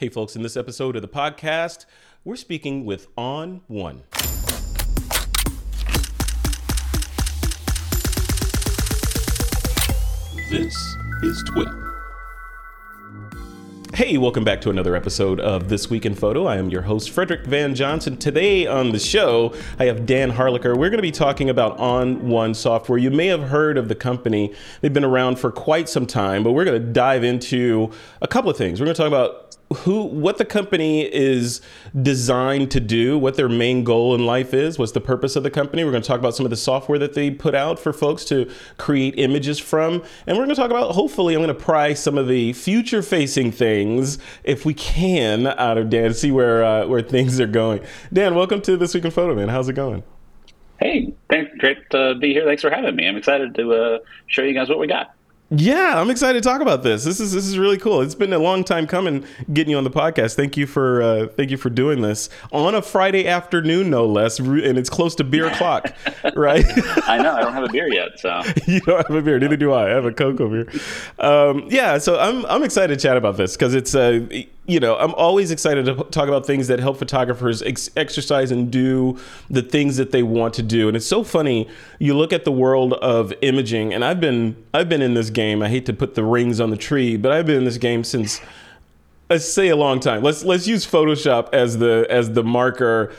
Hey, 0.00 0.08
folks, 0.08 0.34
in 0.34 0.40
this 0.40 0.56
episode 0.56 0.96
of 0.96 1.02
the 1.02 1.08
podcast, 1.08 1.84
we're 2.24 2.34
speaking 2.34 2.86
with 2.86 3.14
ON1. 3.16 4.00
This 10.48 10.74
is 11.22 11.44
TWIP. 11.50 11.68
Hey, 13.92 14.16
welcome 14.16 14.42
back 14.42 14.62
to 14.62 14.70
another 14.70 14.96
episode 14.96 15.38
of 15.38 15.68
This 15.68 15.90
Week 15.90 16.06
in 16.06 16.14
Photo. 16.14 16.46
I 16.46 16.56
am 16.56 16.70
your 16.70 16.80
host, 16.80 17.10
Frederick 17.10 17.44
Van 17.44 17.74
Johnson. 17.74 18.16
Today 18.16 18.66
on 18.66 18.92
the 18.92 18.98
show, 18.98 19.54
I 19.78 19.84
have 19.84 20.06
Dan 20.06 20.32
Harlacher. 20.32 20.78
We're 20.78 20.88
going 20.88 20.92
to 20.92 21.02
be 21.02 21.10
talking 21.10 21.50
about 21.50 21.76
ON1 21.76 22.56
Software. 22.56 22.98
You 22.98 23.10
may 23.10 23.26
have 23.26 23.42
heard 23.42 23.76
of 23.76 23.88
the 23.88 23.94
company, 23.94 24.54
they've 24.80 24.94
been 24.94 25.04
around 25.04 25.38
for 25.38 25.52
quite 25.52 25.90
some 25.90 26.06
time, 26.06 26.42
but 26.42 26.52
we're 26.52 26.64
going 26.64 26.80
to 26.80 26.88
dive 26.90 27.22
into 27.22 27.90
a 28.22 28.26
couple 28.26 28.50
of 28.50 28.56
things. 28.56 28.80
We're 28.80 28.86
going 28.86 28.94
to 28.94 29.02
talk 29.02 29.08
about 29.08 29.50
who 29.78 30.02
what 30.02 30.38
the 30.38 30.44
company 30.44 31.02
is 31.02 31.60
designed 32.02 32.70
to 32.72 32.80
do, 32.80 33.16
what 33.16 33.36
their 33.36 33.48
main 33.48 33.84
goal 33.84 34.14
in 34.16 34.26
life 34.26 34.52
is, 34.52 34.78
what's 34.78 34.92
the 34.92 35.00
purpose 35.00 35.36
of 35.36 35.44
the 35.44 35.50
company. 35.50 35.84
We're 35.84 35.92
going 35.92 36.02
to 36.02 36.08
talk 36.08 36.18
about 36.18 36.34
some 36.34 36.44
of 36.44 36.50
the 36.50 36.56
software 36.56 36.98
that 36.98 37.14
they 37.14 37.30
put 37.30 37.54
out 37.54 37.78
for 37.78 37.92
folks 37.92 38.24
to 38.26 38.50
create 38.78 39.14
images 39.16 39.60
from, 39.60 40.02
and 40.26 40.36
we're 40.36 40.44
going 40.44 40.48
to 40.48 40.54
talk 40.56 40.70
about 40.70 40.92
hopefully 40.92 41.34
I'm 41.34 41.40
going 41.40 41.56
to 41.56 41.62
pry 41.62 41.94
some 41.94 42.18
of 42.18 42.26
the 42.26 42.52
future 42.52 43.00
facing 43.00 43.52
things 43.52 44.18
if 44.42 44.64
we 44.64 44.74
can 44.74 45.46
out 45.46 45.78
of 45.78 45.88
Dan, 45.88 46.14
see 46.14 46.32
where 46.32 46.64
uh, 46.64 46.86
where 46.86 47.02
things 47.02 47.38
are 47.40 47.46
going. 47.46 47.80
Dan, 48.12 48.34
welcome 48.34 48.60
to 48.62 48.76
this 48.76 48.92
week 48.94 49.04
in 49.04 49.12
photo, 49.12 49.36
man. 49.36 49.48
How's 49.48 49.68
it 49.68 49.74
going? 49.74 50.02
Hey, 50.80 51.14
thanks, 51.28 51.52
great 51.58 51.78
to 51.90 52.16
be 52.16 52.32
here. 52.32 52.44
Thanks 52.44 52.62
for 52.62 52.70
having 52.70 52.96
me. 52.96 53.06
I'm 53.06 53.16
excited 53.16 53.54
to 53.54 53.72
uh, 53.72 53.98
show 54.26 54.42
you 54.42 54.54
guys 54.54 54.68
what 54.68 54.80
we 54.80 54.88
got. 54.88 55.14
Yeah, 55.52 56.00
I'm 56.00 56.10
excited 56.10 56.40
to 56.40 56.48
talk 56.48 56.60
about 56.60 56.84
this. 56.84 57.02
This 57.02 57.18
is 57.18 57.32
this 57.32 57.44
is 57.44 57.58
really 57.58 57.76
cool. 57.76 58.02
It's 58.02 58.14
been 58.14 58.32
a 58.32 58.38
long 58.38 58.62
time 58.62 58.86
coming 58.86 59.24
getting 59.52 59.72
you 59.72 59.78
on 59.78 59.82
the 59.82 59.90
podcast. 59.90 60.36
Thank 60.36 60.56
you 60.56 60.64
for 60.64 61.02
uh, 61.02 61.26
thank 61.26 61.50
you 61.50 61.56
for 61.56 61.70
doing 61.70 62.02
this 62.02 62.28
on 62.52 62.76
a 62.76 62.82
Friday 62.82 63.26
afternoon, 63.26 63.90
no 63.90 64.06
less, 64.06 64.38
and 64.38 64.78
it's 64.78 64.88
close 64.88 65.16
to 65.16 65.24
beer 65.24 65.48
o'clock, 65.48 65.92
right? 66.36 66.64
I 67.08 67.18
know 67.18 67.34
I 67.34 67.40
don't 67.40 67.52
have 67.52 67.64
a 67.64 67.68
beer 67.68 67.92
yet, 67.92 68.20
so 68.20 68.42
you 68.68 68.78
don't 68.82 69.04
have 69.04 69.16
a 69.16 69.22
beer. 69.22 69.40
Neither 69.40 69.56
do 69.56 69.72
I. 69.72 69.86
I 69.86 69.90
have 69.90 70.04
a 70.04 70.12
cocoa 70.12 70.48
beer. 70.48 70.70
Um, 71.18 71.66
yeah, 71.68 71.98
so 71.98 72.16
I'm 72.20 72.46
I'm 72.46 72.62
excited 72.62 72.96
to 72.96 73.02
chat 73.02 73.16
about 73.16 73.36
this 73.36 73.56
because 73.56 73.74
it's 73.74 73.92
uh, 73.92 74.20
you 74.70 74.80
know, 74.80 74.96
I'm 74.96 75.14
always 75.14 75.50
excited 75.50 75.86
to 75.86 75.94
talk 76.04 76.28
about 76.28 76.46
things 76.46 76.68
that 76.68 76.78
help 76.78 76.98
photographers 76.98 77.62
ex- 77.62 77.90
exercise 77.96 78.50
and 78.50 78.70
do 78.70 79.18
the 79.48 79.62
things 79.62 79.96
that 79.96 80.12
they 80.12 80.22
want 80.22 80.54
to 80.54 80.62
do. 80.62 80.88
And 80.88 80.96
it's 80.96 81.06
so 81.06 81.24
funny. 81.24 81.68
You 81.98 82.16
look 82.16 82.32
at 82.32 82.44
the 82.44 82.52
world 82.52 82.94
of 82.94 83.32
imaging, 83.42 83.92
and 83.92 84.04
I've 84.04 84.20
been 84.20 84.56
I've 84.72 84.88
been 84.88 85.02
in 85.02 85.14
this 85.14 85.30
game. 85.30 85.62
I 85.62 85.68
hate 85.68 85.86
to 85.86 85.92
put 85.92 86.14
the 86.14 86.24
rings 86.24 86.60
on 86.60 86.70
the 86.70 86.76
tree, 86.76 87.16
but 87.16 87.32
I've 87.32 87.46
been 87.46 87.56
in 87.56 87.64
this 87.64 87.78
game 87.78 88.04
since 88.04 88.40
let's 89.28 89.50
say 89.50 89.68
a 89.68 89.76
long 89.76 90.00
time. 90.00 90.22
Let's 90.22 90.44
let's 90.44 90.66
use 90.66 90.86
Photoshop 90.86 91.52
as 91.52 91.78
the 91.78 92.06
as 92.10 92.32
the 92.32 92.44
marker. 92.44 93.12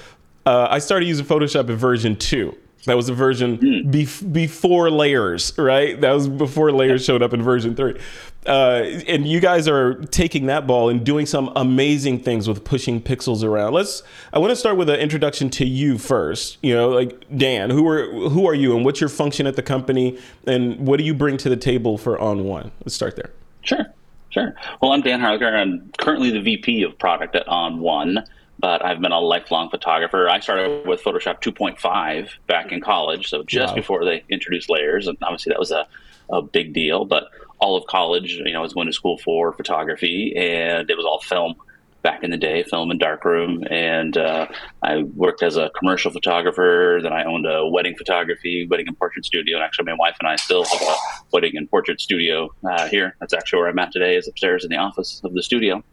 Uh, 0.46 0.68
I 0.70 0.80
started 0.80 1.08
using 1.08 1.26
Photoshop 1.26 1.70
in 1.70 1.76
version 1.76 2.16
two. 2.16 2.56
That 2.86 2.96
was 2.96 3.10
a 3.10 3.14
version 3.14 3.58
mm. 3.58 3.92
bef- 3.92 4.34
before 4.34 4.90
layers, 4.90 5.54
right? 5.58 6.00
That 6.02 6.12
was 6.12 6.28
before 6.28 6.72
layers 6.72 7.06
showed 7.06 7.22
up 7.22 7.34
in 7.34 7.42
version 7.44 7.76
three. 7.76 8.00
Uh, 8.48 9.02
and 9.08 9.28
you 9.28 9.40
guys 9.40 9.68
are 9.68 9.96
taking 10.06 10.48
that 10.48 10.66
ball 10.66 10.90
and 10.90 11.06
doing 11.06 11.28
some 11.28 11.52
amazing 11.56 12.20
things 12.20 12.48
with 12.48 12.64
pushing 12.64 13.00
pixels 13.00 13.44
around. 13.44 13.74
Let's. 13.74 14.02
I 14.34 14.40
want 14.40 14.50
to 14.50 14.56
start 14.56 14.78
with 14.78 14.90
an 14.90 15.00
introduction 15.00 15.52
to 15.52 15.66
you 15.66 16.00
first. 16.00 16.58
You 16.64 16.74
know, 16.74 16.90
like 16.90 17.24
Dan, 17.38 17.70
who 17.70 17.88
are 17.88 18.08
who 18.30 18.48
are 18.48 18.56
you, 18.56 18.76
and 18.76 18.84
what's 18.84 19.00
your 19.00 19.10
function 19.10 19.46
at 19.46 19.56
the 19.56 19.62
company, 19.62 20.18
and 20.48 20.88
what 20.88 20.98
do 20.98 21.04
you 21.04 21.14
bring 21.14 21.38
to 21.38 21.50
the 21.50 21.58
table 21.58 22.00
for 22.00 22.18
ON1? 22.18 22.72
Let's 22.84 22.96
start 22.96 23.16
there. 23.16 23.30
Sure, 23.62 23.86
sure. 24.32 24.56
Well, 24.82 24.92
I'm 24.92 25.02
Dan 25.02 25.20
Harlacher. 25.20 25.54
I'm 25.54 25.92
currently 26.00 26.32
the 26.32 26.42
VP 26.42 26.82
of 26.82 26.98
product 26.98 27.36
at 27.36 27.46
ON1 27.46 28.26
but 28.62 28.86
I've 28.86 29.02
been 29.02 29.12
a 29.12 29.20
lifelong 29.20 29.70
photographer. 29.70 30.30
I 30.30 30.40
started 30.40 30.88
with 30.88 31.04
Photoshop 31.04 31.42
2.5 31.42 32.30
back 32.48 32.72
in 32.72 32.80
college, 32.80 33.28
so 33.28 33.44
just 33.44 33.72
wow. 33.72 33.76
before 33.76 34.06
they 34.06 34.24
introduced 34.30 34.70
layers, 34.70 35.08
and 35.08 35.18
obviously 35.24 35.50
that 35.50 35.60
was 35.60 35.72
a, 35.72 35.88
a 36.30 36.42
big 36.42 36.74
deal. 36.74 37.06
But 37.06 37.30
all 37.60 37.76
of 37.76 37.86
college, 37.88 38.34
you 38.34 38.54
know, 38.54 38.60
I 38.60 38.62
was 38.62 38.74
going 38.74 38.88
to 38.88 38.94
school 38.94 39.18
for 39.18 39.52
photography, 39.54 40.36
and 40.38 40.90
it 40.90 40.96
was 40.96 41.06
all 41.06 41.20
film 41.22 41.56
back 42.04 42.24
in 42.24 42.32
the 42.32 42.38
day, 42.38 42.64
film 42.64 42.92
and 42.92 43.00
darkroom. 43.00 43.64
And 43.70 44.18
uh, 44.18 44.48
I 44.82 45.04
worked 45.04 45.44
as 45.44 45.58
a 45.58 45.70
commercial 45.78 46.12
photographer. 46.12 47.00
Then 47.02 47.14
I 47.14 47.24
owned 47.24 47.46
a 47.46 47.68
wedding 47.68 47.96
photography, 47.96 48.68
wedding 48.70 48.88
and 48.88 48.98
portrait 48.98 49.26
studio. 49.26 49.58
And 49.58 49.64
actually, 49.64 49.86
my 49.86 49.96
wife 49.96 50.16
and 50.20 50.28
I 50.28 50.36
still 50.36 50.64
have 50.64 50.82
a 50.82 50.96
wedding 51.32 51.58
and 51.58 51.70
portrait 51.70 52.02
studio 52.02 52.50
uh, 52.70 52.88
here. 52.88 53.16
That's 53.20 53.34
actually 53.34 53.60
where 53.60 53.70
I'm 53.70 53.80
at 53.80 53.92
today, 53.92 54.16
is 54.16 54.28
upstairs 54.28 54.64
in 54.64 54.70
the 54.70 54.78
office 54.78 55.22
of 55.24 55.34
the 55.34 55.44
studio. 55.44 55.84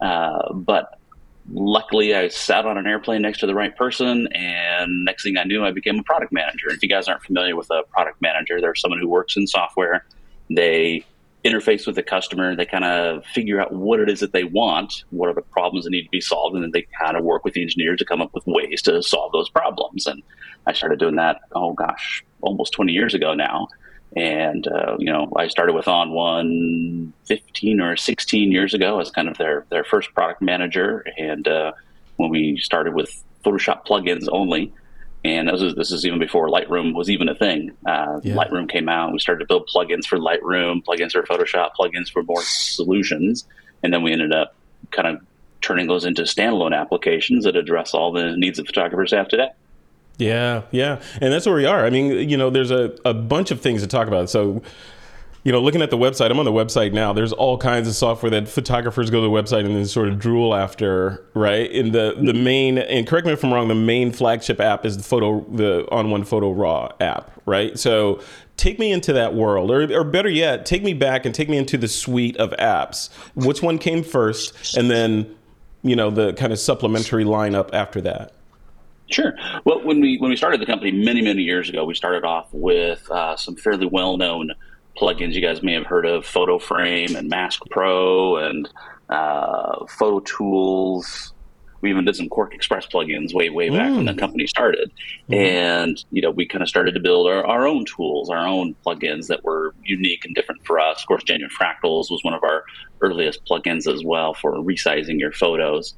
Uh, 0.00 0.52
but 0.52 0.98
luckily 1.52 2.14
I 2.14 2.28
sat 2.28 2.66
on 2.66 2.78
an 2.78 2.86
airplane 2.86 3.22
next 3.22 3.40
to 3.40 3.46
the 3.46 3.54
right 3.54 3.74
person 3.76 4.28
and 4.32 5.04
next 5.04 5.22
thing 5.22 5.36
I 5.36 5.44
knew 5.44 5.64
I 5.64 5.70
became 5.70 5.98
a 5.98 6.02
product 6.02 6.32
manager. 6.32 6.68
If 6.68 6.82
you 6.82 6.88
guys 6.88 7.08
aren't 7.08 7.22
familiar 7.22 7.56
with 7.56 7.70
a 7.70 7.82
product 7.90 8.20
manager, 8.20 8.60
they're 8.60 8.74
someone 8.74 9.00
who 9.00 9.08
works 9.08 9.36
in 9.36 9.46
software. 9.46 10.04
They 10.50 11.04
interface 11.44 11.86
with 11.86 11.94
the 11.94 12.02
customer, 12.02 12.56
they 12.56 12.66
kind 12.66 12.84
of 12.84 13.24
figure 13.26 13.60
out 13.60 13.72
what 13.72 14.00
it 14.00 14.10
is 14.10 14.20
that 14.20 14.32
they 14.32 14.44
want, 14.44 15.04
what 15.10 15.28
are 15.28 15.34
the 15.34 15.42
problems 15.42 15.84
that 15.84 15.90
need 15.90 16.02
to 16.02 16.10
be 16.10 16.20
solved, 16.20 16.56
and 16.56 16.64
then 16.64 16.72
they 16.72 16.86
kind 17.00 17.16
of 17.16 17.24
work 17.24 17.44
with 17.44 17.54
the 17.54 17.62
engineers 17.62 17.98
to 17.98 18.04
come 18.04 18.20
up 18.20 18.34
with 18.34 18.44
ways 18.46 18.82
to 18.82 19.00
solve 19.02 19.30
those 19.30 19.48
problems. 19.48 20.06
And 20.06 20.22
I 20.66 20.72
started 20.72 20.98
doing 20.98 21.16
that, 21.16 21.40
oh 21.52 21.72
gosh, 21.72 22.24
almost 22.40 22.72
20 22.72 22.92
years 22.92 23.14
ago 23.14 23.34
now. 23.34 23.68
And, 24.16 24.66
uh, 24.66 24.96
you 24.98 25.12
know, 25.12 25.30
I 25.36 25.48
started 25.48 25.74
with 25.74 25.84
ON1 25.84 27.12
15 27.26 27.80
or 27.82 27.96
16 27.96 28.50
years 28.50 28.72
ago 28.72 28.98
as 28.98 29.10
kind 29.10 29.28
of 29.28 29.36
their, 29.36 29.66
their 29.68 29.84
first 29.84 30.14
product 30.14 30.40
manager. 30.40 31.04
And 31.18 31.46
uh, 31.46 31.72
when 32.16 32.30
we 32.30 32.56
started 32.56 32.94
with 32.94 33.22
Photoshop 33.44 33.86
plugins 33.86 34.26
only, 34.32 34.72
and 35.22 35.48
this 35.48 35.60
is, 35.60 35.74
this 35.74 35.92
is 35.92 36.06
even 36.06 36.18
before 36.18 36.48
Lightroom 36.48 36.94
was 36.94 37.10
even 37.10 37.28
a 37.28 37.34
thing. 37.34 37.72
Uh, 37.84 38.20
yeah. 38.22 38.34
Lightroom 38.36 38.70
came 38.70 38.88
out. 38.88 39.12
We 39.12 39.18
started 39.18 39.40
to 39.40 39.46
build 39.46 39.68
plugins 39.68 40.06
for 40.06 40.18
Lightroom, 40.18 40.82
plugins 40.82 41.12
for 41.12 41.22
Photoshop, 41.22 41.72
plugins 41.78 42.10
for 42.10 42.22
more 42.22 42.42
solutions. 42.42 43.46
And 43.82 43.92
then 43.92 44.02
we 44.02 44.12
ended 44.12 44.32
up 44.32 44.54
kind 44.92 45.08
of 45.08 45.20
turning 45.60 45.88
those 45.88 46.06
into 46.06 46.22
standalone 46.22 46.74
applications 46.74 47.44
that 47.44 47.56
address 47.56 47.92
all 47.92 48.12
the 48.12 48.34
needs 48.36 48.56
that 48.56 48.66
photographers 48.66 49.12
have 49.12 49.28
today. 49.28 49.50
Yeah, 50.18 50.62
yeah. 50.70 51.02
And 51.20 51.32
that's 51.32 51.46
where 51.46 51.54
we 51.54 51.66
are. 51.66 51.84
I 51.84 51.90
mean, 51.90 52.28
you 52.28 52.36
know, 52.36 52.50
there's 52.50 52.70
a, 52.70 52.96
a 53.04 53.12
bunch 53.12 53.50
of 53.50 53.60
things 53.60 53.82
to 53.82 53.86
talk 53.86 54.08
about. 54.08 54.30
So, 54.30 54.62
you 55.44 55.52
know, 55.52 55.60
looking 55.60 55.82
at 55.82 55.90
the 55.90 55.98
website, 55.98 56.30
I'm 56.30 56.38
on 56.38 56.44
the 56.44 56.52
website 56.52 56.92
now. 56.92 57.12
There's 57.12 57.32
all 57.32 57.58
kinds 57.58 57.86
of 57.86 57.94
software 57.94 58.30
that 58.30 58.48
photographers 58.48 59.10
go 59.10 59.20
to 59.20 59.26
the 59.26 59.30
website 59.30 59.64
and 59.66 59.76
then 59.76 59.84
sort 59.86 60.08
of 60.08 60.18
drool 60.18 60.54
after, 60.54 61.24
right? 61.34 61.70
And 61.70 61.92
the 61.92 62.14
the 62.16 62.32
mm-hmm. 62.32 62.44
main 62.44 62.78
and 62.78 63.06
correct 63.06 63.26
me 63.26 63.32
if 63.32 63.44
I'm 63.44 63.52
wrong, 63.52 63.68
the 63.68 63.74
main 63.74 64.10
flagship 64.10 64.60
app 64.60 64.84
is 64.84 64.96
the 64.96 65.02
photo 65.02 65.44
the 65.50 65.84
ON1 65.92 66.26
photo 66.26 66.50
raw 66.50 66.90
app, 66.98 67.30
right? 67.44 67.78
So 67.78 68.20
take 68.56 68.78
me 68.78 68.90
into 68.90 69.12
that 69.12 69.34
world 69.34 69.70
or, 69.70 69.82
or 69.94 70.04
better 70.04 70.28
yet 70.28 70.66
take 70.66 70.82
me 70.82 70.94
back 70.94 71.26
and 71.26 71.34
take 71.34 71.48
me 71.48 71.56
into 71.56 71.76
the 71.76 71.88
suite 71.88 72.36
of 72.38 72.50
apps 72.52 73.12
which 73.34 73.62
one 73.62 73.78
came 73.78 74.02
first 74.02 74.76
and 74.76 74.90
then 74.90 75.26
you 75.82 75.94
know 75.94 76.10
the 76.10 76.32
kind 76.34 76.52
of 76.52 76.58
supplementary 76.58 77.24
lineup 77.24 77.68
after 77.72 78.00
that 78.00 78.32
Sure. 79.10 79.34
Well, 79.64 79.84
when 79.84 80.00
we 80.00 80.18
when 80.18 80.30
we 80.30 80.36
started 80.36 80.60
the 80.60 80.66
company 80.66 80.90
many 80.90 81.22
many 81.22 81.42
years 81.42 81.68
ago, 81.68 81.84
we 81.84 81.94
started 81.94 82.24
off 82.24 82.48
with 82.52 83.08
uh, 83.10 83.36
some 83.36 83.56
fairly 83.56 83.86
well 83.86 84.16
known 84.16 84.50
plugins. 84.96 85.34
You 85.34 85.40
guys 85.40 85.62
may 85.62 85.74
have 85.74 85.86
heard 85.86 86.06
of 86.06 86.26
Photo 86.26 86.58
Frame 86.58 87.14
and 87.14 87.28
Mask 87.28 87.62
Pro 87.70 88.36
and 88.36 88.68
uh, 89.08 89.86
Photo 89.86 90.20
Tools. 90.20 91.32
We 91.82 91.90
even 91.90 92.04
did 92.04 92.16
some 92.16 92.28
QuarkXPress 92.28 92.90
plugins 92.90 93.32
way 93.32 93.48
way 93.50 93.68
back 93.68 93.90
mm. 93.90 93.96
when 93.96 94.06
the 94.06 94.12
mm. 94.12 94.18
company 94.18 94.46
started, 94.48 94.90
mm. 95.30 95.36
and 95.36 96.04
you 96.10 96.20
know 96.20 96.30
we 96.30 96.46
kind 96.46 96.62
of 96.62 96.68
started 96.68 96.94
to 96.94 97.00
build 97.00 97.28
our, 97.28 97.46
our 97.46 97.68
own 97.68 97.84
tools, 97.84 98.28
our 98.28 98.46
own 98.46 98.74
plugins 98.84 99.28
that 99.28 99.44
were 99.44 99.72
unique 99.84 100.24
and 100.24 100.34
different 100.34 100.66
for 100.66 100.80
us. 100.80 101.02
Of 101.02 101.06
course, 101.06 101.22
Genuine 101.22 101.54
Fractals 101.56 102.10
was 102.10 102.20
one 102.22 102.34
of 102.34 102.42
our 102.42 102.64
earliest 103.02 103.44
plugins 103.44 103.92
as 103.92 104.02
well 104.04 104.34
for 104.34 104.54
resizing 104.54 105.20
your 105.20 105.32
photos. 105.32 105.94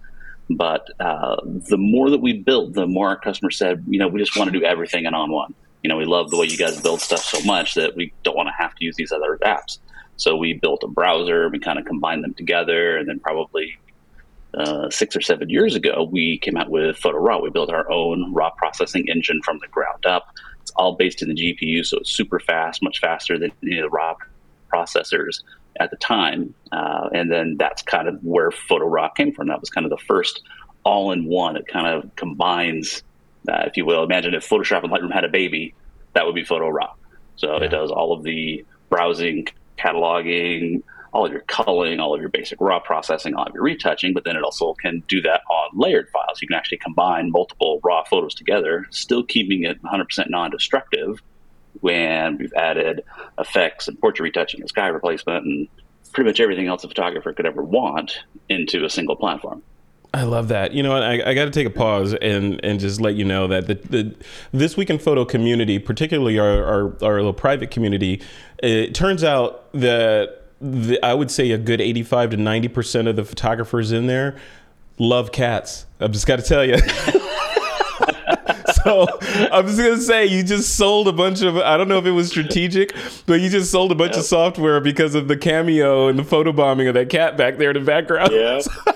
But 0.51 0.89
uh, 0.99 1.37
the 1.45 1.77
more 1.77 2.11
that 2.11 2.21
we 2.21 2.33
built, 2.33 2.73
the 2.73 2.87
more 2.87 3.09
our 3.09 3.19
customers 3.19 3.59
said, 3.59 3.85
you 3.87 3.99
know, 3.99 4.09
we 4.09 4.19
just 4.19 4.37
want 4.37 4.51
to 4.53 4.59
do 4.59 4.65
everything 4.65 5.05
in 5.05 5.13
ON1. 5.13 5.53
You 5.83 5.89
know, 5.89 5.97
we 5.97 6.07
love 6.07 6.31
the 6.31 6.37
way 6.37 6.47
you 6.47 6.57
guys 6.57 6.81
build 6.81 7.01
stuff 7.01 7.21
so 7.21 7.41
much 7.45 7.75
that 7.75 7.95
we 7.97 8.13
don't 8.23 8.37
want 8.37 8.49
to 8.49 8.55
have 8.57 8.75
to 8.75 8.85
use 8.85 8.97
these 8.97 9.13
other 9.13 9.39
apps. 9.45 9.79
So 10.17 10.37
we 10.37 10.55
built 10.55 10.83
a 10.83 10.89
browser, 10.89 11.49
we 11.49 11.59
kind 11.59 11.79
of 11.79 11.85
combined 11.85 12.25
them 12.25 12.35
together, 12.35 12.97
and 12.97 13.09
then 13.09 13.21
probably 13.21 13.79
uh, 14.55 14.91
six 14.91 15.15
or 15.15 15.21
seven 15.21 15.49
years 15.51 15.75
ago, 15.75 16.09
we 16.11 16.39
came 16.39 16.57
out 16.57 16.71
with 16.71 16.97
Photo 16.97 17.19
Raw. 17.19 17.39
We 17.39 17.51
built 17.51 17.71
our 17.71 17.89
own 17.91 18.33
raw 18.33 18.51
processing 18.51 19.07
engine 19.09 19.41
from 19.45 19.59
the 19.61 19.69
ground 19.69 20.07
up. 20.07 20.35
It's 20.63 20.73
all 20.73 20.97
based 20.97 21.23
in 21.23 21.29
the 21.29 21.35
GPU, 21.35 21.85
so 21.85 21.99
it's 21.99 22.11
super 22.11 22.41
fast, 22.41 22.83
much 22.83 22.99
faster 22.99 23.39
than 23.39 23.53
any 23.63 23.79
of 23.79 23.85
the 23.85 23.91
raw 23.91 24.17
processors 24.73 25.43
at 25.81 25.91
the 25.91 25.97
time. 25.97 26.55
Uh, 26.73 27.09
and 27.13 27.31
then 27.31 27.57
that's 27.59 27.83
kind 27.83 28.09
of 28.09 28.23
where 28.23 28.51
Photo 28.51 28.87
Raw 28.87 29.09
came 29.11 29.33
from. 29.33 29.49
That 29.49 29.61
was 29.61 29.71
kind 29.71 29.85
of 29.87 29.91
the 29.91 30.05
first 30.07 30.43
all 30.85 31.13
in 31.13 31.25
one. 31.25 31.57
It 31.57 31.67
kind 31.67 31.87
of 31.87 32.15
combines, 32.17 33.03
uh, 33.49 33.65
if 33.67 33.77
you 33.77 33.85
will. 33.85 34.03
Imagine 34.05 34.35
if 34.35 34.49
Photoshop 34.49 34.85
and 34.85 34.93
Lightroom 34.93 35.13
had 35.13 35.25
a 35.25 35.29
baby, 35.29 35.75
that 36.15 36.27
would 36.27 36.35
be 36.35 36.45
Photo 36.45 36.69
Raw. 36.69 36.95
So 37.37 37.59
yeah. 37.59 37.65
it 37.65 37.69
does 37.69 37.91
all 37.91 38.13
of 38.13 38.23
the 38.23 38.65
browsing, 38.89 39.47
cataloging, 39.79 40.83
all 41.13 41.27
of 41.27 41.33
your 41.33 41.43
culling, 41.43 42.01
all 42.01 42.15
of 42.15 42.21
your 42.21 42.29
basic 42.29 42.61
raw 42.61 42.79
processing, 42.79 43.35
all 43.35 43.47
of 43.47 43.55
your 43.55 43.63
retouching, 43.63 44.13
but 44.13 44.25
then 44.25 44.37
it 44.37 44.43
also 44.43 44.75
can 44.75 45.03
do 45.09 45.21
that 45.23 45.43
on 45.51 45.71
layered 45.75 46.09
files. 46.11 46.41
You 46.43 46.49
can 46.49 46.57
actually 46.57 46.79
combine 46.79 47.31
multiple 47.31 47.81
raw 47.83 48.05
photos 48.05 48.35
together, 48.35 48.87
still 48.91 49.23
keeping 49.23 49.65
it 49.65 49.83
100% 49.83 50.31
non 50.31 50.51
destructive. 50.51 51.23
When 51.81 52.39
we've 52.39 52.53
added 52.55 53.05
effects 53.39 53.89
and 53.89 54.01
portrait 54.01 54.25
retouching 54.25 54.61
and 54.61 54.69
sky 54.69 54.89
replacement 54.89 55.45
and 55.45 55.69
pretty 56.13 56.29
much 56.29 56.41
everything 56.41 56.67
else 56.67 56.85
a 56.85 56.89
photographer 56.89 57.33
could 57.33 57.47
ever 57.47 57.63
want 57.63 58.19
into 58.49 58.85
a 58.85 58.91
single 58.91 59.17
platform. 59.17 59.63
I 60.15 60.23
love 60.23 60.49
that. 60.49 60.73
You 60.73 60.83
know? 60.83 60.93
I, 60.93 61.31
I 61.31 61.35
got 61.35 61.45
to 61.45 61.51
take 61.51 61.67
a 61.67 61.71
pause 61.71 62.15
and, 62.15 62.65
and 62.65 62.81
just 62.81 63.01
let 63.01 63.15
you 63.15 63.25
know 63.25 63.47
that 63.49 63.67
the, 63.67 63.75
the 63.75 64.15
this 64.53 64.77
week 64.77 64.91
in 64.91 64.99
photo 64.99 65.25
community, 65.25 65.79
particularly 65.79 66.39
our, 66.39 66.65
our, 66.65 67.05
our 67.05 67.17
little 67.17 67.35
private 67.35 67.71
community, 67.71 68.23
it 68.63 68.95
turns 68.95 69.23
out 69.23 69.71
that 69.73 70.45
the, 70.61 70.99
I 71.05 71.15
would 71.15 71.31
say 71.31 71.51
a 71.51 71.59
good 71.59 71.81
85 71.81 72.31
to 72.31 72.37
90% 72.37 73.09
of 73.09 73.17
the 73.17 73.25
photographers 73.25 73.93
in 73.93 74.07
there 74.07 74.39
love 74.99 75.31
cats. 75.31 75.87
I've 76.01 76.13
just 76.13 76.27
got 76.27 76.37
to 76.37 76.43
tell 76.43 76.65
you. 76.65 76.77
so 78.89 79.07
I'm 79.53 79.67
just 79.67 79.79
gonna 79.79 80.01
say 80.01 80.27
you 80.27 80.43
just 80.43 80.77
sold 80.77 81.09
a 81.09 81.13
bunch 81.13 81.43
of 81.43 81.57
I 81.57 81.77
don't 81.77 81.89
know 81.89 81.99
if 81.99 82.07
it 82.07 82.13
was 82.13 82.29
strategic, 82.29 82.95
but 83.27 83.41
you 83.41 83.49
just 83.49 83.71
sold 83.71 83.93
a 83.93 83.95
bunch 83.95 84.13
yep. 84.13 84.21
of 84.21 84.25
software 84.25 84.81
because 84.81 85.15
of 85.15 85.29
the 85.29 85.37
cameo 85.37 86.09
and 86.09 86.19
the 86.19 86.25
photo 86.25 86.53
bombing 86.53 86.89
of 86.89 86.95
that 86.95 87.11
cat 87.11 87.37
back 87.37 87.59
there 87.59 87.71
in 87.71 87.75
the 87.75 87.85
background. 87.85 88.31
Yeah. 88.33 88.61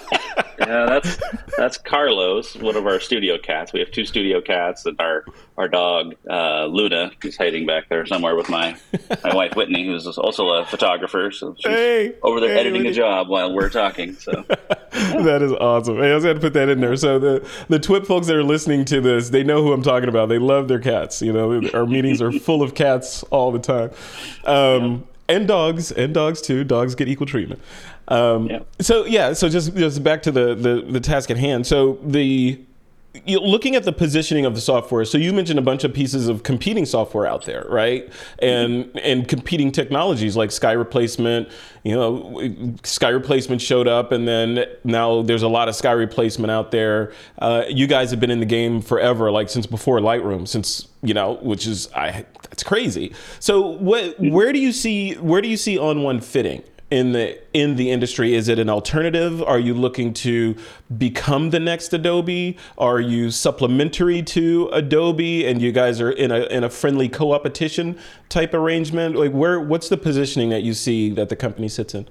yeah, 0.67 0.87
that's 0.87 1.19
that's 1.57 1.77
Carlos, 1.79 2.57
one 2.57 2.77
of 2.77 2.87
our 2.87 3.01
studio 3.01 3.39
cats. 3.39 3.73
We 3.73 3.81
have 3.81 3.91
two 3.91 4.05
studio 4.05 4.41
cats, 4.41 4.87
and 4.87 5.01
our 5.01 5.25
our 5.57 5.69
dog 5.69 6.15
uh, 6.29 6.67
Luna 6.67 7.13
is 7.25 7.37
hiding 7.37 7.67
back 7.67 7.89
there 7.89 8.07
somewhere 8.07 8.37
with 8.37 8.49
my 8.49 8.77
my 9.25 9.35
wife 9.35 9.55
Whitney, 9.57 9.87
who's 9.87 10.07
also 10.07 10.49
a 10.49 10.65
photographer. 10.65 11.31
So 11.31 11.55
she's 11.59 11.73
hey, 11.73 12.15
over 12.23 12.41
there 12.41 12.51
hey, 12.55 12.61
editing 12.61 12.83
Whitney. 12.83 12.91
a 12.91 12.95
job 12.95 13.29
while 13.29 13.53
we're 13.53 13.71
talking. 13.71 14.15
So 14.15 14.33
that 14.91 15.41
is 15.43 15.53
awesome. 15.53 15.99
Hey, 15.99 16.13
I 16.13 16.15
was 16.15 16.25
going 16.25 16.37
to 16.37 16.41
put 16.41 16.55
that 16.55 16.69
in 16.69 16.81
there. 16.81 16.97
So 16.97 17.19
the 17.19 17.49
the 17.69 17.79
TWIP 17.79 18.07
folks 18.07 18.27
that 18.29 18.37
are 18.37 18.45
listening 18.45 18.85
to 18.87 19.01
this, 19.01 19.31
they 19.31 19.45
know 19.45 19.63
who 19.63 19.73
I'm 19.73 19.83
talking 19.83 20.09
about. 20.09 20.29
They 20.29 20.39
love 20.39 20.69
their 20.69 20.81
cats. 20.81 21.23
You 21.23 21.33
know, 21.33 21.69
our 21.75 21.87
meetings 21.87 22.23
are 22.23 22.33
full 22.33 22.63
of 22.63 22.75
cats 22.75 23.23
all 23.25 23.53
the 23.53 23.59
time. 23.59 23.91
Um, 24.45 24.93
yeah 24.93 24.99
and 25.29 25.49
dogs 25.49 25.91
and 25.93 26.13
dogs 26.13 26.43
too. 26.43 26.65
Dogs 26.65 26.95
get 26.95 27.09
equal 27.09 27.27
treatment. 27.27 27.61
Um, 28.09 28.49
yeah. 28.49 28.61
So 28.81 29.05
yeah, 29.05 29.33
so 29.33 29.49
just 29.49 29.75
just 29.75 30.03
back 30.03 30.23
to 30.23 30.33
the, 30.33 30.55
the 30.55 30.85
the 30.89 31.01
task 31.01 31.31
at 31.31 31.37
hand. 31.37 31.67
So 31.67 31.99
the 32.03 32.61
you 33.27 33.39
looking 33.41 33.77
at 33.77 33.85
the 33.85 33.93
positioning 33.93 34.47
of 34.47 34.55
the 34.55 34.61
software 34.61 35.05
so 35.05 35.19
you 35.19 35.33
mentioned 35.33 35.59
a 35.59 35.63
bunch 35.63 35.85
of 35.85 35.93
pieces 35.93 36.29
of 36.29 36.43
competing 36.43 36.87
software 36.87 37.27
out 37.27 37.45
there 37.45 37.67
right 37.69 38.11
and 38.39 38.87
mm-hmm. 38.87 38.99
and 39.03 39.29
competing 39.29 39.71
technologies 39.71 40.35
like 40.35 40.51
sky 40.51 40.73
replacement 40.73 41.49
you 41.85 41.95
know 41.95 42.75
sky 42.85 43.11
replacement 43.11 43.61
showed 43.61 43.87
up 43.87 44.13
and 44.13 44.27
then 44.27 44.65
now 44.85 45.21
there's 45.23 45.43
a 45.43 45.49
lot 45.49 45.69
of 45.69 45.75
sky 45.75 45.93
replacement 45.93 46.51
out 46.51 46.71
there 46.71 47.13
uh, 47.41 47.65
you 47.69 47.87
guys 47.87 48.11
have 48.11 48.21
been 48.21 48.31
in 48.31 48.41
the 48.41 48.47
game 48.47 48.81
forever 48.81 49.31
like 49.31 49.51
since 49.51 49.67
before 49.67 49.99
lightroom 49.99 50.49
since 50.49 50.89
you 51.03 51.13
know 51.13 51.35
which 51.43 51.67
is 51.67 51.93
i 51.95 52.25
that's 52.45 52.63
crazy 52.63 53.13
so 53.41 53.61
what 53.61 54.19
where 54.19 54.53
do 54.53 54.59
you 54.59 54.73
see 54.73 55.15
where 55.15 55.43
do 55.43 55.49
you 55.49 55.57
see 55.57 55.77
ON1 55.77 56.23
fitting 56.25 56.63
in 56.93 57.13
the 57.13 57.39
in 57.55 57.77
the 57.77 57.91
industry? 57.91 58.35
Is 58.35 58.49
it 58.49 58.59
an 58.59 58.69
alternative? 58.69 59.43
Are 59.43 59.59
you 59.59 59.73
looking 59.73 60.13
to 60.15 60.55
become 60.99 61.49
the 61.49 61.59
next 61.59 61.93
Adobe? 61.95 62.59
Are 62.77 63.01
you 63.01 63.31
supplementary 63.31 64.23
to 64.23 64.69
Adobe, 64.75 65.47
and 65.47 65.63
you 65.63 65.73
guys 65.73 66.03
are 66.03 66.11
in 66.11 66.31
a 66.31 66.43
in 66.45 66.65
a 66.65 66.71
friendly 66.71 67.09
co-opetition 67.09 67.99
type 68.29 68.53
arrangement? 68.53 69.17
Like, 69.17 69.33
where 69.33 69.59
what's 69.59 69.89
the 69.89 69.97
positioning 69.97 70.51
that 70.51 70.63
you 70.63 70.75
see 70.75 71.11
that 71.13 71.31
the 71.31 71.37
company 71.37 71.69
sits 71.69 71.95
in? 71.95 72.07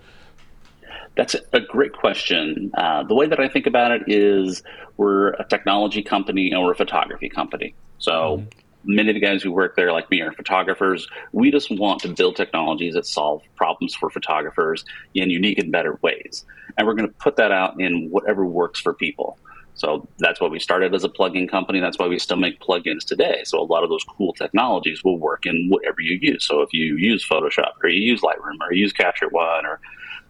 That's 1.16 1.36
a 1.54 1.60
great 1.60 1.94
question. 1.94 2.72
Uh, 2.74 3.04
the 3.04 3.14
way 3.14 3.28
that 3.28 3.40
I 3.40 3.48
think 3.50 3.68
about 3.68 3.92
it 3.92 4.02
is 4.08 4.64
we're 4.98 5.34
a 5.34 5.46
technology 5.48 6.02
company 6.02 6.52
and 6.52 6.64
we're 6.64 6.72
a 6.72 6.76
photography 6.76 7.30
company. 7.30 7.76
So 8.00 8.12
mm-hmm 8.12 8.61
many 8.84 9.10
of 9.10 9.16
the 9.16 9.20
guys 9.20 9.44
who 9.44 9.52
work 9.52 9.76
there, 9.76 9.92
like 9.92 10.10
me, 10.10 10.22
are 10.22 10.32
photographers. 10.32 11.08
We 11.32 11.52
just 11.52 11.70
want 11.72 12.02
to 12.02 12.10
build 12.10 12.36
technologies 12.36 12.94
that 12.96 13.06
solve 13.06 13.42
problems 13.56 13.96
for 13.96 14.10
photographers 14.10 14.86
in 15.14 15.30
unique 15.30 15.60
and 15.60 15.72
better 15.72 16.00
ways. 16.02 16.46
And 16.78 16.88
we're 16.88 16.96
going 16.96 17.10
to 17.10 17.16
put 17.16 17.36
that 17.36 17.52
out 17.52 17.80
in 17.80 18.10
whatever 18.10 18.46
works 18.46 18.80
for 18.80 18.94
people. 18.94 19.38
So 19.76 20.08
that's 20.20 20.40
why 20.42 20.48
we 20.48 20.60
started 20.60 20.94
as 20.94 21.04
a 21.04 21.10
plugin 21.10 21.50
company. 21.50 21.80
That's 21.80 21.98
why 21.98 22.08
we 22.08 22.20
still 22.20 22.38
make 22.38 22.60
plugins 22.60 23.06
today. 23.06 23.42
So 23.46 23.60
a 23.60 23.64
lot 23.64 23.84
of 23.84 23.90
those 23.90 24.04
cool 24.04 24.34
technologies 24.34 25.04
will 25.04 25.18
work 25.18 25.46
in 25.46 25.70
whatever 25.70 26.02
you 26.02 26.20
use. 26.22 26.46
So 26.46 26.62
if 26.62 26.74
you 26.74 26.98
use 26.98 27.28
Photoshop 27.28 27.72
or 27.82 27.90
you 27.90 28.02
use 28.02 28.22
Lightroom 28.22 28.58
or 28.62 28.74
you 28.74 28.82
use 28.82 28.94
Capture 28.94 29.30
One 29.30 29.66
or 29.66 29.80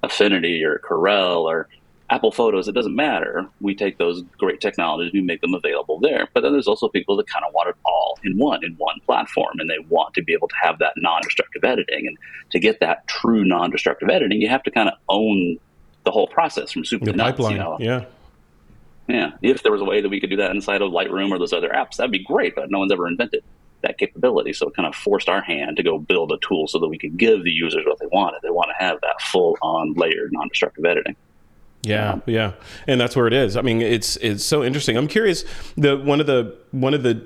Affinity 0.03 0.63
or 0.63 0.80
Corel 0.80 1.44
or 1.44 1.68
Apple 2.11 2.31
Photos, 2.33 2.67
it 2.67 2.73
doesn't 2.73 2.95
matter. 2.95 3.47
We 3.61 3.73
take 3.73 3.97
those 3.97 4.21
great 4.37 4.59
technologies, 4.59 5.13
we 5.13 5.21
make 5.21 5.39
them 5.39 5.53
available 5.53 5.97
there. 5.97 6.27
But 6.33 6.41
then 6.41 6.51
there's 6.51 6.67
also 6.67 6.89
people 6.89 7.15
that 7.15 7.27
kind 7.27 7.45
of 7.47 7.53
want 7.53 7.69
it 7.69 7.75
all 7.85 8.19
in 8.25 8.37
one, 8.37 8.63
in 8.65 8.73
one 8.75 8.99
platform, 9.05 9.59
and 9.59 9.69
they 9.69 9.79
want 9.87 10.13
to 10.15 10.21
be 10.21 10.33
able 10.33 10.49
to 10.49 10.55
have 10.61 10.77
that 10.79 10.93
non-destructive 10.97 11.63
editing. 11.63 12.07
And 12.07 12.17
to 12.51 12.59
get 12.59 12.81
that 12.81 13.07
true 13.07 13.45
non-destructive 13.45 14.09
editing, 14.09 14.41
you 14.41 14.49
have 14.49 14.61
to 14.63 14.71
kind 14.71 14.89
of 14.89 14.95
own 15.07 15.57
the 16.03 16.11
whole 16.11 16.27
process 16.27 16.73
from 16.73 16.83
soup 16.83 17.03
to 17.03 17.13
nuts. 17.13 17.31
Pipeline, 17.31 17.51
you 17.53 17.57
know? 17.59 17.77
yeah. 17.79 18.05
Yeah. 19.07 19.31
If 19.41 19.63
there 19.63 19.71
was 19.71 19.81
a 19.81 19.85
way 19.85 20.01
that 20.01 20.09
we 20.09 20.19
could 20.19 20.29
do 20.29 20.37
that 20.37 20.51
inside 20.51 20.81
of 20.81 20.91
Lightroom 20.91 21.31
or 21.31 21.39
those 21.39 21.53
other 21.53 21.69
apps, 21.69 21.95
that'd 21.95 22.11
be 22.11 22.23
great. 22.23 22.55
But 22.55 22.69
no 22.71 22.79
one's 22.79 22.91
ever 22.91 23.07
invented 23.07 23.43
that 23.81 23.97
capability. 23.97 24.51
So 24.51 24.67
it 24.67 24.75
kind 24.75 24.87
of 24.87 24.95
forced 24.95 25.29
our 25.29 25.41
hand 25.41 25.77
to 25.77 25.83
go 25.83 25.97
build 25.97 26.31
a 26.33 26.37
tool 26.45 26.67
so 26.67 26.77
that 26.79 26.87
we 26.87 26.97
could 26.97 27.17
give 27.17 27.43
the 27.43 27.51
users 27.51 27.85
what 27.85 27.99
they 27.99 28.05
wanted. 28.07 28.41
They 28.43 28.49
want 28.49 28.69
to 28.69 28.83
have 28.83 28.99
that 29.01 29.21
full 29.21 29.57
on 29.61 29.93
layered 29.93 30.31
non 30.33 30.49
destructive 30.49 30.85
editing. 30.85 31.15
Yeah, 31.83 32.19
yeah, 32.25 32.53
and 32.87 33.01
that's 33.01 33.15
where 33.15 33.27
it 33.27 33.33
is. 33.33 33.57
I 33.57 33.61
mean, 33.61 33.81
it's 33.81 34.15
it's 34.17 34.43
so 34.43 34.63
interesting. 34.63 34.97
I'm 34.97 35.07
curious. 35.07 35.43
The 35.77 35.97
one 35.97 36.19
of 36.19 36.27
the 36.27 36.55
one 36.71 36.93
of 36.93 37.03
the 37.03 37.23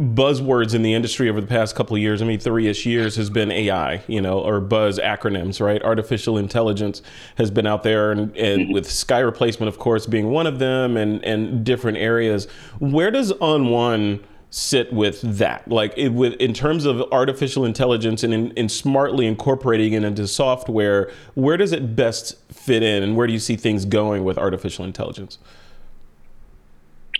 buzzwords 0.00 0.74
in 0.74 0.82
the 0.82 0.94
industry 0.94 1.28
over 1.28 1.40
the 1.40 1.46
past 1.46 1.76
couple 1.76 1.94
of 1.94 2.00
years, 2.00 2.22
I 2.22 2.24
mean, 2.24 2.40
three-ish 2.40 2.86
years, 2.86 3.16
has 3.16 3.28
been 3.28 3.50
AI, 3.50 4.02
you 4.06 4.22
know, 4.22 4.40
or 4.40 4.58
buzz 4.58 4.98
acronyms, 4.98 5.60
right? 5.60 5.82
Artificial 5.82 6.38
intelligence 6.38 7.02
has 7.36 7.50
been 7.50 7.66
out 7.66 7.82
there, 7.82 8.10
and, 8.10 8.34
and 8.36 8.72
with 8.72 8.90
sky 8.90 9.18
replacement, 9.18 9.68
of 9.68 9.78
course, 9.78 10.06
being 10.06 10.30
one 10.30 10.46
of 10.46 10.58
them, 10.58 10.96
and 10.96 11.24
and 11.24 11.64
different 11.64 11.98
areas. 11.98 12.46
Where 12.78 13.10
does 13.10 13.32
ON1 13.34 14.22
sit 14.50 14.92
with 14.92 15.20
that 15.22 15.68
like 15.68 15.94
it, 15.96 16.08
with 16.08 16.32
in 16.34 16.52
terms 16.52 16.84
of 16.84 17.00
artificial 17.12 17.64
intelligence 17.64 18.24
and 18.24 18.34
in, 18.34 18.50
in, 18.52 18.68
smartly 18.68 19.24
incorporating 19.24 19.92
it 19.92 20.02
into 20.02 20.26
software 20.26 21.08
where 21.34 21.56
does 21.56 21.70
it 21.70 21.94
best 21.94 22.34
fit 22.60 22.82
in 22.82 23.02
and 23.02 23.16
where 23.16 23.26
do 23.26 23.32
you 23.32 23.38
see 23.38 23.56
things 23.56 23.84
going 23.84 24.24
with 24.24 24.38
artificial 24.38 24.84
intelligence? 24.84 25.38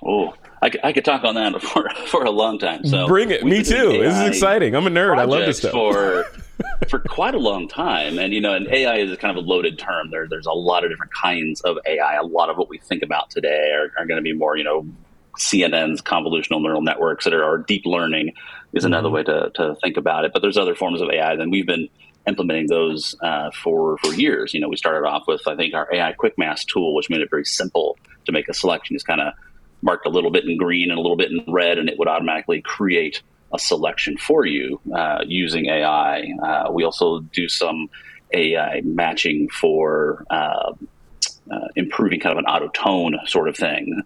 Oh 0.02 0.34
I, 0.62 0.70
I 0.84 0.92
could 0.92 1.04
talk 1.04 1.24
on 1.24 1.34
that 1.34 1.60
for, 1.62 1.88
for 2.06 2.24
a 2.24 2.30
long 2.30 2.58
time 2.58 2.84
so 2.84 3.06
bring 3.06 3.30
it. 3.30 3.44
me 3.44 3.62
too. 3.62 3.98
This 3.98 4.14
is 4.14 4.28
exciting. 4.28 4.74
I'm 4.74 4.86
a 4.86 4.90
nerd. 4.90 5.18
I 5.18 5.24
love 5.24 5.46
this 5.46 5.58
stuff. 5.58 5.72
for 5.72 6.24
for 6.88 6.98
quite 6.98 7.34
a 7.34 7.38
long 7.38 7.68
time 7.68 8.18
and 8.18 8.34
you 8.34 8.40
know 8.40 8.54
and 8.54 8.68
ai 8.68 8.96
is 8.96 9.16
kind 9.18 9.36
of 9.36 9.42
a 9.42 9.46
loaded 9.46 9.78
term. 9.78 10.10
There, 10.10 10.28
there's 10.28 10.46
a 10.46 10.52
lot 10.52 10.84
of 10.84 10.90
different 10.90 11.12
kinds 11.14 11.60
of 11.62 11.78
ai 11.86 12.16
a 12.16 12.22
lot 12.22 12.50
of 12.50 12.56
what 12.56 12.68
we 12.68 12.78
think 12.78 13.02
about 13.02 13.30
today 13.30 13.72
are, 13.72 13.90
are 13.98 14.06
going 14.06 14.18
to 14.18 14.22
be 14.22 14.34
more 14.34 14.56
you 14.56 14.64
know 14.64 14.86
CNN's 15.38 16.02
convolutional 16.02 16.60
neural 16.62 16.82
networks 16.82 17.24
that 17.24 17.32
are, 17.32 17.44
are 17.44 17.58
deep 17.58 17.86
learning 17.86 18.34
is 18.72 18.84
another 18.84 19.08
mm-hmm. 19.08 19.16
way 19.16 19.22
to, 19.24 19.50
to 19.54 19.74
think 19.76 19.96
about 19.96 20.24
it. 20.24 20.32
But 20.32 20.42
there's 20.42 20.56
other 20.56 20.74
forms 20.74 21.00
of 21.00 21.10
AI, 21.10 21.32
and 21.32 21.50
we've 21.50 21.66
been 21.66 21.88
implementing 22.30 22.68
those 22.68 23.14
uh, 23.22 23.50
for 23.62 23.98
for 23.98 24.14
years. 24.14 24.54
You 24.54 24.60
know, 24.60 24.68
we 24.68 24.76
started 24.76 25.06
off 25.06 25.24
with 25.28 25.46
I 25.46 25.56
think 25.56 25.74
our 25.74 25.88
AI 25.92 26.12
Quick 26.12 26.38
Mask 26.38 26.66
tool, 26.68 26.94
which 26.94 27.10
made 27.10 27.20
it 27.20 27.28
very 27.28 27.44
simple 27.44 27.98
to 28.24 28.32
make 28.32 28.48
a 28.48 28.54
selection. 28.54 28.96
Just 28.96 29.06
kind 29.06 29.20
of 29.20 29.34
marked 29.82 30.06
a 30.06 30.10
little 30.10 30.30
bit 30.30 30.44
in 30.44 30.56
green 30.56 30.90
and 30.90 30.98
a 30.98 31.02
little 31.02 31.16
bit 31.16 31.30
in 31.30 31.44
red, 31.52 31.78
and 31.78 31.88
it 31.88 31.98
would 31.98 32.08
automatically 32.08 32.62
create 32.62 33.22
a 33.52 33.58
selection 33.58 34.16
for 34.16 34.46
you 34.46 34.80
uh, 34.94 35.18
using 35.26 35.66
AI. 35.66 36.32
Uh, 36.42 36.70
we 36.72 36.84
also 36.84 37.20
do 37.32 37.48
some 37.48 37.88
AI 38.32 38.80
matching 38.84 39.48
for. 39.48 40.24
Uh, 40.30 40.72
uh, 41.50 41.66
improving 41.74 42.20
kind 42.20 42.32
of 42.32 42.38
an 42.38 42.44
auto 42.44 42.68
tone 42.68 43.18
sort 43.26 43.48
of 43.48 43.56
thing. 43.56 44.00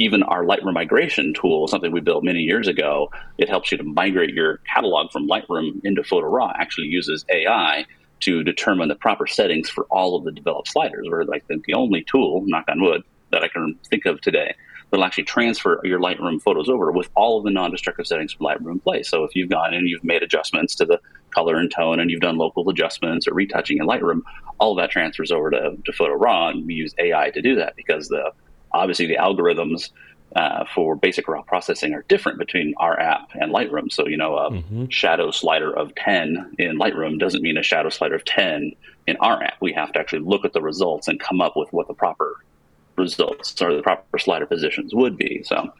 Even 0.00 0.22
our 0.24 0.44
Lightroom 0.44 0.72
migration 0.72 1.34
tool, 1.34 1.68
something 1.68 1.92
we 1.92 2.00
built 2.00 2.24
many 2.24 2.40
years 2.40 2.66
ago, 2.66 3.10
it 3.38 3.48
helps 3.48 3.70
you 3.70 3.78
to 3.78 3.84
migrate 3.84 4.34
your 4.34 4.58
catalog 4.74 5.12
from 5.12 5.28
Lightroom 5.28 5.80
into 5.84 6.02
Photo 6.02 6.26
Raw. 6.26 6.52
Actually, 6.58 6.88
uses 6.88 7.24
AI 7.30 7.84
to 8.20 8.42
determine 8.42 8.88
the 8.88 8.94
proper 8.96 9.26
settings 9.26 9.70
for 9.70 9.84
all 9.90 10.16
of 10.16 10.24
the 10.24 10.32
developed 10.32 10.68
sliders. 10.68 11.06
We're 11.08 11.24
like 11.24 11.46
the, 11.46 11.62
the 11.66 11.74
only 11.74 12.02
tool, 12.02 12.42
knock 12.46 12.64
on 12.68 12.82
wood, 12.82 13.02
that 13.30 13.44
I 13.44 13.48
can 13.48 13.78
think 13.88 14.06
of 14.06 14.20
today 14.20 14.54
that'll 14.90 15.04
actually 15.04 15.24
transfer 15.24 15.80
your 15.84 16.00
Lightroom 16.00 16.42
photos 16.42 16.68
over 16.68 16.90
with 16.90 17.08
all 17.14 17.38
of 17.38 17.44
the 17.44 17.50
non-destructive 17.50 18.06
settings 18.06 18.32
from 18.32 18.46
Lightroom 18.46 18.82
place. 18.82 19.08
So 19.08 19.24
if 19.24 19.34
you've 19.34 19.48
gone 19.48 19.72
and 19.72 19.88
you've 19.88 20.04
made 20.04 20.22
adjustments 20.22 20.74
to 20.76 20.84
the 20.84 20.98
color 21.30 21.56
and 21.56 21.70
tone 21.72 22.00
and 22.00 22.10
you've 22.10 22.20
done 22.20 22.36
local 22.36 22.68
adjustments 22.68 23.28
or 23.28 23.34
retouching 23.34 23.78
in 23.78 23.86
Lightroom, 23.86 24.22
all 24.58 24.72
of 24.72 24.78
that 24.78 24.90
transfers 24.90 25.30
over 25.30 25.50
to, 25.50 25.76
to 25.84 25.92
Photo 25.92 26.14
Raw 26.14 26.48
and 26.48 26.66
we 26.66 26.74
use 26.74 26.94
AI 26.98 27.30
to 27.30 27.40
do 27.40 27.54
that 27.56 27.76
because 27.76 28.08
the 28.08 28.32
obviously 28.72 29.06
the 29.06 29.16
algorithms 29.16 29.90
uh, 30.36 30.64
for 30.74 30.94
basic 30.94 31.26
raw 31.26 31.42
processing 31.42 31.92
are 31.92 32.04
different 32.08 32.38
between 32.38 32.72
our 32.76 32.98
app 32.98 33.30
and 33.34 33.52
Lightroom. 33.52 33.90
So, 33.90 34.06
you 34.06 34.16
know, 34.16 34.36
a 34.36 34.50
mm-hmm. 34.50 34.86
shadow 34.88 35.30
slider 35.30 35.76
of 35.76 35.94
10 35.96 36.54
in 36.58 36.78
Lightroom 36.78 37.18
doesn't 37.18 37.42
mean 37.42 37.56
a 37.56 37.62
shadow 37.62 37.88
slider 37.88 38.14
of 38.14 38.24
10 38.24 38.72
in 39.06 39.16
our 39.16 39.42
app. 39.42 39.56
We 39.60 39.72
have 39.72 39.92
to 39.92 39.98
actually 39.98 40.20
look 40.20 40.44
at 40.44 40.52
the 40.52 40.62
results 40.62 41.08
and 41.08 41.18
come 41.18 41.40
up 41.40 41.56
with 41.56 41.72
what 41.72 41.88
the 41.88 41.94
proper 41.94 42.36
results 42.96 43.60
or 43.60 43.74
the 43.74 43.82
proper 43.82 44.18
slider 44.18 44.46
positions 44.46 44.94
would 44.94 45.16
be. 45.16 45.42
So, 45.44 45.72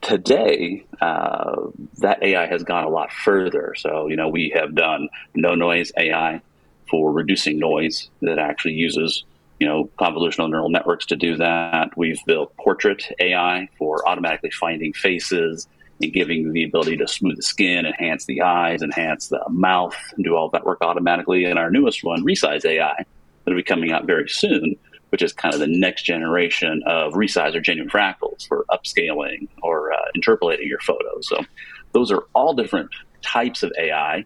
today, 0.00 0.84
uh, 1.00 1.68
that 1.98 2.22
AI 2.22 2.46
has 2.46 2.64
gone 2.64 2.84
a 2.84 2.88
lot 2.88 3.12
further. 3.12 3.74
So, 3.76 4.08
you 4.08 4.16
know, 4.16 4.28
we 4.28 4.52
have 4.54 4.74
done 4.74 5.08
no 5.34 5.54
noise 5.54 5.92
AI 5.96 6.40
for 6.90 7.12
reducing 7.12 7.58
noise 7.58 8.08
that 8.22 8.38
actually 8.38 8.74
uses 8.74 9.24
you 9.58 9.66
know, 9.66 9.90
convolutional 9.98 10.48
neural 10.48 10.68
networks 10.68 11.06
to 11.06 11.16
do 11.16 11.36
that. 11.36 11.96
We've 11.96 12.20
built 12.26 12.56
portrait 12.56 13.04
AI 13.18 13.68
for 13.78 14.08
automatically 14.08 14.50
finding 14.50 14.92
faces 14.92 15.66
and 16.00 16.12
giving 16.12 16.52
the 16.52 16.64
ability 16.64 16.96
to 16.98 17.08
smooth 17.08 17.36
the 17.36 17.42
skin, 17.42 17.84
enhance 17.84 18.26
the 18.26 18.42
eyes, 18.42 18.82
enhance 18.82 19.28
the 19.28 19.44
mouth, 19.48 19.96
and 20.14 20.24
do 20.24 20.36
all 20.36 20.48
that 20.50 20.64
work 20.64 20.78
automatically. 20.80 21.44
And 21.44 21.58
our 21.58 21.70
newest 21.70 22.04
one, 22.04 22.24
Resize 22.24 22.64
AI, 22.64 23.04
that'll 23.44 23.58
be 23.58 23.64
coming 23.64 23.90
out 23.90 24.06
very 24.06 24.28
soon, 24.28 24.76
which 25.10 25.22
is 25.22 25.32
kind 25.32 25.54
of 25.54 25.60
the 25.60 25.66
next 25.66 26.02
generation 26.02 26.82
of 26.86 27.14
resize 27.14 27.56
or 27.56 27.60
genuine 27.60 27.90
fractals 27.90 28.46
for 28.46 28.64
upscaling 28.70 29.48
or 29.62 29.92
uh, 29.92 29.96
interpolating 30.14 30.68
your 30.68 30.80
photos. 30.80 31.28
So 31.28 31.44
those 31.92 32.12
are 32.12 32.24
all 32.34 32.54
different 32.54 32.90
types 33.22 33.64
of 33.64 33.72
AI 33.76 34.24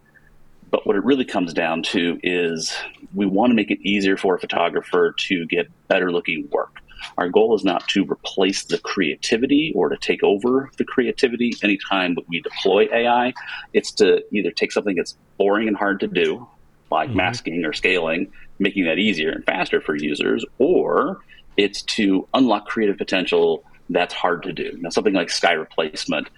but 0.72 0.86
what 0.86 0.96
it 0.96 1.04
really 1.04 1.24
comes 1.24 1.52
down 1.52 1.82
to 1.82 2.18
is 2.24 2.74
we 3.14 3.26
want 3.26 3.50
to 3.50 3.54
make 3.54 3.70
it 3.70 3.78
easier 3.82 4.16
for 4.16 4.34
a 4.34 4.40
photographer 4.40 5.14
to 5.18 5.46
get 5.46 5.70
better 5.86 6.10
looking 6.10 6.48
work. 6.50 6.78
Our 7.18 7.28
goal 7.28 7.54
is 7.54 7.62
not 7.62 7.86
to 7.88 8.04
replace 8.04 8.64
the 8.64 8.78
creativity 8.78 9.72
or 9.76 9.90
to 9.90 9.96
take 9.98 10.22
over 10.22 10.70
the 10.78 10.84
creativity 10.84 11.52
anytime 11.62 12.16
we 12.26 12.40
deploy 12.40 12.88
AI. 12.92 13.34
It's 13.74 13.92
to 13.92 14.24
either 14.32 14.50
take 14.50 14.72
something 14.72 14.96
that's 14.96 15.16
boring 15.36 15.68
and 15.68 15.76
hard 15.76 16.00
to 16.00 16.06
do, 16.06 16.48
like 16.90 17.08
mm-hmm. 17.08 17.18
masking 17.18 17.64
or 17.66 17.74
scaling, 17.74 18.32
making 18.58 18.86
that 18.86 18.98
easier 18.98 19.30
and 19.30 19.44
faster 19.44 19.80
for 19.80 19.94
users, 19.94 20.44
or 20.58 21.20
it's 21.58 21.82
to 21.82 22.26
unlock 22.32 22.66
creative 22.66 22.96
potential 22.96 23.62
that's 23.90 24.14
hard 24.14 24.42
to 24.44 24.52
do. 24.52 24.78
Now, 24.80 24.88
something 24.88 25.12
like 25.12 25.28
sky 25.28 25.52
replacement 25.52 26.28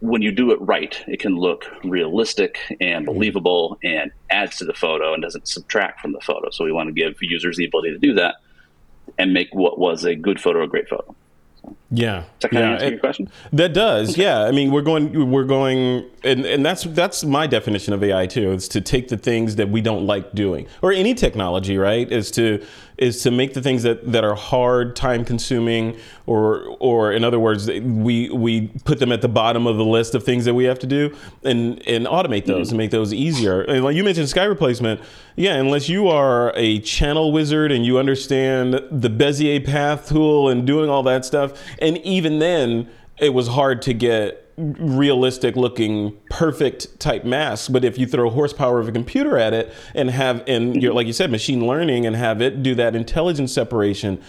when 0.00 0.22
you 0.22 0.30
do 0.30 0.50
it 0.52 0.60
right, 0.60 1.02
it 1.06 1.20
can 1.20 1.36
look 1.36 1.64
realistic 1.84 2.58
and 2.80 3.06
mm-hmm. 3.06 3.14
believable 3.14 3.78
and 3.82 4.12
adds 4.30 4.56
to 4.58 4.64
the 4.64 4.74
photo 4.74 5.12
and 5.12 5.22
doesn't 5.22 5.48
subtract 5.48 6.00
from 6.00 6.12
the 6.12 6.20
photo. 6.20 6.50
So 6.50 6.64
we 6.64 6.72
want 6.72 6.88
to 6.88 6.92
give 6.92 7.16
users 7.20 7.56
the 7.56 7.66
ability 7.66 7.92
to 7.92 7.98
do 7.98 8.14
that 8.14 8.36
and 9.18 9.32
make 9.32 9.54
what 9.54 9.78
was 9.78 10.04
a 10.04 10.14
good 10.14 10.40
photo 10.40 10.62
a 10.62 10.68
great 10.68 10.88
photo. 10.88 11.14
Yeah. 11.90 12.24
Does 12.38 12.50
that 12.50 12.52
yeah. 12.52 12.70
answer 12.72 12.88
your 12.90 12.98
question? 12.98 13.30
That 13.52 13.72
does. 13.72 14.18
Yeah. 14.18 14.42
I 14.42 14.50
mean, 14.50 14.70
we're 14.70 14.82
going, 14.82 15.30
we're 15.30 15.44
going, 15.44 16.04
and, 16.22 16.44
and 16.44 16.64
that's, 16.64 16.84
that's 16.84 17.24
my 17.24 17.46
definition 17.46 17.94
of 17.94 18.02
AI 18.02 18.26
too, 18.26 18.52
is 18.52 18.68
to 18.68 18.80
take 18.80 19.08
the 19.08 19.16
things 19.16 19.56
that 19.56 19.70
we 19.70 19.80
don't 19.80 20.06
like 20.06 20.32
doing 20.32 20.66
or 20.82 20.92
any 20.92 21.14
technology, 21.14 21.78
right? 21.78 22.10
Is 22.10 22.30
to, 22.32 22.62
is 22.98 23.22
to 23.22 23.30
make 23.30 23.54
the 23.54 23.62
things 23.62 23.84
that, 23.84 24.12
that 24.12 24.24
are 24.24 24.34
hard, 24.34 24.96
time 24.96 25.24
consuming, 25.24 25.96
or 26.26 26.76
or 26.80 27.12
in 27.12 27.24
other 27.24 27.38
words, 27.38 27.68
we 27.68 28.28
we 28.28 28.68
put 28.84 28.98
them 28.98 29.12
at 29.12 29.22
the 29.22 29.28
bottom 29.28 29.66
of 29.66 29.76
the 29.76 29.84
list 29.84 30.14
of 30.14 30.24
things 30.24 30.44
that 30.44 30.54
we 30.54 30.64
have 30.64 30.78
to 30.80 30.86
do, 30.86 31.16
and 31.44 31.86
and 31.88 32.06
automate 32.06 32.44
those 32.44 32.66
mm-hmm. 32.66 32.74
and 32.74 32.78
make 32.78 32.90
those 32.90 33.14
easier. 33.14 33.62
And 33.62 33.84
like 33.84 33.96
you 33.96 34.04
mentioned, 34.04 34.28
sky 34.28 34.44
replacement. 34.44 35.00
Yeah, 35.36 35.54
unless 35.54 35.88
you 35.88 36.08
are 36.08 36.52
a 36.56 36.80
channel 36.80 37.30
wizard 37.30 37.70
and 37.70 37.86
you 37.86 37.98
understand 37.98 38.74
the 38.74 39.08
Bezier 39.08 39.64
path 39.64 40.08
tool 40.08 40.48
and 40.48 40.66
doing 40.66 40.90
all 40.90 41.04
that 41.04 41.24
stuff, 41.24 41.52
and 41.80 41.98
even 41.98 42.38
then, 42.38 42.88
it 43.18 43.34
was 43.34 43.48
hard 43.48 43.82
to 43.82 43.94
get 43.94 44.44
realistic 44.58 45.54
looking 45.54 46.16
perfect 46.30 46.98
type 46.98 47.24
masks 47.24 47.68
but 47.68 47.84
if 47.84 47.96
you 47.96 48.08
throw 48.08 48.28
horsepower 48.28 48.80
of 48.80 48.88
a 48.88 48.92
computer 48.92 49.38
at 49.38 49.54
it 49.54 49.72
and 49.94 50.10
have 50.10 50.42
and 50.48 50.82
you're 50.82 50.92
like 50.92 51.06
you 51.06 51.12
said 51.12 51.30
machine 51.30 51.64
learning 51.64 52.04
and 52.04 52.16
have 52.16 52.42
it 52.42 52.60
do 52.60 52.74
that 52.74 52.96
intelligence 52.96 53.52
separation 53.52 54.20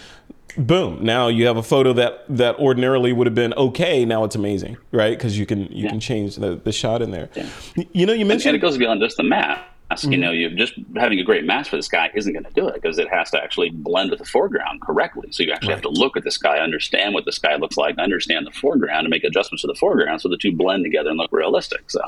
boom 0.56 1.03
now 1.03 1.27
you 1.27 1.48
have 1.48 1.58
a 1.58 1.63
photo 1.63 1.94
that 1.94 2.25
that 2.29 2.56
ordinarily 2.60 3.12
would 3.12 3.25
have 3.25 3.34
been 3.34 3.53
okay 3.56 4.06
now 4.06 4.24
it's 4.24 4.36
amazing 4.36 4.77
right 4.91 5.18
because 5.18 5.36
you 5.36 5.48
can 5.48 5.62
you 5.72 5.86
yeah. 5.86 5.89
can 5.89 6.00
change 6.00 6.36
the, 6.36 6.56
the 6.58 6.72
shot 6.72 7.01
in 7.01 7.10
there 7.10 7.29
yeah. 7.34 7.50
you 7.94 8.06
know 8.06 8.13
you 8.13 8.25
mentioned 8.25 8.53
and, 8.53 8.63
it 8.63 8.65
goes 8.65 8.77
beyond 8.77 9.01
just 9.01 9.18
the 9.18 9.24
map. 9.24 9.68
You 9.91 10.10
mm-hmm. 10.10 10.22
know, 10.22 10.31
you 10.31 10.50
just 10.51 10.74
having 10.98 11.19
a 11.19 11.24
great 11.24 11.46
mask 11.46 11.72
for 11.72 11.75
the 11.75 11.84
sky 11.84 12.12
isn't 12.13 12.31
going 12.31 12.46
to 12.46 12.51
do 12.51 12.67
it 12.67 12.75
because 12.75 13.00
it 13.00 13.10
has 13.10 13.31
to 13.31 13.41
actually 13.41 13.72
blend 13.72 14.12
with 14.12 14.19
the 14.19 14.25
foreground 14.25 14.81
correctly. 14.81 15.31
So 15.31 15.41
you 15.41 15.51
actually 15.51 15.69
right. 15.69 15.84
have 15.84 15.93
to 15.93 16.00
look 16.00 16.15
at 16.15 16.24
the 16.24 16.31
sky, 16.31 16.60
understand 16.60 17.15
what 17.15 17.25
the 17.25 17.31
sky 17.31 17.55
looks 17.55 17.75
like, 17.75 17.98
understand 17.98 18.46
the 18.46 18.51
foreground, 18.51 19.05
and 19.05 19.10
make 19.10 19.24
adjustments 19.24 19.63
to 19.63 19.67
the 19.67 19.74
foreground 19.74 20.22
so 20.22 20.29
the 20.29 20.38
two 20.38 20.51
blend 20.51 20.84
together 20.84 21.10
and 21.10 21.17
look 21.17 21.31
realistic. 21.31 21.89
So, 21.89 22.01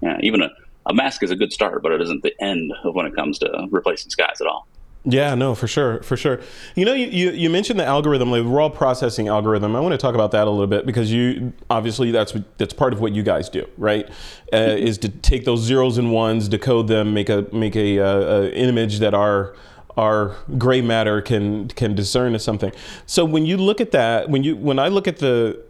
yeah, 0.00 0.18
even 0.20 0.42
a, 0.42 0.50
a 0.86 0.94
mask 0.94 1.22
is 1.22 1.30
a 1.30 1.36
good 1.36 1.52
start, 1.52 1.80
but 1.82 1.92
it 1.92 2.00
isn't 2.00 2.24
the 2.24 2.34
end 2.42 2.72
of 2.82 2.94
when 2.96 3.06
it 3.06 3.14
comes 3.14 3.38
to 3.38 3.68
replacing 3.70 4.10
skies 4.10 4.40
at 4.40 4.48
all. 4.48 4.66
Yeah, 5.04 5.34
no, 5.34 5.56
for 5.56 5.66
sure, 5.66 6.00
for 6.04 6.16
sure. 6.16 6.40
You 6.76 6.84
know, 6.84 6.92
you, 6.92 7.08
you, 7.08 7.30
you 7.32 7.50
mentioned 7.50 7.80
the 7.80 7.84
algorithm, 7.84 8.30
like 8.30 8.44
raw 8.46 8.68
processing 8.68 9.26
algorithm. 9.26 9.74
I 9.74 9.80
want 9.80 9.92
to 9.92 9.98
talk 9.98 10.14
about 10.14 10.30
that 10.30 10.46
a 10.46 10.50
little 10.50 10.68
bit 10.68 10.86
because 10.86 11.10
you 11.12 11.52
obviously 11.68 12.12
that's 12.12 12.34
that's 12.56 12.72
part 12.72 12.92
of 12.92 13.00
what 13.00 13.12
you 13.12 13.24
guys 13.24 13.48
do, 13.48 13.66
right? 13.76 14.08
Uh, 14.52 14.56
mm-hmm. 14.56 14.86
is 14.86 14.98
to 14.98 15.08
take 15.08 15.44
those 15.44 15.60
zeros 15.60 15.98
and 15.98 16.12
ones, 16.12 16.46
decode 16.48 16.86
them, 16.86 17.14
make 17.14 17.28
a 17.28 17.48
make 17.52 17.74
a, 17.74 17.98
uh, 17.98 18.42
a 18.42 18.50
image 18.52 19.00
that 19.00 19.12
our 19.12 19.56
our 19.96 20.36
gray 20.56 20.80
matter 20.80 21.20
can 21.20 21.66
can 21.68 21.96
discern 21.96 22.36
as 22.36 22.44
something. 22.44 22.70
So 23.04 23.24
when 23.24 23.44
you 23.44 23.56
look 23.56 23.80
at 23.80 23.90
that, 23.90 24.30
when 24.30 24.44
you 24.44 24.54
when 24.54 24.78
I 24.78 24.86
look 24.86 25.08
at 25.08 25.18
the 25.18 25.60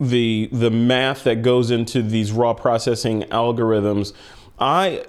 the 0.00 0.48
the 0.50 0.70
math 0.70 1.24
that 1.24 1.42
goes 1.42 1.70
into 1.70 2.02
these 2.02 2.32
raw 2.32 2.54
processing 2.54 3.24
algorithms, 3.24 4.14
I 4.58 5.04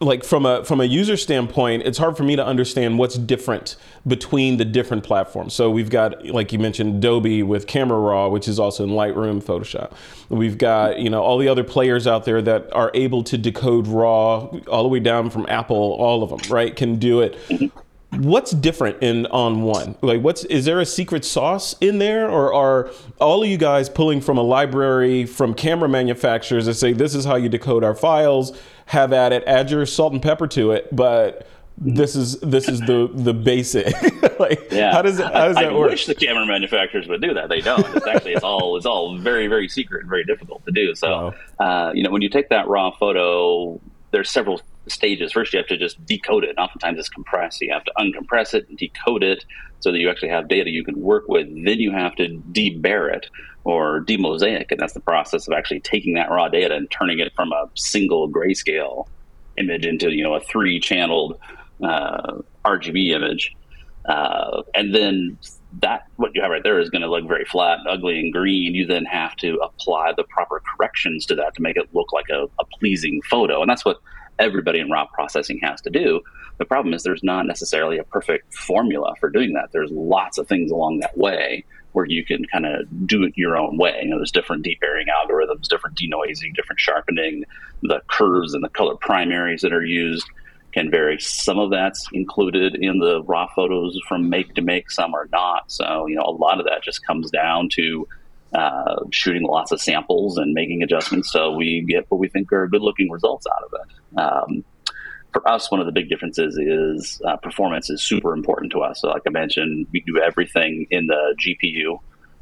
like 0.00 0.24
from 0.24 0.46
a 0.46 0.64
from 0.64 0.80
a 0.80 0.84
user 0.84 1.16
standpoint, 1.16 1.82
it's 1.84 1.98
hard 1.98 2.16
for 2.16 2.22
me 2.22 2.36
to 2.36 2.44
understand 2.44 2.98
what's 2.98 3.16
different 3.16 3.76
between 4.06 4.56
the 4.56 4.64
different 4.64 5.02
platforms. 5.02 5.54
So 5.54 5.70
we've 5.70 5.90
got, 5.90 6.24
like 6.26 6.52
you 6.52 6.58
mentioned, 6.58 6.96
Adobe 6.96 7.42
with 7.42 7.66
Camera 7.66 7.98
Raw, 7.98 8.28
which 8.28 8.46
is 8.46 8.60
also 8.60 8.84
in 8.84 8.90
Lightroom, 8.90 9.42
Photoshop. 9.42 9.92
We've 10.28 10.56
got 10.56 10.98
you 10.98 11.10
know 11.10 11.22
all 11.22 11.38
the 11.38 11.48
other 11.48 11.64
players 11.64 12.06
out 12.06 12.24
there 12.24 12.40
that 12.42 12.72
are 12.72 12.90
able 12.94 13.24
to 13.24 13.36
decode 13.36 13.88
RAW 13.88 14.46
all 14.68 14.82
the 14.82 14.88
way 14.88 15.00
down 15.00 15.30
from 15.30 15.46
Apple, 15.48 15.76
all 15.76 16.22
of 16.22 16.30
them, 16.30 16.40
right? 16.50 16.74
Can 16.74 16.96
do 16.96 17.20
it 17.20 17.36
what's 18.12 18.52
different 18.52 18.96
in 19.02 19.24
ON1 19.26 19.96
like 20.00 20.22
what's 20.22 20.42
is 20.44 20.64
there 20.64 20.80
a 20.80 20.86
secret 20.86 21.24
sauce 21.24 21.76
in 21.80 21.98
there 21.98 22.28
or 22.28 22.54
are 22.54 22.90
all 23.20 23.42
of 23.42 23.48
you 23.48 23.58
guys 23.58 23.90
pulling 23.90 24.20
from 24.20 24.38
a 24.38 24.42
library 24.42 25.26
from 25.26 25.52
camera 25.52 25.88
manufacturers 25.88 26.64
that 26.64 26.74
say 26.74 26.92
this 26.94 27.14
is 27.14 27.26
how 27.26 27.36
you 27.36 27.50
decode 27.50 27.84
our 27.84 27.94
files 27.94 28.58
have 28.88 29.12
at 29.12 29.32
it 29.32 29.42
add 29.46 29.70
your 29.70 29.86
salt 29.86 30.12
and 30.12 30.22
pepper 30.22 30.46
to 30.46 30.72
it 30.72 30.94
but 30.94 31.46
this 31.76 32.16
is 32.16 32.40
this 32.40 32.68
is 32.68 32.80
the 32.80 33.08
the 33.14 33.32
basic 33.32 33.86
like 34.40 34.60
yeah. 34.72 34.92
how 34.92 35.00
does 35.00 35.18
it 35.18 35.26
how 35.26 35.46
does 35.46 35.56
I, 35.56 35.64
that 35.64 35.72
I 35.72 35.76
work? 35.76 35.90
wish 35.90 36.06
the 36.06 36.14
camera 36.14 36.44
manufacturers 36.44 37.06
would 37.06 37.22
do 37.22 37.34
that 37.34 37.48
they 37.48 37.60
don't 37.60 37.86
it's 37.94 38.06
actually 38.06 38.32
it's 38.32 38.42
all 38.42 38.76
it's 38.76 38.86
all 38.86 39.16
very 39.16 39.46
very 39.46 39.68
secret 39.68 40.00
and 40.00 40.08
very 40.08 40.24
difficult 40.24 40.64
to 40.66 40.72
do 40.72 40.94
so 40.94 41.32
uh, 41.60 41.92
you 41.94 42.02
know 42.02 42.10
when 42.10 42.22
you 42.22 42.28
take 42.28 42.48
that 42.48 42.66
raw 42.66 42.90
photo 42.90 43.80
there's 44.10 44.30
several 44.30 44.60
stages. 44.90 45.32
First, 45.32 45.52
you 45.52 45.58
have 45.58 45.66
to 45.68 45.76
just 45.76 46.04
decode 46.06 46.44
it. 46.44 46.56
Oftentimes, 46.58 46.98
it's 46.98 47.08
compressed. 47.08 47.58
So 47.58 47.64
you 47.64 47.72
have 47.72 47.84
to 47.84 47.92
uncompress 47.98 48.54
it 48.54 48.68
and 48.68 48.78
decode 48.78 49.22
it 49.22 49.44
so 49.80 49.92
that 49.92 49.98
you 49.98 50.10
actually 50.10 50.30
have 50.30 50.48
data 50.48 50.70
you 50.70 50.84
can 50.84 51.00
work 51.00 51.28
with. 51.28 51.46
Then 51.48 51.78
you 51.78 51.92
have 51.92 52.16
to 52.16 52.28
debayer 52.52 53.12
it 53.14 53.28
or 53.64 54.00
demosaic, 54.00 54.70
and 54.70 54.80
that's 54.80 54.94
the 54.94 55.00
process 55.00 55.46
of 55.46 55.54
actually 55.54 55.80
taking 55.80 56.14
that 56.14 56.30
raw 56.30 56.48
data 56.48 56.74
and 56.74 56.90
turning 56.90 57.18
it 57.18 57.32
from 57.34 57.52
a 57.52 57.68
single 57.74 58.28
grayscale 58.28 59.06
image 59.56 59.84
into 59.84 60.10
you 60.10 60.22
know 60.22 60.34
a 60.34 60.40
three-channeled 60.40 61.38
uh, 61.82 62.38
RGB 62.64 63.10
image, 63.10 63.54
uh, 64.06 64.62
and 64.74 64.94
then 64.94 65.38
that 65.80 66.06
what 66.16 66.30
you 66.34 66.40
have 66.40 66.50
right 66.50 66.62
there 66.62 66.78
is 66.78 66.88
going 66.88 67.02
to 67.02 67.10
look 67.10 67.26
very 67.28 67.44
flat, 67.44 67.78
and 67.80 67.88
ugly, 67.88 68.18
and 68.18 68.32
green. 68.32 68.74
You 68.74 68.86
then 68.86 69.04
have 69.04 69.36
to 69.36 69.56
apply 69.56 70.12
the 70.16 70.24
proper 70.24 70.62
corrections 70.74 71.26
to 71.26 71.34
that 71.36 71.54
to 71.56 71.62
make 71.62 71.76
it 71.76 71.88
look 71.92 72.12
like 72.12 72.28
a, 72.30 72.44
a 72.58 72.64
pleasing 72.78 73.20
photo, 73.28 73.60
and 73.60 73.68
that's 73.68 73.84
what 73.84 73.98
everybody 74.38 74.78
in 74.78 74.90
raw 74.90 75.04
processing 75.06 75.58
has 75.62 75.80
to 75.82 75.90
do. 75.90 76.20
The 76.58 76.64
problem 76.64 76.94
is 76.94 77.02
there's 77.02 77.22
not 77.22 77.46
necessarily 77.46 77.98
a 77.98 78.04
perfect 78.04 78.54
formula 78.54 79.14
for 79.20 79.30
doing 79.30 79.52
that. 79.54 79.70
There's 79.72 79.90
lots 79.90 80.38
of 80.38 80.48
things 80.48 80.70
along 80.70 81.00
that 81.00 81.16
way 81.16 81.64
where 81.92 82.04
you 82.04 82.24
can 82.24 82.44
kind 82.46 82.66
of 82.66 82.86
do 83.06 83.22
it 83.24 83.32
your 83.36 83.56
own 83.56 83.78
way. 83.78 84.00
You 84.02 84.10
know, 84.10 84.16
there's 84.18 84.32
different 84.32 84.64
debayering 84.64 85.06
algorithms, 85.08 85.68
different 85.68 85.96
denoising, 85.98 86.54
different 86.54 86.80
sharpening. 86.80 87.44
The 87.82 88.00
curves 88.08 88.54
and 88.54 88.62
the 88.62 88.68
color 88.68 88.96
primaries 88.96 89.62
that 89.62 89.72
are 89.72 89.84
used 89.84 90.26
can 90.72 90.90
vary. 90.90 91.18
Some 91.18 91.58
of 91.58 91.70
that's 91.70 92.06
included 92.12 92.76
in 92.76 92.98
the 92.98 93.22
raw 93.22 93.48
photos 93.54 93.98
from 94.08 94.28
make 94.28 94.54
to 94.54 94.62
make, 94.62 94.90
some 94.90 95.14
are 95.14 95.28
not. 95.32 95.70
So, 95.70 96.06
you 96.06 96.16
know, 96.16 96.24
a 96.26 96.30
lot 96.30 96.60
of 96.60 96.66
that 96.66 96.82
just 96.82 97.06
comes 97.06 97.30
down 97.30 97.68
to 97.72 98.06
uh, 98.52 98.96
shooting 99.10 99.42
lots 99.42 99.72
of 99.72 99.80
samples 99.80 100.38
and 100.38 100.54
making 100.54 100.82
adjustments 100.82 101.30
so 101.30 101.52
we 101.52 101.84
get 101.86 102.06
what 102.10 102.18
we 102.18 102.28
think 102.28 102.50
are 102.52 102.66
good 102.66 102.82
looking 102.82 103.10
results 103.10 103.46
out 103.46 103.62
of 103.64 103.74
it. 103.74 104.18
Um, 104.18 104.64
for 105.32 105.46
us, 105.48 105.70
one 105.70 105.80
of 105.80 105.86
the 105.86 105.92
big 105.92 106.08
differences 106.08 106.56
is 106.56 107.20
uh, 107.24 107.36
performance 107.36 107.90
is 107.90 108.02
super 108.02 108.32
important 108.32 108.72
to 108.72 108.80
us. 108.80 109.00
So, 109.00 109.08
like 109.08 109.22
I 109.26 109.30
mentioned, 109.30 109.86
we 109.92 110.00
do 110.00 110.18
everything 110.18 110.86
in 110.90 111.06
the 111.06 111.34
GPU. 111.38 111.98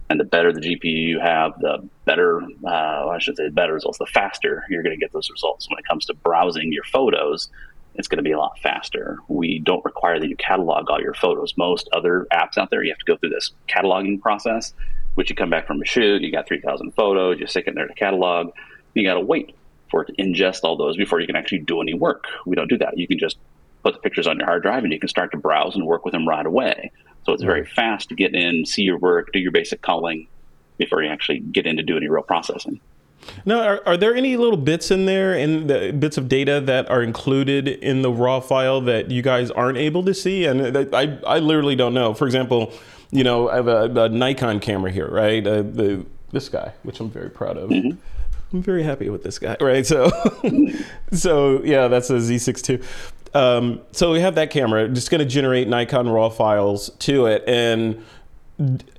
And 0.08 0.20
the 0.20 0.24
better 0.24 0.52
the 0.52 0.60
GPU 0.60 1.08
you 1.08 1.18
have, 1.18 1.58
the 1.58 1.88
better, 2.04 2.40
uh, 2.64 3.08
I 3.08 3.18
should 3.18 3.36
say, 3.36 3.48
better 3.48 3.74
results, 3.74 3.98
the 3.98 4.06
faster 4.06 4.64
you're 4.70 4.84
going 4.84 4.94
to 4.94 5.00
get 5.00 5.12
those 5.12 5.28
results. 5.30 5.68
When 5.68 5.78
it 5.80 5.84
comes 5.84 6.06
to 6.06 6.14
browsing 6.14 6.72
your 6.72 6.84
photos, 6.84 7.48
it's 7.96 8.06
going 8.06 8.18
to 8.18 8.22
be 8.22 8.30
a 8.30 8.38
lot 8.38 8.56
faster. 8.60 9.18
We 9.26 9.58
don't 9.58 9.84
require 9.84 10.20
that 10.20 10.28
you 10.28 10.36
catalog 10.36 10.90
all 10.90 11.00
your 11.00 11.14
photos. 11.14 11.54
Most 11.56 11.88
other 11.92 12.28
apps 12.32 12.56
out 12.56 12.70
there, 12.70 12.84
you 12.84 12.92
have 12.92 12.98
to 12.98 13.04
go 13.04 13.16
through 13.16 13.30
this 13.30 13.50
cataloging 13.68 14.20
process, 14.20 14.74
which 15.14 15.28
you 15.28 15.34
come 15.34 15.50
back 15.50 15.66
from 15.66 15.82
a 15.82 15.84
shoot, 15.84 16.22
you 16.22 16.30
got 16.30 16.46
3,000 16.46 16.92
photos, 16.92 17.40
you 17.40 17.46
stick 17.48 17.66
it 17.66 17.70
in 17.70 17.74
there 17.74 17.88
to 17.88 17.94
catalog. 17.94 18.52
You 18.94 19.02
got 19.02 19.14
to 19.14 19.20
wait 19.20 19.56
for 19.90 20.02
it 20.02 20.06
to 20.06 20.22
ingest 20.22 20.60
all 20.64 20.76
those 20.76 20.96
before 20.96 21.20
you 21.20 21.26
can 21.26 21.36
actually 21.36 21.58
do 21.58 21.80
any 21.80 21.94
work. 21.94 22.24
We 22.44 22.56
don't 22.56 22.68
do 22.68 22.78
that. 22.78 22.98
You 22.98 23.06
can 23.06 23.18
just 23.18 23.38
put 23.82 23.94
the 23.94 24.00
pictures 24.00 24.26
on 24.26 24.38
your 24.38 24.46
hard 24.46 24.62
drive 24.62 24.84
and 24.84 24.92
you 24.92 24.98
can 24.98 25.08
start 25.08 25.30
to 25.32 25.38
browse 25.38 25.74
and 25.76 25.86
work 25.86 26.04
with 26.04 26.12
them 26.12 26.26
right 26.26 26.44
away. 26.44 26.90
So 27.24 27.32
it's 27.32 27.42
very 27.42 27.64
fast 27.64 28.08
to 28.08 28.14
get 28.14 28.34
in, 28.34 28.66
see 28.66 28.82
your 28.82 28.98
work, 28.98 29.32
do 29.32 29.38
your 29.38 29.52
basic 29.52 29.82
culling 29.82 30.28
before 30.78 31.02
you 31.02 31.08
actually 31.08 31.40
get 31.40 31.66
in 31.66 31.76
to 31.76 31.82
do 31.82 31.96
any 31.96 32.08
real 32.08 32.22
processing. 32.22 32.80
Now, 33.44 33.60
are, 33.60 33.82
are 33.86 33.96
there 33.96 34.14
any 34.14 34.36
little 34.36 34.56
bits 34.56 34.90
in 34.90 35.06
there 35.06 35.34
and 35.34 35.68
the 35.68 35.92
bits 35.92 36.16
of 36.16 36.28
data 36.28 36.60
that 36.60 36.88
are 36.90 37.02
included 37.02 37.66
in 37.66 38.02
the 38.02 38.10
raw 38.10 38.40
file 38.40 38.80
that 38.82 39.10
you 39.10 39.22
guys 39.22 39.50
aren't 39.50 39.78
able 39.78 40.04
to 40.04 40.14
see? 40.14 40.44
And 40.44 40.76
I, 40.94 41.18
I 41.26 41.38
literally 41.38 41.76
don't 41.76 41.94
know. 41.94 42.14
For 42.14 42.26
example, 42.26 42.72
you 43.10 43.24
know, 43.24 43.48
I 43.48 43.56
have 43.56 43.68
a, 43.68 44.02
a 44.02 44.08
Nikon 44.08 44.60
camera 44.60 44.90
here, 44.92 45.08
right? 45.08 45.44
Uh, 45.46 45.62
the 45.62 46.06
this 46.32 46.48
guy, 46.48 46.72
which 46.82 47.00
I'm 47.00 47.10
very 47.10 47.30
proud 47.30 47.56
of. 47.56 47.70
Mm-hmm. 47.70 47.98
I'm 48.52 48.62
very 48.62 48.82
happy 48.82 49.10
with 49.10 49.22
this 49.22 49.38
guy, 49.38 49.56
right? 49.60 49.84
So, 49.84 50.10
so 51.12 51.62
yeah, 51.64 51.88
that's 51.88 52.10
a 52.10 52.14
Z6 52.14 52.70
II. 52.70 52.80
Um, 53.34 53.80
so 53.92 54.12
we 54.12 54.20
have 54.20 54.36
that 54.36 54.50
camera. 54.50 54.88
Just 54.88 55.10
going 55.10 55.18
to 55.18 55.26
generate 55.26 55.68
Nikon 55.68 56.08
RAW 56.08 56.30
files 56.30 56.90
to 57.00 57.26
it, 57.26 57.44
and 57.46 58.02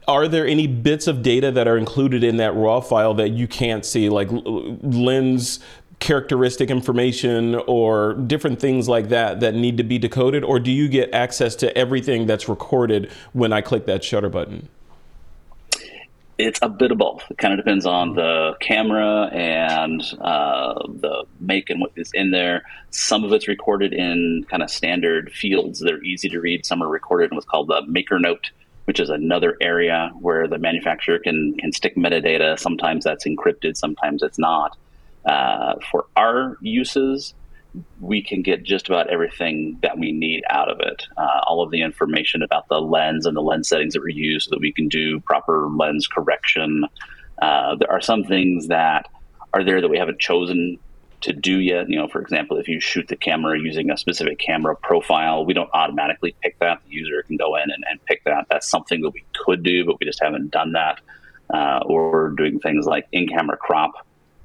are 0.08 0.28
there 0.28 0.46
any 0.46 0.68
bits 0.68 1.08
of 1.08 1.24
data 1.24 1.52
that 1.52 1.68
are 1.68 1.78
included 1.78 2.24
in 2.24 2.38
that 2.38 2.54
raw 2.54 2.80
file 2.80 3.14
that 3.16 3.30
you 3.30 3.48
can't 3.48 3.86
see, 3.86 4.10
like 4.10 4.30
lens 4.32 5.60
characteristic 6.00 6.70
information 6.70 7.56
or 7.68 8.14
different 8.14 8.60
things 8.60 8.88
like 8.88 9.10
that 9.10 9.40
that 9.40 9.56
need 9.56 9.78
to 9.78 9.84
be 9.84 9.98
decoded, 9.98 10.44
or 10.44 10.60
do 10.60 10.72
you 10.72 10.88
get 10.88 11.12
access 11.14 11.56
to 11.56 11.76
everything 11.76 12.28
that's 12.28 12.48
recorded 12.48 13.12
when 13.34 13.52
I 13.52 13.62
click 13.62 13.86
that 13.88 14.04
shutter 14.04 14.30
button? 14.30 14.70
It's 16.38 16.60
a 16.62 16.70
bit 16.70 16.92
of 16.92 17.00
both. 17.00 17.24
It 17.32 17.40
kind 17.40 17.54
of 17.54 17.58
depends 17.58 17.88
on 17.88 18.14
the 18.14 18.56
camera 18.62 19.28
and 19.34 20.02
uh, 20.22 20.76
the 20.88 21.26
make 21.40 21.72
and 21.72 21.82
what 21.82 21.92
is 21.96 22.12
in 22.14 22.30
there. 22.30 22.64
Some 22.92 23.24
of 23.24 23.34
it's 23.34 23.48
recorded 23.48 23.92
in 23.92 24.46
kind 24.48 24.62
of 24.62 24.70
standard 24.70 25.32
fields 25.32 25.80
that 25.80 25.92
are 25.92 26.04
easy 26.04 26.30
to 26.30 26.40
read. 26.40 26.64
Some 26.64 26.84
are 26.84 26.88
recorded 26.88 27.32
in 27.32 27.36
what's 27.36 27.48
called 27.48 27.70
the 27.70 27.82
maker 27.88 28.20
note, 28.20 28.52
which 28.86 29.00
is 29.00 29.10
another 29.10 29.58
area 29.62 30.12
where 30.20 30.48
the 30.48 30.60
manufacturer 30.60 31.18
can 31.18 31.56
can 31.58 31.72
stick 31.72 31.96
metadata. 31.96 32.60
Sometimes 32.60 33.04
that's 33.04 33.26
encrypted, 33.26 33.76
sometimes 33.76 34.22
it's 34.22 34.38
not. 34.38 34.78
Uh, 35.26 35.74
for 35.92 36.06
our 36.16 36.58
uses, 36.62 37.34
we 38.00 38.22
can 38.22 38.42
get 38.42 38.64
just 38.64 38.88
about 38.88 39.10
everything 39.10 39.78
that 39.82 39.98
we 39.98 40.12
need 40.12 40.44
out 40.50 40.70
of 40.70 40.80
it. 40.80 41.04
Uh, 41.18 41.42
all 41.48 41.62
of 41.62 41.72
the 41.72 41.82
information 41.82 42.42
about 42.42 42.68
the 42.68 42.80
lens 42.80 43.26
and 43.26 43.36
the 43.36 43.42
lens 43.42 43.70
settings 43.70 43.94
that 43.94 44.04
we 44.04 44.14
use 44.14 44.46
so 44.46 44.50
that 44.52 44.60
we 44.60 44.72
can 44.72 44.88
do 44.88 45.20
proper 45.22 45.68
lens 45.70 46.08
correction. 46.08 46.86
Uh, 47.42 47.76
there 47.76 47.92
are 47.92 48.02
some 48.02 48.24
things 48.24 48.68
that 48.68 49.10
are 49.54 49.64
there 49.64 49.82
that 49.82 49.90
we 49.90 49.98
haven't 49.98 50.20
chosen 50.20 50.78
to 51.22 51.34
do 51.34 51.60
yet. 51.60 51.90
You 51.90 51.98
know, 51.98 52.08
for 52.08 52.22
example, 52.22 52.58
if 52.58 52.68
you 52.68 52.80
shoot 52.80 53.08
the 53.08 53.16
camera 53.16 53.60
using 53.60 53.90
a 53.90 53.98
specific 53.98 54.40
camera 54.40 54.76
profile, 54.76 55.46
we 55.46 55.54
don't 55.54 55.70
automatically 55.74 56.36
pick 56.42 56.60
that. 56.60 56.82
The 56.86 56.92
user 56.92 57.24
can 57.24 57.38
go 57.38 57.56
in 57.56 57.64
and, 57.64 57.84
and 57.90 58.04
pick 58.06 58.24
that. 58.26 58.48
That's 58.50 58.70
something 58.70 59.02
that 59.02 59.12
we 59.12 59.26
could 59.34 59.64
do, 59.64 59.86
but 59.86 60.00
we 60.00 60.06
just 60.06 60.22
haven't 60.22 60.52
done 60.52 60.74
that. 60.74 61.02
Uh, 61.54 61.80
or 61.86 62.32
doing 62.32 62.60
things 62.60 62.86
like 62.86 63.08
in-camera 63.14 63.56
crop 63.56 63.94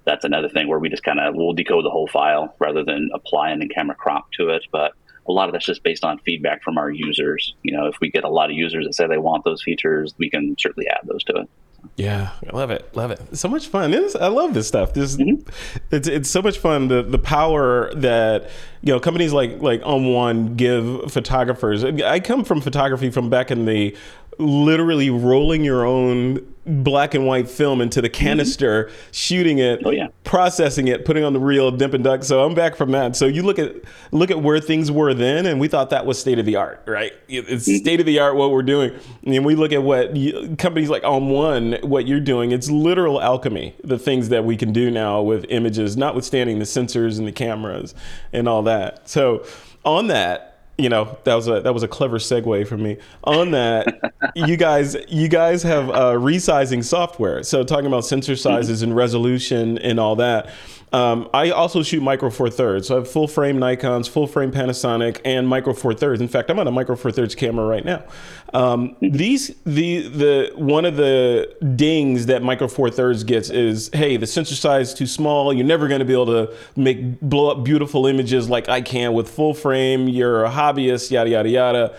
that's 0.04 0.24
another 0.24 0.48
thing 0.48 0.68
where 0.68 0.78
we 0.78 0.88
just 0.88 1.02
kind 1.02 1.20
of 1.20 1.34
we'll 1.34 1.52
decode 1.52 1.84
the 1.84 1.90
whole 1.90 2.08
file 2.08 2.54
rather 2.58 2.84
than 2.84 3.10
apply 3.14 3.50
an 3.50 3.62
in-camera 3.62 3.96
crop 3.96 4.30
to 4.32 4.48
it. 4.48 4.64
But 4.70 4.92
a 5.28 5.32
lot 5.32 5.48
of 5.48 5.52
that's 5.52 5.66
just 5.66 5.82
based 5.82 6.04
on 6.04 6.18
feedback 6.18 6.62
from 6.62 6.78
our 6.78 6.90
users. 6.90 7.54
You 7.62 7.76
know, 7.76 7.86
if 7.86 7.96
we 8.00 8.10
get 8.10 8.24
a 8.24 8.28
lot 8.28 8.50
of 8.50 8.56
users 8.56 8.86
that 8.86 8.94
say 8.94 9.06
they 9.06 9.18
want 9.18 9.44
those 9.44 9.62
features, 9.62 10.14
we 10.18 10.28
can 10.30 10.56
certainly 10.58 10.88
add 10.88 11.00
those 11.04 11.22
to 11.24 11.32
it. 11.34 11.50
Yeah, 11.96 12.30
I 12.48 12.56
love 12.56 12.70
it, 12.70 12.94
love 12.94 13.10
it. 13.10 13.36
so 13.36 13.48
much 13.48 13.66
fun. 13.66 13.92
I 13.92 14.28
love 14.28 14.54
this 14.54 14.68
stuff. 14.68 14.94
This, 14.94 15.16
mm-hmm. 15.16 15.48
it's 15.90 16.06
it's 16.06 16.30
so 16.30 16.40
much 16.40 16.58
fun. 16.58 16.88
The 16.88 17.02
the 17.02 17.18
power 17.18 17.92
that 17.94 18.50
you 18.82 18.92
know 18.92 19.00
companies 19.00 19.32
like 19.32 19.60
like 19.60 19.82
ON1 19.82 20.56
give 20.56 21.12
photographers. 21.12 21.84
I 21.84 22.20
come 22.20 22.44
from 22.44 22.60
photography 22.60 23.10
from 23.10 23.30
back 23.30 23.50
in 23.50 23.64
the 23.64 23.96
literally 24.38 25.10
rolling 25.10 25.64
your 25.64 25.84
own 25.84 26.52
black 26.64 27.14
and 27.14 27.26
white 27.26 27.50
film 27.50 27.80
into 27.80 28.00
the 28.00 28.08
mm-hmm. 28.08 28.24
canister, 28.24 28.84
mm-hmm. 28.84 28.94
shooting 29.10 29.58
it, 29.58 29.82
oh, 29.84 29.90
yeah. 29.90 30.08
processing 30.24 30.88
it, 30.88 31.04
putting 31.04 31.24
on 31.24 31.32
the 31.32 31.40
reel, 31.40 31.70
dip 31.70 31.92
and 31.92 32.04
duck. 32.04 32.22
So 32.22 32.44
I'm 32.44 32.54
back 32.54 32.76
from 32.76 32.92
that. 32.92 33.16
So 33.16 33.26
you 33.26 33.42
look 33.42 33.58
at 33.58 33.74
look 34.12 34.30
at 34.30 34.40
where 34.42 34.60
things 34.60 34.90
were 34.90 35.12
then, 35.14 35.46
and 35.46 35.60
we 35.60 35.68
thought 35.68 35.90
that 35.90 36.06
was 36.06 36.20
state 36.20 36.38
of 36.38 36.46
the 36.46 36.56
art, 36.56 36.82
right? 36.86 37.12
It's 37.28 37.68
mm-hmm. 37.68 37.76
state 37.78 38.00
of 38.00 38.06
the 38.06 38.18
art 38.20 38.36
what 38.36 38.50
we're 38.50 38.62
doing. 38.62 38.98
And 39.24 39.44
we 39.44 39.54
look 39.54 39.72
at 39.72 39.82
what 39.82 40.16
you, 40.16 40.54
companies 40.56 40.90
like 40.90 41.02
ON1, 41.02 41.84
what 41.84 42.06
you're 42.06 42.20
doing. 42.20 42.52
It's 42.52 42.70
literal 42.70 43.20
alchemy. 43.20 43.74
The 43.82 43.98
things 43.98 44.28
that 44.28 44.44
we 44.44 44.56
can 44.56 44.72
do 44.72 44.90
now 44.90 45.20
with 45.22 45.44
images, 45.48 45.96
notwithstanding 45.96 46.58
the 46.58 46.64
sensors 46.64 47.18
and 47.18 47.26
the 47.26 47.32
cameras 47.32 47.94
and 48.32 48.48
all 48.48 48.62
that. 48.62 49.08
So 49.08 49.44
on 49.84 50.06
that 50.08 50.51
you 50.78 50.88
know 50.88 51.16
that 51.24 51.34
was 51.34 51.48
a 51.48 51.60
that 51.60 51.74
was 51.74 51.82
a 51.82 51.88
clever 51.88 52.18
segue 52.18 52.66
for 52.66 52.76
me. 52.76 52.96
On 53.24 53.50
that 53.52 54.12
you 54.34 54.56
guys 54.56 54.96
you 55.08 55.28
guys 55.28 55.62
have 55.62 55.90
uh, 55.90 56.12
resizing 56.14 56.84
software. 56.84 57.42
So 57.42 57.62
talking 57.64 57.86
about 57.86 58.04
sensor 58.04 58.36
sizes 58.36 58.82
and 58.82 58.94
resolution 58.96 59.78
and 59.78 60.00
all 60.00 60.16
that 60.16 60.50
um, 60.92 61.30
I 61.32 61.50
also 61.50 61.82
shoot 61.82 62.02
micro 62.02 62.28
four 62.28 62.50
thirds, 62.50 62.88
so 62.88 62.96
I 62.96 62.98
have 62.98 63.10
full 63.10 63.26
frame 63.26 63.58
Nikon's, 63.58 64.08
full 64.08 64.26
frame 64.26 64.52
Panasonic, 64.52 65.20
and 65.24 65.48
micro 65.48 65.72
four 65.72 65.94
thirds. 65.94 66.20
In 66.20 66.28
fact, 66.28 66.50
I'm 66.50 66.58
on 66.58 66.66
a 66.66 66.70
micro 66.70 66.96
four 66.96 67.10
thirds 67.10 67.34
camera 67.34 67.66
right 67.66 67.84
now. 67.84 68.04
Um, 68.52 68.96
these 69.00 69.54
the 69.64 70.08
the 70.08 70.52
one 70.56 70.84
of 70.84 70.96
the 70.96 71.56
dings 71.76 72.26
that 72.26 72.42
micro 72.42 72.68
four 72.68 72.90
thirds 72.90 73.24
gets 73.24 73.48
is, 73.48 73.88
hey, 73.94 74.18
the 74.18 74.26
sensor 74.26 74.54
size 74.54 74.88
is 74.88 74.94
too 74.94 75.06
small. 75.06 75.52
You're 75.52 75.64
never 75.64 75.88
going 75.88 76.00
to 76.00 76.04
be 76.04 76.12
able 76.12 76.26
to 76.26 76.54
make 76.76 77.20
blow 77.20 77.50
up 77.50 77.64
beautiful 77.64 78.06
images 78.06 78.50
like 78.50 78.68
I 78.68 78.82
can 78.82 79.14
with 79.14 79.30
full 79.30 79.54
frame. 79.54 80.08
You're 80.08 80.44
a 80.44 80.50
hobbyist, 80.50 81.10
yada 81.10 81.30
yada 81.30 81.48
yada. 81.48 81.96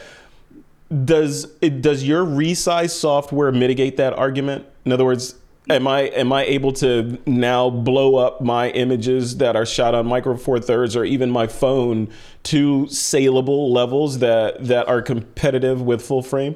Does 1.04 1.48
it 1.62 1.82
does 1.82 2.04
your 2.04 2.24
resize 2.24 2.92
software 2.92 3.52
mitigate 3.52 3.98
that 3.98 4.14
argument? 4.14 4.66
In 4.86 4.92
other 4.92 5.06
words, 5.06 5.34
am 5.70 5.88
I 5.88 6.02
am 6.02 6.32
I 6.34 6.44
able 6.46 6.74
to 6.74 7.20
now 7.26 7.70
blow 7.70 8.16
up 8.16 8.42
my 8.42 8.70
images 8.70 9.38
that 9.38 9.56
are 9.56 9.66
shot 9.66 9.96
on 9.96 10.08
micro 10.08 10.36
four 10.36 10.60
thirds 10.60 10.96
or 10.96 11.06
even 11.06 11.32
my 11.32 11.48
phone 11.48 12.10
to 12.44 12.88
saleable 12.88 13.72
levels 13.72 14.20
that 14.20 14.66
that 14.66 14.88
are 14.88 15.02
competitive 15.02 15.82
with 15.82 16.02
full 16.02 16.22
frame? 16.22 16.56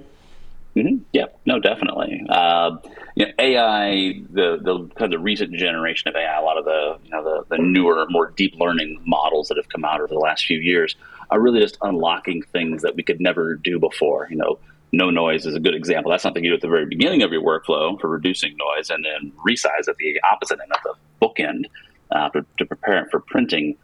Mm-hmm. 0.75 0.97
Yeah, 1.11 1.25
no, 1.45 1.59
definitely. 1.59 2.23
Uh, 2.29 2.77
you 3.15 3.25
know, 3.25 3.31
AI, 3.39 4.21
the 4.29 4.59
the 4.61 4.77
kind 4.95 5.01
of 5.01 5.11
the 5.11 5.19
recent 5.19 5.53
generation 5.53 6.07
of 6.07 6.15
AI, 6.15 6.39
a 6.39 6.43
lot 6.43 6.57
of 6.57 6.65
the 6.65 6.99
you 7.03 7.09
know 7.09 7.23
the, 7.23 7.55
the 7.55 7.61
newer, 7.61 8.05
more 8.09 8.31
deep 8.35 8.55
learning 8.59 9.01
models 9.05 9.47
that 9.47 9.57
have 9.57 9.69
come 9.69 9.83
out 9.83 10.01
over 10.01 10.13
the 10.13 10.19
last 10.19 10.45
few 10.45 10.59
years 10.59 10.95
are 11.31 11.39
really 11.39 11.59
just 11.59 11.77
unlocking 11.81 12.43
things 12.53 12.83
that 12.83 12.95
we 12.95 13.01
could 13.01 13.19
never 13.19 13.55
do 13.55 13.79
before. 13.79 14.27
You 14.29 14.37
know, 14.37 14.59
no 14.91 15.09
noise 15.09 15.45
is 15.45 15.53
a 15.53 15.59
good 15.59 15.75
example. 15.75 16.11
That's 16.11 16.23
something 16.23 16.43
you 16.43 16.51
do 16.51 16.55
at 16.55 16.61
the 16.61 16.67
very 16.67 16.85
beginning 16.85 17.21
of 17.21 17.31
your 17.31 17.41
workflow 17.41 17.99
for 17.99 18.07
reducing 18.07 18.55
noise, 18.57 18.89
and 18.89 19.03
then 19.03 19.31
resize 19.45 19.87
at 19.87 19.97
the 19.97 20.19
opposite 20.31 20.59
end, 20.61 20.71
at 20.73 20.79
the 20.83 20.93
bookend, 21.21 21.65
uh, 22.11 22.29
to, 22.29 22.45
to 22.57 22.65
prepare 22.65 23.03
it 23.03 23.11
for 23.11 23.19
printing. 23.19 23.75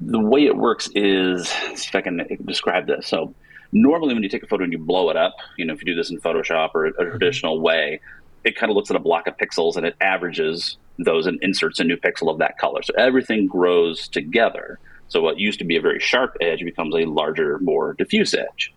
The 0.00 0.20
way 0.20 0.46
it 0.46 0.56
works 0.56 0.88
is, 0.94 1.48
see 1.48 1.88
if 1.88 1.94
I 1.94 2.00
can 2.00 2.24
describe 2.44 2.86
this. 2.86 3.08
So, 3.08 3.34
normally 3.72 4.14
when 4.14 4.22
you 4.22 4.28
take 4.28 4.42
a 4.42 4.46
photo 4.46 4.64
and 4.64 4.72
you 4.72 4.78
blow 4.78 5.10
it 5.10 5.16
up, 5.16 5.34
you 5.56 5.64
know, 5.64 5.74
if 5.74 5.80
you 5.80 5.86
do 5.86 5.94
this 5.94 6.10
in 6.10 6.20
Photoshop 6.20 6.70
or 6.74 6.86
a, 6.86 6.92
traditional 6.92 7.60
way, 7.60 8.00
it 8.44 8.56
kind 8.56 8.70
of 8.70 8.76
looks 8.76 8.90
at 8.90 8.96
a 8.96 9.00
block 9.00 9.26
of 9.26 9.36
pixels 9.36 9.76
and 9.76 9.84
it 9.84 9.96
averages 10.00 10.76
those 10.98 11.26
and 11.26 11.38
inserts 11.42 11.80
a 11.80 11.84
new 11.84 11.96
pixel 11.96 12.30
of 12.30 12.38
that 12.38 12.58
color. 12.58 12.82
So 12.82 12.94
everything 12.96 13.46
grows 13.46 14.08
together. 14.08 14.78
So 15.08 15.20
what 15.20 15.38
used 15.38 15.58
to 15.58 15.64
be 15.64 15.76
a 15.76 15.80
very 15.80 16.00
sharp 16.00 16.36
edge 16.40 16.60
becomes 16.60 16.94
a 16.94 17.04
larger, 17.04 17.58
more 17.58 17.94
diffuse 17.94 18.34
edge. 18.34 18.72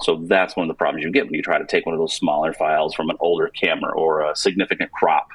So 0.00 0.22
that's 0.24 0.56
one 0.56 0.64
of 0.64 0.68
the 0.68 0.74
problems 0.78 1.04
you 1.04 1.10
get 1.10 1.26
when 1.26 1.34
you 1.34 1.42
try 1.42 1.58
to 1.58 1.66
take 1.66 1.86
one 1.86 1.94
of 1.94 1.98
those 1.98 2.14
smaller 2.14 2.52
files 2.52 2.94
from 2.94 3.10
an 3.10 3.16
older 3.20 3.48
camera 3.48 3.92
or 3.92 4.28
a 4.28 4.34
significant 4.34 4.90
crop 4.92 5.28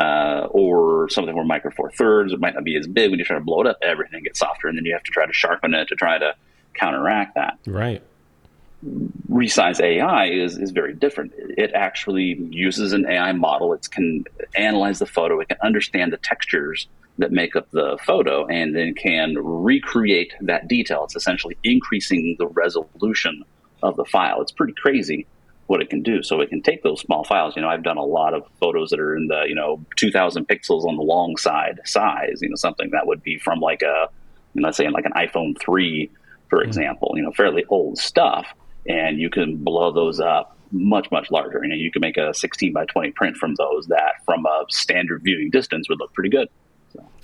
uh, 0.00 0.46
or 0.50 1.08
something 1.10 1.34
where 1.34 1.44
micro 1.44 1.70
four 1.70 1.90
thirds. 1.90 2.32
It 2.32 2.40
might 2.40 2.54
not 2.54 2.64
be 2.64 2.76
as 2.76 2.86
big 2.86 3.10
when 3.10 3.18
you 3.18 3.24
try 3.24 3.38
to 3.38 3.44
blow 3.44 3.60
it 3.60 3.66
up. 3.66 3.78
Everything 3.82 4.22
gets 4.22 4.38
softer, 4.38 4.68
and 4.68 4.76
then 4.76 4.84
you 4.84 4.92
have 4.92 5.02
to 5.04 5.10
try 5.10 5.26
to 5.26 5.32
sharpen 5.32 5.74
it 5.74 5.88
to 5.88 5.94
try 5.94 6.18
to 6.18 6.34
counteract 6.74 7.34
that. 7.34 7.58
Right. 7.66 8.02
Resize 9.30 9.80
AI 9.80 10.26
is, 10.26 10.58
is 10.58 10.70
very 10.70 10.92
different. 10.92 11.32
It 11.36 11.72
actually 11.72 12.34
uses 12.50 12.92
an 12.92 13.06
AI 13.06 13.32
model. 13.32 13.72
It 13.74 13.88
can 13.90 14.24
analyze 14.56 14.98
the 14.98 15.06
photo. 15.06 15.38
It 15.40 15.48
can 15.48 15.58
understand 15.62 16.12
the 16.12 16.16
textures 16.16 16.88
that 17.18 17.30
make 17.30 17.54
up 17.54 17.70
the 17.70 17.98
photo 18.04 18.46
and 18.46 18.74
then 18.74 18.94
can 18.94 19.36
recreate 19.38 20.32
that 20.40 20.66
detail. 20.66 21.04
It's 21.04 21.14
essentially 21.14 21.56
increasing 21.62 22.34
the 22.38 22.48
resolution 22.48 23.44
of 23.82 23.96
the 23.96 24.04
file. 24.04 24.40
It's 24.40 24.52
pretty 24.52 24.74
crazy 24.74 25.26
what 25.66 25.80
it 25.80 25.90
can 25.90 26.02
do. 26.02 26.22
So 26.22 26.40
it 26.40 26.50
can 26.50 26.62
take 26.62 26.82
those 26.82 27.00
small 27.00 27.24
files. 27.24 27.56
You 27.56 27.62
know, 27.62 27.68
I've 27.68 27.82
done 27.82 27.96
a 27.96 28.04
lot 28.04 28.34
of 28.34 28.44
photos 28.60 28.90
that 28.90 29.00
are 29.00 29.16
in 29.16 29.28
the, 29.28 29.44
you 29.48 29.54
know, 29.54 29.84
2000 29.96 30.46
pixels 30.46 30.84
on 30.84 30.96
the 30.96 31.02
long 31.02 31.36
side 31.36 31.80
size, 31.84 32.40
you 32.42 32.48
know, 32.48 32.56
something 32.56 32.90
that 32.90 33.06
would 33.06 33.22
be 33.22 33.38
from 33.38 33.60
like 33.60 33.82
a, 33.82 34.08
let's 34.54 34.76
say 34.76 34.84
in 34.84 34.92
like 34.92 35.06
an 35.06 35.12
iPhone 35.12 35.58
3, 35.58 36.10
for 36.48 36.58
mm-hmm. 36.58 36.68
example, 36.68 37.12
you 37.16 37.22
know, 37.22 37.32
fairly 37.32 37.64
old 37.68 37.98
stuff. 37.98 38.46
And 38.86 39.18
you 39.18 39.30
can 39.30 39.56
blow 39.56 39.92
those 39.92 40.20
up 40.20 40.58
much, 40.72 41.10
much 41.10 41.30
larger. 41.30 41.60
You 41.62 41.70
know, 41.70 41.76
you 41.76 41.90
can 41.90 42.00
make 42.00 42.16
a 42.16 42.34
16 42.34 42.72
by 42.72 42.84
20 42.86 43.12
print 43.12 43.36
from 43.36 43.54
those 43.54 43.86
that 43.86 44.14
from 44.24 44.44
a 44.44 44.64
standard 44.68 45.22
viewing 45.22 45.50
distance 45.50 45.88
would 45.88 46.00
look 46.00 46.12
pretty 46.12 46.30
good. 46.30 46.48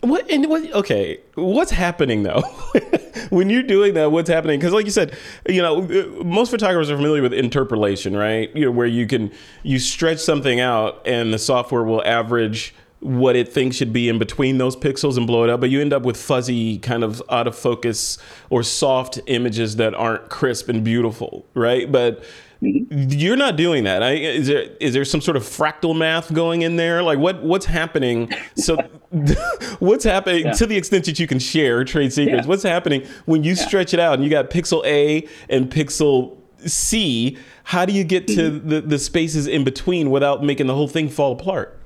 What 0.01 0.31
and 0.31 0.47
what? 0.49 0.73
Okay, 0.73 1.19
what's 1.35 1.73
happening 1.73 2.23
though? 2.23 2.41
when 3.31 3.51
you're 3.51 3.65
doing 3.65 3.95
that, 3.95 4.13
what's 4.13 4.31
happening? 4.31 4.61
Because, 4.61 4.73
like 4.73 4.85
you 4.85 4.93
said, 4.93 5.17
you 5.49 5.61
know, 5.61 5.83
uh, 5.83 6.25
most 6.25 6.51
photographers 6.51 6.89
are 6.89 6.97
familiar 6.97 7.21
with 7.21 7.33
interpolation, 7.33 8.17
right? 8.17 8.55
You 8.55 8.67
know, 8.67 8.71
where 8.71 8.87
you 8.87 9.09
can 9.09 9.33
you 9.65 9.81
stretch 9.81 10.19
something 10.19 10.61
out, 10.61 11.03
and 11.05 11.35
the 11.35 11.39
software 11.39 11.83
will 11.83 12.05
average 12.05 12.75
what 13.01 13.37
it 13.37 13.49
thinks 13.49 13.77
should 13.77 13.93
be 13.93 14.09
in 14.09 14.19
between 14.19 14.59
those 14.59 14.77
pixels 14.77 15.17
and 15.17 15.27
blow 15.27 15.45
it 15.45 15.51
up, 15.51 15.61
but 15.61 15.71
you 15.71 15.81
end 15.81 15.93
up 15.93 16.03
with 16.03 16.17
fuzzy, 16.17 16.79
kind 16.79 17.05
of 17.05 17.23
out 17.31 17.47
of 17.47 17.57
focus 17.57 18.19
or 18.51 18.63
soft 18.63 19.21
images 19.27 19.77
that 19.77 19.95
aren't 19.95 20.29
crisp 20.29 20.69
and 20.69 20.83
beautiful, 20.85 21.47
right? 21.55 21.91
But 21.91 22.25
you're 22.61 23.37
not 23.37 23.57
doing 23.57 23.85
that. 23.85 24.03
I, 24.03 24.13
is 24.13 24.49
there 24.49 24.63
is 24.81 24.93
there 24.93 25.05
some 25.05 25.21
sort 25.21 25.37
of 25.37 25.45
fractal 25.45 25.97
math 25.97 26.33
going 26.33 26.63
in 26.63 26.77
there? 26.77 27.03
Like 27.03 27.19
what 27.19 27.43
what's 27.43 27.67
happening? 27.67 28.33
So 28.57 28.77
what's 29.79 30.05
happening 30.05 30.47
yeah. 30.47 30.53
to 30.53 30.67
the 30.67 30.77
extent 30.77 31.05
that 31.05 31.19
you 31.19 31.27
can 31.27 31.39
share 31.39 31.85
trade 31.85 32.13
secrets? 32.13 32.45
Yeah. 32.45 32.49
What's 32.49 32.65
happening 32.65 33.07
when 33.27 33.45
you 33.45 33.53
yeah. 33.53 33.67
stretch 33.67 33.95
it 33.95 34.01
out 34.01 34.15
and 34.15 34.25
you 34.25 34.31
got 34.31 34.51
pixel 34.51 34.85
A 34.85 35.29
and 35.49 35.71
pixel 35.71 36.37
C? 36.67 37.39
How 37.65 37.85
do 37.85 37.93
you 37.93 38.03
get 38.03 38.27
to 38.29 38.51
mm-hmm. 38.51 38.69
the, 38.69 38.81
the 38.81 38.99
spaces 38.99 39.47
in 39.47 39.63
between 39.63 40.11
without 40.11 40.43
making 40.43 40.67
the 40.67 40.75
whole 40.75 40.89
thing 40.89 41.09
fall 41.09 41.33
apart? 41.33 41.79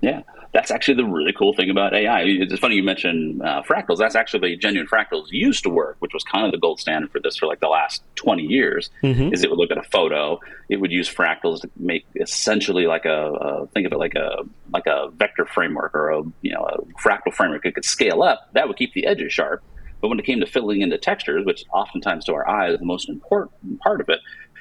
Yeah 0.00 0.22
that's 0.56 0.70
actually 0.70 0.94
the 0.94 1.04
really 1.04 1.34
cool 1.34 1.52
thing 1.52 1.68
about 1.68 1.92
AI. 1.92 2.22
It's 2.24 2.58
funny 2.58 2.76
you 2.76 2.82
mentioned 2.82 3.42
uh, 3.42 3.62
fractals. 3.68 3.98
That's 3.98 4.16
actually 4.16 4.48
the 4.48 4.56
genuine 4.56 4.88
fractals 4.88 5.26
used 5.28 5.64
to 5.64 5.68
work, 5.68 5.96
which 5.98 6.14
was 6.14 6.24
kind 6.24 6.46
of 6.46 6.50
the 6.50 6.56
gold 6.56 6.80
standard 6.80 7.12
for 7.12 7.20
this 7.20 7.36
for 7.36 7.44
like 7.44 7.60
the 7.60 7.68
last 7.68 8.02
20 8.14 8.42
years. 8.42 8.88
Mm-hmm. 9.02 9.34
Is 9.34 9.44
it 9.44 9.50
would 9.50 9.58
look 9.58 9.70
at 9.70 9.76
a 9.76 9.82
photo, 9.82 10.40
it 10.70 10.78
would 10.78 10.90
use 10.90 11.14
fractals 11.14 11.60
to 11.60 11.70
make 11.76 12.06
essentially 12.18 12.86
like 12.86 13.04
a, 13.04 13.32
a, 13.34 13.66
think 13.66 13.86
of 13.86 13.92
it 13.92 13.98
like 13.98 14.14
a 14.14 14.44
like 14.72 14.86
a 14.86 15.10
vector 15.10 15.44
framework 15.44 15.94
or 15.94 16.08
a 16.08 16.22
you 16.40 16.54
know 16.54 16.64
a 16.64 16.82
fractal 17.06 17.34
framework. 17.34 17.66
It 17.66 17.74
could 17.74 17.84
scale 17.84 18.22
up. 18.22 18.48
That 18.54 18.66
would 18.66 18.78
keep 18.78 18.94
the 18.94 19.04
edges 19.06 19.34
sharp. 19.34 19.62
But 20.00 20.08
when 20.08 20.18
it 20.18 20.24
came 20.24 20.40
to 20.40 20.46
filling 20.46 20.80
in 20.80 20.88
the 20.88 20.96
textures, 20.96 21.44
which 21.44 21.66
oftentimes 21.70 22.24
to 22.26 22.34
our 22.34 22.48
eye 22.48 22.70
is 22.70 22.78
the 22.78 22.86
most 22.86 23.10
important 23.10 23.78
part 23.80 24.00
of 24.00 24.08
it, 24.08 24.20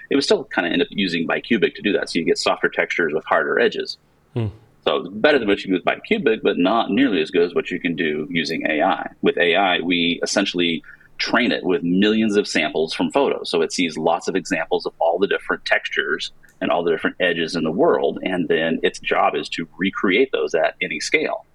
it 0.10 0.18
was 0.18 0.26
still 0.26 0.44
kind 0.44 0.68
of 0.68 0.74
end 0.74 0.82
up 0.82 0.90
using 0.92 1.26
bicubic 1.26 1.74
to 1.76 1.82
do 1.82 1.94
that. 1.94 2.10
So 2.10 2.20
you 2.20 2.26
get 2.26 2.38
softer 2.38 2.68
textures 2.68 3.14
with 3.14 3.24
harder 3.24 3.58
edges. 3.60 3.98
Hmm. 4.34 4.48
So 4.86 4.98
it's 4.98 5.10
better 5.10 5.40
than 5.40 5.48
what 5.48 5.58
you 5.60 5.64
can 5.64 5.72
do 5.72 5.82
with 5.84 5.86
bicubic, 5.86 6.42
but 6.44 6.58
not 6.58 6.92
nearly 6.92 7.22
as 7.22 7.32
good 7.32 7.42
as 7.42 7.56
what 7.56 7.72
you 7.72 7.80
can 7.80 7.96
do 7.96 8.28
using 8.30 8.68
AI. 8.68 9.10
With 9.22 9.38
AI, 9.38 9.80
we 9.82 10.20
essentially 10.22 10.84
train 11.18 11.52
it 11.52 11.64
with 11.64 11.82
millions 11.82 12.36
of 12.36 12.48
samples 12.48 12.94
from 12.94 13.12
photos. 13.12 13.50
So 13.50 13.62
it 13.62 13.72
sees 13.72 13.98
lots 13.98 14.28
of 14.28 14.36
examples 14.36 14.86
of 14.86 14.94
all 15.00 15.18
the 15.18 15.28
different 15.28 15.66
textures 15.66 16.32
and 16.62 16.70
all 16.70 16.84
the 16.84 16.92
different 16.92 17.16
edges 17.20 17.56
in 17.56 17.64
the 17.64 17.72
world. 17.72 18.20
And 18.22 18.48
then 18.48 18.80
its 18.84 19.00
job 19.00 19.36
is 19.36 19.50
to 19.50 19.68
recreate 19.78 20.30
those 20.32 20.54
at 20.54 20.76
any 20.82 21.00
scale. 21.00 21.46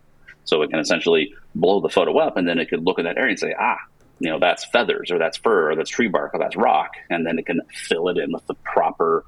So 0.45 0.63
it 0.63 0.71
can 0.71 0.81
essentially 0.81 1.33
blow 1.55 1.81
the 1.81 1.89
photo 1.89 2.19
up 2.19 2.37
and 2.37 2.49
then 2.49 2.59
it 2.59 2.69
could 2.69 2.85
look 2.85 2.99
at 2.99 3.05
that 3.05 3.17
area 3.17 3.31
and 3.31 3.39
say, 3.39 3.55
ah, 3.59 3.79
you 4.19 4.31
know, 4.31 4.39
that's 4.41 4.65
feathers 4.65 5.11
or 5.11 5.19
that's 5.19 5.39
fur 5.39 5.71
or 5.71 5.77
that's 5.77 5.91
tree 5.91 6.09
bark 6.09 6.35
or 6.35 6.41
that's 6.41 6.57
rock. 6.57 6.93
And 7.09 7.25
then 7.25 7.39
it 7.39 7.47
can 7.47 7.61
fill 7.73 8.09
it 8.09 8.19
in 8.19 8.33
with 8.33 8.47
the 8.47 8.55
proper 8.55 9.25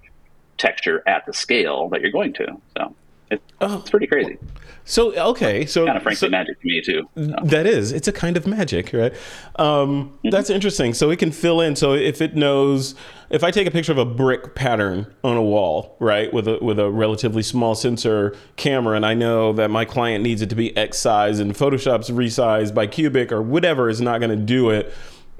texture 0.59 1.03
at 1.07 1.25
the 1.27 1.33
scale 1.33 1.89
that 1.91 2.01
you're 2.01 2.11
going 2.11 2.33
to. 2.35 2.61
So 2.77 2.95
it's, 3.33 3.53
oh. 3.61 3.79
it's 3.79 3.91
pretty 3.91 4.07
crazy. 4.07 4.39
So 4.85 5.15
okay, 5.31 5.65
so 5.65 5.87
kind 5.87 5.97
of 5.97 6.03
frankly 6.03 6.27
so, 6.27 6.31
magic 6.31 6.61
to 6.61 6.67
me 6.67 6.81
too. 6.81 7.09
So. 7.17 7.35
That 7.45 7.67
is, 7.67 7.93
it's 7.93 8.09
a 8.09 8.13
kind 8.13 8.37
of 8.37 8.47
magic, 8.47 8.93
right? 8.93 9.13
Um, 9.57 10.11
mm-hmm. 10.11 10.31
That's 10.31 10.51
interesting. 10.51 10.93
So 10.93 11.11
it 11.11 11.19
can 11.19 11.31
fill 11.31 11.61
in. 11.61 11.77
So 11.77 11.93
if 11.93 12.21
it 12.21 12.35
knows, 12.35 12.97
if 13.31 13.45
I 13.45 13.53
take 13.53 13.69
a 13.69 13.71
picture 13.71 13.93
of 13.93 13.99
a 13.99 14.05
brick 14.05 14.57
pattern 14.57 15.07
on 15.23 15.37
a 15.37 15.43
wall, 15.43 15.97
right, 16.01 16.33
with 16.33 16.49
a 16.49 16.59
with 16.61 16.81
a 16.81 16.91
relatively 16.91 17.43
small 17.43 17.77
sensor 17.77 18.37
camera, 18.57 18.97
and 18.97 19.07
I 19.07 19.15
know 19.15 19.53
that 19.53 19.71
my 19.71 19.85
client 19.85 20.25
needs 20.25 20.43
it 20.43 20.49
to 20.51 20.57
be 20.57 20.77
X 20.77 20.99
size, 20.99 21.39
and 21.39 21.55
Photoshop's 21.55 22.11
resized 22.11 22.73
bicubic 22.73 23.31
or 23.31 23.41
whatever 23.41 23.89
is 23.89 24.01
not 24.01 24.19
going 24.19 24.37
to 24.37 24.45
do 24.45 24.71
it. 24.71 24.93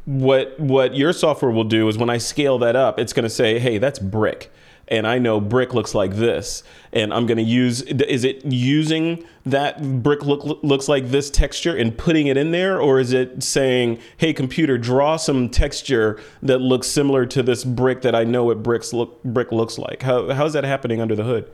What 0.05 0.59
what 0.59 0.95
your 0.95 1.13
software 1.13 1.51
will 1.51 1.65
do 1.65 1.89
is 1.89 1.99
when 1.99 2.11
I 2.11 2.19
scale 2.19 2.59
that 2.59 2.77
up, 2.77 3.01
it's 3.01 3.13
going 3.13 3.25
to 3.25 3.31
say, 3.31 3.59
hey, 3.59 3.79
that's 3.79 3.99
brick 3.99 4.53
and 4.93 5.07
I 5.07 5.19
know 5.19 5.41
brick 5.41 5.73
looks 5.73 5.95
like 5.95 6.17
this, 6.17 6.63
and 6.93 7.15
I'm 7.15 7.25
going 7.25 7.39
to 7.39 7.43
use. 7.43 7.81
Is 7.81 8.25
it 8.25 8.45
using 8.45 9.25
that 9.47 10.03
brick 10.03 10.23
look 10.23 10.63
looks 10.63 10.87
like 10.87 11.09
this 11.09 11.31
texture 11.31 11.75
and 11.75 11.97
putting 11.97 12.27
it 12.27 12.37
in 12.37 12.51
there, 12.51 12.79
or 12.79 13.01
is 13.01 13.15
it 13.15 13.43
saying, 13.43 13.99
"Hey, 14.19 14.35
computer, 14.35 14.77
draw 14.77 15.17
some 15.17 15.49
texture 15.49 16.21
that 16.43 16.59
looks 16.59 16.89
similar 16.89 17.25
to 17.27 17.43
this 17.43 17.65
brick 17.65 18.03
that 18.03 18.15
I 18.15 18.25
know 18.25 18.45
what 18.45 18.63
bricks 18.63 18.93
look 18.93 19.21
brick 19.25 19.51
looks 19.51 19.79
like"? 19.79 20.03
How 20.03 20.31
how 20.35 20.45
is 20.45 20.53
that 20.53 20.65
happening 20.65 21.01
under 21.01 21.17
the 21.17 21.25
hood? 21.25 21.51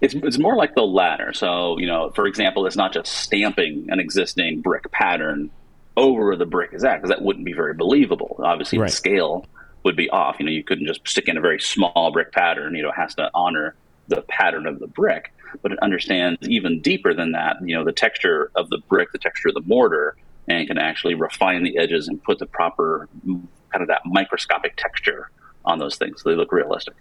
It's, 0.00 0.14
it's 0.14 0.38
more 0.38 0.56
like 0.56 0.74
the 0.74 0.82
latter. 0.82 1.32
So, 1.32 1.78
you 1.78 1.86
know, 1.86 2.10
for 2.10 2.26
example, 2.26 2.66
it's 2.66 2.74
not 2.74 2.92
just 2.92 3.12
stamping 3.12 3.86
an 3.88 4.00
existing 4.00 4.60
brick 4.60 4.90
pattern 4.90 5.48
over 5.96 6.34
the 6.34 6.46
brick 6.46 6.72
is 6.72 6.82
that 6.82 6.96
because 6.96 7.10
that 7.10 7.22
wouldn't 7.22 7.44
be 7.44 7.52
very 7.52 7.74
believable. 7.74 8.40
Obviously, 8.42 8.78
right. 8.78 8.90
the 8.90 8.96
scale 8.96 9.46
would 9.84 9.96
be 9.96 10.08
off. 10.10 10.36
You 10.38 10.46
know, 10.46 10.52
you 10.52 10.64
couldn't 10.64 10.86
just 10.86 11.06
stick 11.06 11.28
in 11.28 11.36
a 11.36 11.40
very 11.40 11.60
small 11.60 12.10
brick 12.12 12.32
pattern. 12.32 12.74
You 12.74 12.82
know, 12.82 12.90
it 12.90 12.96
has 12.96 13.14
to 13.16 13.30
honor 13.34 13.74
the 14.08 14.22
pattern 14.22 14.66
of 14.66 14.78
the 14.80 14.86
brick, 14.86 15.32
but 15.62 15.72
it 15.72 15.78
understands 15.80 16.38
even 16.48 16.80
deeper 16.80 17.14
than 17.14 17.32
that. 17.32 17.56
You 17.62 17.76
know, 17.76 17.84
the 17.84 17.92
texture 17.92 18.50
of 18.54 18.70
the 18.70 18.78
brick, 18.88 19.12
the 19.12 19.18
texture 19.18 19.48
of 19.48 19.54
the 19.54 19.62
mortar, 19.62 20.16
and 20.48 20.66
can 20.66 20.78
actually 20.78 21.14
refine 21.14 21.62
the 21.62 21.78
edges 21.78 22.08
and 22.08 22.22
put 22.22 22.38
the 22.38 22.46
proper 22.46 23.08
kind 23.24 23.82
of 23.82 23.88
that 23.88 24.02
microscopic 24.04 24.76
texture 24.76 25.30
on 25.64 25.78
those 25.78 25.96
things 25.96 26.22
so 26.22 26.30
they 26.30 26.36
look 26.36 26.52
realistic. 26.52 26.94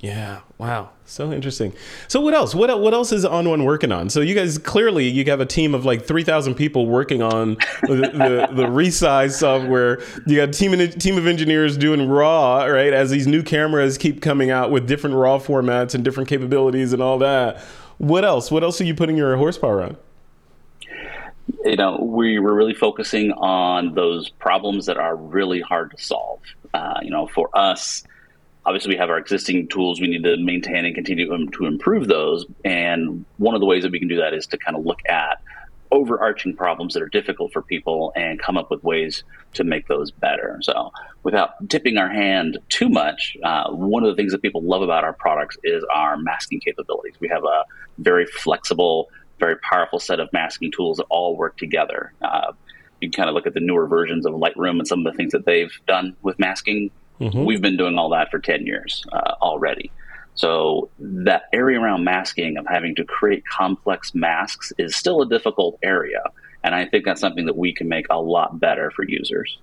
Yeah. 0.00 0.40
Wow. 0.56 0.90
So 1.04 1.30
interesting. 1.30 1.74
So 2.08 2.22
what 2.22 2.32
else? 2.32 2.54
What 2.54 2.80
what 2.80 2.94
else 2.94 3.12
is 3.12 3.26
ON1 3.26 3.66
working 3.66 3.92
on? 3.92 4.08
So 4.08 4.22
you 4.22 4.34
guys 4.34 4.56
clearly 4.56 5.06
you 5.06 5.26
have 5.26 5.40
a 5.40 5.46
team 5.46 5.74
of 5.74 5.84
like 5.84 6.06
three 6.06 6.24
thousand 6.24 6.54
people 6.54 6.86
working 6.86 7.22
on 7.22 7.56
the, 7.82 7.96
the, 7.96 8.48
the 8.54 8.62
resize 8.62 9.32
software. 9.32 10.00
You 10.26 10.36
got 10.36 10.48
a 10.48 10.52
team 10.52 10.72
team 10.92 11.18
of 11.18 11.26
engineers 11.26 11.76
doing 11.76 12.08
raw 12.08 12.64
right 12.64 12.94
as 12.94 13.10
these 13.10 13.26
new 13.26 13.42
cameras 13.42 13.98
keep 13.98 14.22
coming 14.22 14.50
out 14.50 14.70
with 14.70 14.88
different 14.88 15.16
raw 15.16 15.38
formats 15.38 15.94
and 15.94 16.02
different 16.02 16.30
capabilities 16.30 16.94
and 16.94 17.02
all 17.02 17.18
that. 17.18 17.58
What 17.98 18.24
else? 18.24 18.50
What 18.50 18.62
else 18.62 18.80
are 18.80 18.84
you 18.84 18.94
putting 18.94 19.18
your 19.18 19.36
horsepower 19.36 19.82
on? 19.82 19.98
You 21.66 21.76
know, 21.76 21.98
we 22.00 22.38
were 22.38 22.54
really 22.54 22.74
focusing 22.74 23.32
on 23.32 23.94
those 23.94 24.30
problems 24.30 24.86
that 24.86 24.96
are 24.96 25.14
really 25.14 25.60
hard 25.60 25.90
to 25.90 26.02
solve. 26.02 26.40
Uh, 26.72 27.00
you 27.02 27.10
know, 27.10 27.26
for 27.26 27.50
us 27.52 28.04
obviously 28.66 28.94
we 28.94 28.98
have 28.98 29.10
our 29.10 29.18
existing 29.18 29.68
tools 29.68 30.00
we 30.00 30.08
need 30.08 30.24
to 30.24 30.36
maintain 30.36 30.84
and 30.84 30.94
continue 30.94 31.26
to 31.50 31.66
improve 31.66 32.08
those. 32.08 32.46
And 32.64 33.24
one 33.38 33.54
of 33.54 33.60
the 33.60 33.66
ways 33.66 33.82
that 33.82 33.92
we 33.92 33.98
can 33.98 34.08
do 34.08 34.16
that 34.16 34.34
is 34.34 34.46
to 34.48 34.58
kind 34.58 34.76
of 34.76 34.84
look 34.84 35.00
at 35.08 35.40
overarching 35.92 36.54
problems 36.54 36.94
that 36.94 37.02
are 37.02 37.08
difficult 37.08 37.52
for 37.52 37.62
people 37.62 38.12
and 38.14 38.38
come 38.38 38.56
up 38.56 38.70
with 38.70 38.82
ways 38.84 39.24
to 39.54 39.64
make 39.64 39.88
those 39.88 40.12
better. 40.12 40.58
So 40.62 40.92
without 41.24 41.68
tipping 41.68 41.96
our 41.96 42.08
hand 42.08 42.58
too 42.68 42.88
much 42.88 43.36
uh, 43.42 43.70
one 43.72 44.04
of 44.04 44.10
the 44.10 44.14
things 44.14 44.30
that 44.30 44.40
people 44.40 44.62
love 44.62 44.82
about 44.82 45.02
our 45.02 45.12
products 45.12 45.56
is 45.64 45.84
our 45.92 46.16
masking 46.16 46.60
capabilities. 46.60 47.14
We 47.18 47.28
have 47.28 47.42
a 47.42 47.64
very 47.98 48.26
flexible 48.26 49.08
very 49.40 49.56
powerful 49.56 49.98
set 49.98 50.20
of 50.20 50.28
masking 50.32 50.70
tools 50.70 50.98
that 50.98 51.06
all 51.08 51.34
work 51.34 51.56
together. 51.56 52.12
Uh, 52.22 52.52
you 53.00 53.10
can 53.10 53.16
kind 53.16 53.28
of 53.28 53.34
look 53.34 53.46
at 53.46 53.54
the 53.54 53.60
newer 53.60 53.86
versions 53.88 54.26
of 54.26 54.34
Lightroom 54.34 54.78
and 54.78 54.86
some 54.86 55.04
of 55.04 55.12
the 55.12 55.16
things 55.16 55.32
that 55.32 55.46
they've 55.46 55.72
done 55.88 56.14
with 56.22 56.38
masking 56.38 56.90
Mm-hmm. 57.20 57.44
We've 57.44 57.60
been 57.60 57.76
doing 57.76 57.98
all 57.98 58.10
that 58.10 58.30
for 58.30 58.38
10 58.38 58.66
years 58.66 59.04
uh, 59.12 59.34
already. 59.42 59.90
So 60.34 60.90
that 60.98 61.42
area 61.52 61.78
around 61.78 62.04
masking 62.04 62.56
of 62.56 62.66
having 62.66 62.94
to 62.96 63.04
create 63.04 63.44
complex 63.46 64.14
masks 64.14 64.72
is 64.78 64.96
still 64.96 65.22
a 65.22 65.28
difficult 65.28 65.78
area. 65.82 66.22
And 66.62 66.74
I 66.74 66.86
think 66.86 67.04
that's 67.04 67.20
something 67.20 67.46
that 67.46 67.56
we 67.56 67.74
can 67.74 67.88
make 67.88 68.06
a 68.10 68.20
lot 68.20 68.60
better 68.60 68.90
for 68.90 69.04
users. 69.06 69.58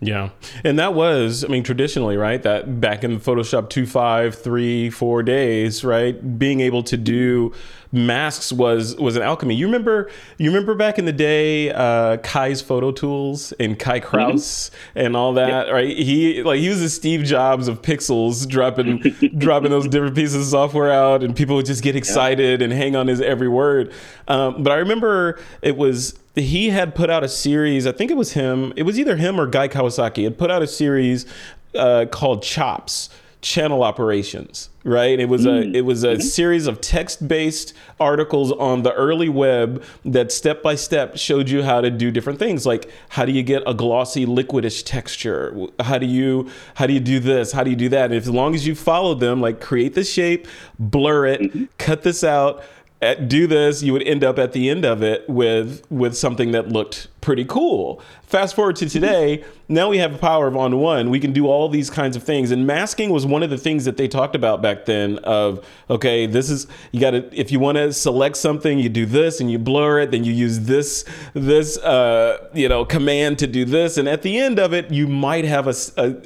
Yeah. 0.00 0.30
And 0.64 0.78
that 0.78 0.94
was, 0.94 1.44
I 1.44 1.48
mean, 1.48 1.62
traditionally, 1.62 2.16
right? 2.16 2.42
That 2.42 2.80
back 2.80 3.04
in 3.04 3.20
Photoshop 3.20 3.70
two, 3.70 3.86
five, 3.86 4.34
three, 4.34 4.90
four 4.90 5.22
days, 5.22 5.82
right? 5.84 6.38
Being 6.38 6.60
able 6.60 6.82
to 6.84 6.96
do 6.96 7.52
masks 7.92 8.52
was 8.52 8.96
was 8.96 9.16
an 9.16 9.22
alchemy. 9.22 9.54
You 9.54 9.66
remember 9.66 10.10
you 10.38 10.50
remember 10.50 10.74
back 10.74 10.98
in 10.98 11.04
the 11.04 11.12
day, 11.12 11.70
uh, 11.70 12.16
Kai's 12.18 12.60
photo 12.60 12.90
tools 12.90 13.52
and 13.52 13.78
Kai. 13.78 14.00
Krause 14.00 14.70
mm-hmm. 14.94 15.06
and 15.06 15.16
all 15.16 15.34
that, 15.34 15.66
yep. 15.66 15.74
right? 15.74 15.96
He 15.96 16.42
like 16.42 16.60
he 16.60 16.68
was 16.68 16.80
the 16.80 16.88
Steve 16.88 17.24
Jobs 17.24 17.68
of 17.68 17.82
pixels, 17.82 18.48
dropping 18.48 18.98
dropping 19.38 19.70
those 19.70 19.88
different 19.88 20.14
pieces 20.14 20.34
of 20.34 20.44
software 20.44 20.90
out, 20.90 21.22
and 21.22 21.36
people 21.36 21.56
would 21.56 21.66
just 21.66 21.82
get 21.82 21.96
excited 21.96 22.62
and 22.62 22.72
hang 22.72 22.96
on 22.96 23.06
his 23.06 23.20
every 23.20 23.48
word. 23.48 23.92
Um, 24.28 24.62
but 24.62 24.72
I 24.72 24.76
remember 24.76 25.38
it 25.60 25.76
was 25.76 26.18
he 26.34 26.70
had 26.70 26.94
put 26.94 27.10
out 27.10 27.22
a 27.22 27.28
series. 27.28 27.86
I 27.86 27.92
think 27.92 28.10
it 28.10 28.16
was 28.16 28.32
him. 28.32 28.72
It 28.76 28.82
was 28.84 28.98
either 28.98 29.16
him 29.16 29.40
or 29.40 29.46
Guy 29.46 29.68
Kawasaki 29.68 30.24
had 30.24 30.38
put 30.38 30.50
out 30.50 30.62
a 30.62 30.66
series 30.66 31.26
uh, 31.74 32.06
called 32.10 32.42
Chops 32.42 33.08
channel 33.42 33.82
operations 33.82 34.70
right 34.84 35.18
it 35.18 35.28
was 35.28 35.44
a 35.44 35.48
Mm. 35.50 35.74
it 35.74 35.82
was 35.82 36.04
a 36.04 36.10
Mm-hmm. 36.12 36.20
series 36.20 36.66
of 36.68 36.80
text-based 36.80 37.74
articles 37.98 38.52
on 38.52 38.82
the 38.82 38.92
early 38.94 39.28
web 39.28 39.82
that 40.04 40.30
step 40.32 40.62
by 40.62 40.76
step 40.76 41.16
showed 41.18 41.50
you 41.50 41.62
how 41.64 41.80
to 41.80 41.90
do 41.90 42.10
different 42.12 42.38
things 42.38 42.64
like 42.64 42.88
how 43.10 43.24
do 43.24 43.32
you 43.32 43.42
get 43.42 43.62
a 43.66 43.74
glossy 43.74 44.24
liquidish 44.26 44.84
texture 44.84 45.54
how 45.80 45.98
do 45.98 46.06
you 46.06 46.48
how 46.74 46.86
do 46.86 46.92
you 46.92 47.00
do 47.00 47.18
this 47.18 47.50
how 47.52 47.64
do 47.64 47.70
you 47.70 47.76
do 47.76 47.88
that 47.88 48.06
and 48.06 48.14
if, 48.14 48.22
as 48.22 48.30
long 48.30 48.54
as 48.54 48.64
you 48.66 48.74
follow 48.76 49.12
them 49.14 49.40
like 49.40 49.60
create 49.60 49.94
the 49.94 50.04
shape 50.04 50.46
blur 50.78 51.26
it 51.26 51.40
Mm-hmm. 51.42 51.64
cut 51.78 52.02
this 52.04 52.22
out 52.22 52.62
uh, 53.02 53.14
do 53.14 53.48
this 53.48 53.82
you 53.82 53.92
would 53.92 54.04
end 54.04 54.22
up 54.22 54.38
at 54.38 54.52
the 54.52 54.70
end 54.70 54.84
of 54.84 55.02
it 55.02 55.28
with 55.28 55.84
with 55.90 56.16
something 56.16 56.52
that 56.52 56.68
looked 56.68 57.08
pretty 57.22 57.46
cool. 57.46 58.02
Fast 58.24 58.54
forward 58.54 58.76
to 58.76 58.88
today 58.88 59.42
now 59.72 59.88
we 59.88 59.98
have 59.98 60.12
the 60.12 60.18
power 60.18 60.46
of 60.46 60.56
on 60.56 60.78
one. 60.78 61.08
We 61.08 61.18
can 61.18 61.32
do 61.32 61.46
all 61.46 61.68
these 61.68 61.88
kinds 61.88 62.14
of 62.14 62.22
things. 62.22 62.50
And 62.50 62.66
masking 62.66 63.10
was 63.10 63.24
one 63.24 63.42
of 63.42 63.48
the 63.48 63.56
things 63.56 63.86
that 63.86 63.96
they 63.96 64.06
talked 64.06 64.34
about 64.34 64.60
back 64.60 64.84
then 64.84 65.18
of 65.20 65.66
okay 65.88 66.26
this 66.26 66.50
is 66.50 66.66
you 66.92 67.00
got 67.00 67.12
to 67.12 67.28
if 67.32 67.50
you 67.50 67.58
want 67.58 67.78
to 67.78 67.92
select 67.92 68.36
something 68.36 68.78
you 68.78 68.88
do 68.88 69.06
this 69.06 69.40
and 69.40 69.50
you 69.50 69.58
blur 69.58 70.00
it 70.00 70.10
then 70.10 70.24
you 70.24 70.32
use 70.32 70.60
this 70.60 71.04
this 71.32 71.78
uh, 71.78 72.48
you 72.52 72.68
know 72.68 72.84
command 72.84 73.38
to 73.38 73.46
do 73.46 73.64
this. 73.64 73.96
And 73.96 74.08
at 74.08 74.22
the 74.22 74.38
end 74.38 74.58
of 74.58 74.74
it 74.74 74.90
you 74.90 75.08
might 75.08 75.44
have 75.44 75.66
a 75.66 75.74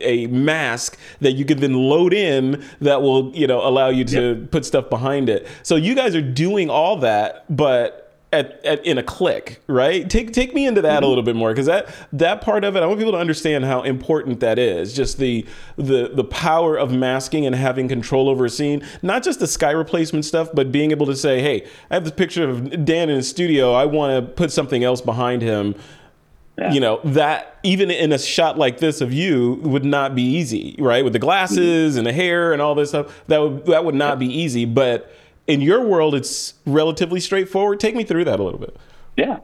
a 0.00 0.26
mask 0.26 0.98
that 1.20 1.32
you 1.32 1.44
can 1.44 1.60
then 1.60 1.74
load 1.74 2.12
in 2.12 2.64
that 2.80 3.00
will 3.00 3.34
you 3.34 3.46
know 3.46 3.66
allow 3.66 3.88
you 3.90 4.04
to 4.06 4.48
put 4.50 4.64
stuff 4.64 4.90
behind 4.90 5.28
it. 5.28 5.46
So 5.62 5.76
you 5.76 5.94
guys 5.94 6.16
are 6.16 6.22
doing 6.22 6.68
all 6.68 6.96
that 6.96 7.44
but 7.54 8.05
at, 8.36 8.64
at, 8.64 8.84
in 8.84 8.98
a 8.98 9.02
click, 9.02 9.60
right? 9.66 10.08
Take 10.08 10.32
take 10.32 10.54
me 10.54 10.66
into 10.66 10.82
that 10.82 10.88
a 10.88 10.96
mm-hmm. 10.96 11.08
little 11.08 11.24
bit 11.24 11.36
more 11.36 11.50
because 11.50 11.66
that 11.66 11.94
that 12.12 12.40
part 12.40 12.64
of 12.64 12.76
it, 12.76 12.82
I 12.82 12.86
want 12.86 12.98
people 12.98 13.12
to 13.12 13.18
understand 13.18 13.64
how 13.64 13.82
important 13.82 14.40
that 14.40 14.58
is. 14.58 14.92
Just 14.94 15.18
the 15.18 15.46
the 15.76 16.10
the 16.12 16.24
power 16.24 16.76
of 16.76 16.92
masking 16.92 17.46
and 17.46 17.54
having 17.54 17.88
control 17.88 18.28
over 18.28 18.44
a 18.44 18.50
scene, 18.50 18.86
not 19.02 19.22
just 19.22 19.40
the 19.40 19.46
sky 19.46 19.70
replacement 19.70 20.24
stuff, 20.24 20.50
but 20.54 20.70
being 20.70 20.90
able 20.90 21.06
to 21.06 21.16
say, 21.16 21.40
"Hey, 21.40 21.66
I 21.90 21.94
have 21.94 22.04
this 22.04 22.12
picture 22.12 22.48
of 22.48 22.84
Dan 22.84 23.08
in 23.08 23.16
his 23.16 23.28
studio. 23.28 23.72
I 23.72 23.86
want 23.86 24.26
to 24.26 24.32
put 24.32 24.52
something 24.52 24.84
else 24.84 25.00
behind 25.00 25.42
him." 25.42 25.74
Yeah. 26.58 26.72
You 26.72 26.80
know 26.80 27.00
that 27.04 27.58
even 27.64 27.90
in 27.90 28.12
a 28.12 28.18
shot 28.18 28.56
like 28.56 28.78
this 28.78 29.02
of 29.02 29.12
you 29.12 29.60
would 29.62 29.84
not 29.84 30.14
be 30.14 30.22
easy, 30.22 30.74
right? 30.78 31.04
With 31.04 31.12
the 31.12 31.18
glasses 31.18 31.58
mm-hmm. 31.92 31.98
and 31.98 32.06
the 32.06 32.14
hair 32.14 32.54
and 32.54 32.62
all 32.62 32.74
this 32.74 32.90
stuff, 32.90 33.22
that 33.26 33.38
would 33.38 33.66
that 33.66 33.84
would 33.84 33.94
not 33.94 34.18
be 34.18 34.26
easy. 34.26 34.64
But 34.64 35.12
in 35.46 35.60
your 35.60 35.80
world, 35.80 36.14
it's 36.14 36.54
relatively 36.66 37.20
straightforward. 37.20 37.80
Take 37.80 37.94
me 37.94 38.04
through 38.04 38.24
that 38.24 38.40
a 38.40 38.42
little 38.42 38.60
bit. 38.60 38.76
Yeah. 39.16 39.38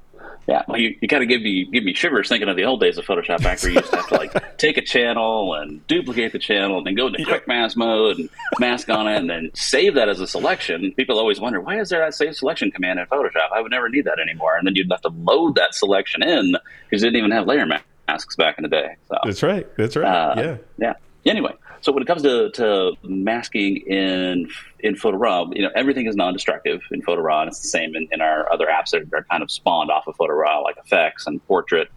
Yeah, 0.49 0.63
well, 0.67 0.77
you, 0.77 0.97
you 1.01 1.07
kind 1.07 1.23
of 1.23 1.29
give 1.29 1.41
me 1.41 1.69
give 1.73 1.85
me 1.85 1.95
shivers 1.95 2.29
thinking 2.29 2.49
of 2.49 2.57
the 2.57 2.65
old 2.65 2.81
days 2.81 2.99
of 2.99 3.05
Photoshop 3.05 3.45
back 3.45 3.63
where 3.63 3.71
you 3.71 3.79
used 3.79 3.91
to 3.91 3.97
have 3.97 4.09
to 4.09 4.17
like 4.17 4.57
take 4.59 4.77
a 4.77 4.83
channel 4.83 5.55
and 5.55 5.87
duplicate 5.87 6.33
the 6.33 6.41
channel 6.41 6.79
and 6.79 6.87
then 6.87 6.97
go 6.97 7.07
into 7.07 7.25
quick 7.25 7.47
mask 7.47 7.77
mode 7.77 8.19
and 8.19 8.29
mask 8.59 8.89
on 8.89 9.07
it 9.07 9.19
and 9.19 9.31
then 9.31 9.53
save 9.55 9.95
that 9.95 10.09
as 10.09 10.19
a 10.19 10.27
selection. 10.27 10.93
People 10.97 11.17
always 11.17 11.39
wonder 11.39 11.61
why 11.61 11.79
is 11.81 11.91
there 11.91 12.01
that 12.01 12.15
save 12.15 12.35
selection 12.35 12.73
command 12.73 12.99
in 12.99 13.07
Photoshop? 13.07 13.53
I 13.55 13.61
would 13.61 13.71
never 13.71 13.89
need 13.89 14.05
that 14.07 14.19
anymore. 14.19 14.57
And 14.57 14.67
then 14.67 14.75
you'd 14.75 14.91
have 14.91 15.03
to 15.03 15.11
load 15.11 15.55
that 15.55 15.75
selection 15.77 16.25
in 16.25 16.57
because 16.91 17.05
you 17.05 17.11
didn't 17.11 17.19
even 17.19 17.31
have 17.31 17.47
layer 17.47 17.65
masks 17.65 18.35
back 18.35 18.59
in 18.59 18.63
the 18.63 18.69
day. 18.69 18.97
So 19.09 19.19
That's 19.25 19.45
right. 19.45 19.69
That's 19.77 19.95
right. 19.95 20.09
uh, 20.09 20.35
yeah. 20.37 20.95
Yeah. 21.25 21.31
Anyway, 21.31 21.55
so 21.83 21.91
when 21.91 22.03
it 22.03 22.07
comes 22.07 22.23
to, 22.23 22.51
to 22.53 22.97
masking 23.03 23.79
in 23.79 24.49
in 24.81 24.95
Raw, 24.95 25.47
you 25.53 25.63
know 25.63 25.71
everything 25.75 26.07
is 26.07 26.17
non-destructive 26.17 26.81
in 26.93 27.03
Photo 27.03 27.21
Raw, 27.23 27.43
and 27.43 27.49
it's 27.49 27.61
the 27.61 27.69
same 27.69 27.95
in, 27.97 28.09
in 28.13 28.21
our 28.21 28.51
other 28.53 28.67
apps 28.67 28.91
that 28.91 29.13
are 29.13 29.27
kind 29.31 29.43
of 29.43 29.51
spawned 29.51 29.91
off 29.91 30.07
of 30.07 30.15
Photo 30.17 30.33
Raw, 30.33 30.61
like 30.61 30.77
Effects 30.79 31.27
and 31.27 31.45
Portrait. 31.47 31.89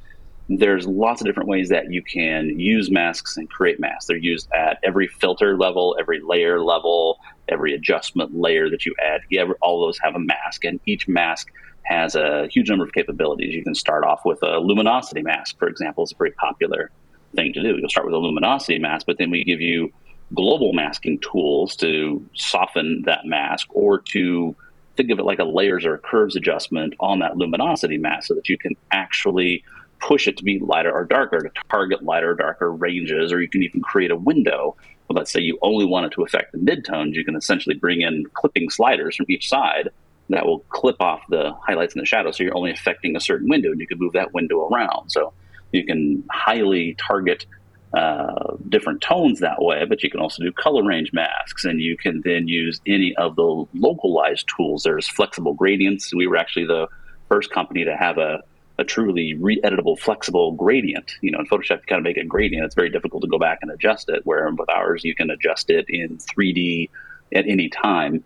There's 0.50 0.86
lots 0.86 1.22
of 1.22 1.28
different 1.28 1.50
ways 1.50 1.70
that 1.70 1.92
you 1.92 2.04
can 2.04 2.60
use 2.60 2.92
masks 2.92 3.38
and 3.38 3.50
create 3.50 3.80
masks. 3.80 4.06
They're 4.06 4.18
used 4.18 4.52
at 4.52 4.78
every 4.84 5.08
filter 5.08 5.58
level, 5.58 5.96
every 6.00 6.20
layer 6.20 6.62
level, 6.62 7.20
every 7.50 7.74
adjustment 7.74 8.36
layer 8.36 8.70
that 8.70 8.86
you 8.86 8.94
add. 9.04 9.22
Yeah, 9.30 9.46
all 9.62 9.82
those 9.82 10.00
have 10.00 10.16
a 10.16 10.20
mask, 10.20 10.66
and 10.66 10.80
each 10.86 11.08
mask 11.08 11.52
has 11.84 12.16
a 12.16 12.48
huge 12.52 12.70
number 12.70 12.86
of 12.86 12.92
capabilities. 12.92 13.54
You 13.54 13.64
can 13.64 13.76
start 13.76 14.04
off 14.04 14.22
with 14.26 14.42
a 14.42 14.58
luminosity 14.58 15.22
mask, 15.22 15.60
for 15.60 15.68
example, 15.68 16.04
is 16.04 16.14
very 16.18 16.32
popular 16.32 16.92
thing 17.36 17.54
to 17.54 17.62
do. 17.62 17.78
You'll 17.78 17.90
start 17.90 18.06
with 18.06 18.16
a 18.16 18.18
luminosity 18.18 18.80
mask, 18.80 19.06
but 19.06 19.18
then 19.18 19.30
we 19.30 19.44
give 19.44 19.62
you 19.62 19.92
global 20.34 20.74
masking 20.74 21.20
tools 21.20 21.76
to 21.78 22.26
soften 22.34 23.04
that 23.06 23.26
mask 23.26 23.68
or 23.72 24.00
to 24.00 24.56
think 24.98 25.12
of 25.12 25.20
it 25.20 25.24
like 25.24 25.40
a 25.40 25.44
layers 25.44 25.86
or 25.86 25.96
a 25.96 26.00
curves 26.00 26.36
adjustment 26.36 26.94
on 27.00 27.20
that 27.20 27.38
luminosity 27.38 27.98
mask 27.98 28.28
so 28.28 28.34
that 28.34 28.50
you 28.50 28.58
can 28.58 28.76
actually 28.92 29.64
push 30.00 30.28
it 30.28 30.38
to 30.38 30.44
be 30.44 30.60
lighter 30.60 30.92
or 30.92 31.06
darker 31.06 31.40
to 31.40 31.50
target 31.70 32.04
lighter 32.04 32.32
or 32.32 32.36
darker 32.36 32.72
ranges, 32.72 33.32
or 33.32 33.42
you 33.42 33.50
can 33.50 33.64
even 33.64 33.82
create 33.82 34.12
a 34.12 34.16
window. 34.16 34.76
Let's 35.10 35.32
say 35.32 35.40
you 35.40 35.58
only 35.62 35.86
want 35.86 36.08
it 36.08 36.12
to 36.14 36.24
affect 36.24 36.52
the 36.52 36.58
midtones, 36.58 37.14
you 37.14 37.24
can 37.24 37.36
essentially 37.36 37.76
bring 37.76 38.02
in 38.02 38.26
clipping 38.34 38.70
sliders 38.70 39.16
from 39.16 39.28
each 39.30 39.48
side 39.48 39.90
that 40.30 40.46
will 40.46 40.60
clip 40.70 41.00
off 41.00 41.22
the 41.30 41.54
highlights 41.62 41.94
and 41.94 42.02
the 42.02 42.06
shadows. 42.06 42.38
So 42.38 42.44
you're 42.44 42.58
only 42.58 42.72
affecting 42.72 43.16
a 43.16 43.20
certain 43.20 43.48
window, 43.48 43.72
and 43.72 43.80
you 43.80 43.88
can 43.88 44.00
move 44.00 44.14
that 44.14 44.34
window 44.34 44.68
around. 44.68 45.12
So 45.12 45.34
you 45.76 45.86
can 45.86 46.24
highly 46.32 46.96
target 46.96 47.46
uh, 47.94 48.56
different 48.68 49.02
tones 49.02 49.40
that 49.40 49.62
way, 49.62 49.86
but 49.86 50.04
you 50.04 50.10
can 50.10 50.20
also 50.20 50.44
do 50.44 50.52
color 50.52 50.84
range 50.84 51.14
masks, 51.14 51.64
and 51.66 51.80
you 51.80 51.96
can 51.96 52.22
then 52.26 52.48
use 52.48 52.82
any 52.86 53.16
of 53.16 53.36
the 53.36 53.66
localized 53.74 54.50
tools. 54.56 54.84
There's 54.84 55.08
flexible 55.08 55.54
gradients. 55.54 56.14
We 56.14 56.28
were 56.28 56.38
actually 56.38 56.66
the 56.66 56.88
first 57.30 57.52
company 57.52 57.86
to 57.86 57.96
have 57.96 58.18
a, 58.18 58.44
a 58.78 58.84
truly 58.84 59.34
re-editable 59.36 59.98
flexible 59.98 60.52
gradient. 60.52 61.14
You 61.22 61.32
know, 61.32 61.40
in 61.40 61.48
Photoshop, 61.48 61.78
you 61.78 61.86
kind 61.88 62.00
of 62.00 62.04
make 62.04 62.18
a 62.18 62.26
gradient. 62.26 62.66
It's 62.66 62.76
very 62.76 62.90
difficult 62.90 63.22
to 63.24 63.30
go 63.30 63.40
back 63.40 63.60
and 63.62 63.72
adjust 63.72 64.10
it. 64.10 64.26
Where 64.26 64.50
with 64.50 64.70
ours, 64.70 65.04
you 65.04 65.16
can 65.16 65.30
adjust 65.30 65.70
it 65.70 65.86
in 65.88 66.18
3D 66.18 66.90
at 67.34 67.48
any 67.48 67.70
time 67.70 68.24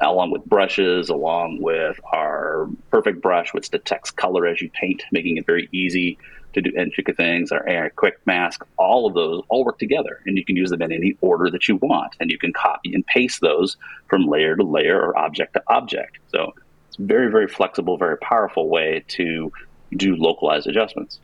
along 0.00 0.30
with 0.30 0.44
brushes, 0.44 1.08
along 1.08 1.60
with 1.60 1.98
our 2.12 2.68
perfect 2.90 3.20
brush, 3.20 3.52
which 3.52 3.70
detects 3.70 4.10
color 4.10 4.46
as 4.46 4.60
you 4.60 4.70
paint, 4.70 5.02
making 5.12 5.36
it 5.36 5.46
very 5.46 5.68
easy 5.72 6.18
to 6.56 6.62
do 6.62 6.76
intricate 6.76 7.16
things. 7.16 7.52
Our 7.52 7.68
AI 7.68 7.90
Quick 7.90 8.18
Mask, 8.26 8.64
all 8.78 9.06
of 9.06 9.14
those 9.14 9.42
all 9.48 9.64
work 9.64 9.78
together, 9.78 10.20
and 10.26 10.36
you 10.36 10.44
can 10.44 10.56
use 10.56 10.70
them 10.70 10.82
in 10.82 10.90
any 10.90 11.16
order 11.20 11.50
that 11.50 11.68
you 11.68 11.76
want, 11.76 12.16
and 12.18 12.30
you 12.30 12.38
can 12.38 12.52
copy 12.52 12.92
and 12.94 13.06
paste 13.06 13.40
those 13.40 13.76
from 14.08 14.26
layer 14.26 14.56
to 14.56 14.64
layer 14.64 15.00
or 15.00 15.16
object 15.16 15.52
to 15.54 15.62
object. 15.68 16.18
So 16.32 16.54
it's 16.88 16.98
a 16.98 17.02
very, 17.02 17.30
very 17.30 17.46
flexible, 17.46 17.98
very 17.98 18.16
powerful 18.18 18.68
way 18.68 19.04
to 19.08 19.52
do 19.96 20.16
localized 20.16 20.66
adjustments. 20.66 21.20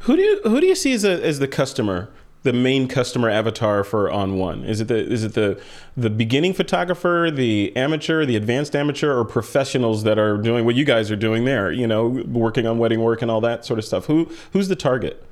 Who 0.00 0.16
do 0.16 0.22
you 0.22 0.40
who 0.44 0.60
do 0.60 0.66
you 0.66 0.74
see 0.74 0.92
as 0.92 1.04
a, 1.04 1.22
as 1.24 1.38
the 1.38 1.48
customer, 1.48 2.10
the 2.42 2.52
main 2.52 2.88
customer 2.88 3.28
avatar 3.28 3.84
for 3.84 4.08
ON1? 4.08 4.66
Is 4.66 4.80
it 4.80 4.88
the 4.88 4.96
is 4.96 5.24
it 5.24 5.34
the 5.34 5.60
the 5.96 6.10
beginning 6.10 6.54
photographer, 6.54 7.30
the 7.32 7.76
amateur, 7.76 8.24
the 8.24 8.36
advanced 8.36 8.76
amateur, 8.76 9.16
or 9.16 9.24
professionals 9.24 10.04
that 10.04 10.18
are 10.18 10.36
doing 10.36 10.64
what 10.64 10.74
you 10.74 10.84
guys 10.84 11.10
are 11.10 11.16
doing 11.16 11.44
there? 11.44 11.72
You 11.72 11.86
know, 11.86 12.08
working 12.08 12.66
on 12.66 12.78
wedding 12.78 13.00
work 13.00 13.22
and 13.22 13.30
all 13.30 13.40
that 13.42 13.64
sort 13.64 13.78
of 13.78 13.84
stuff. 13.84 14.06
Who 14.06 14.30
who's 14.52 14.68
the 14.68 14.76
target? 14.76 15.24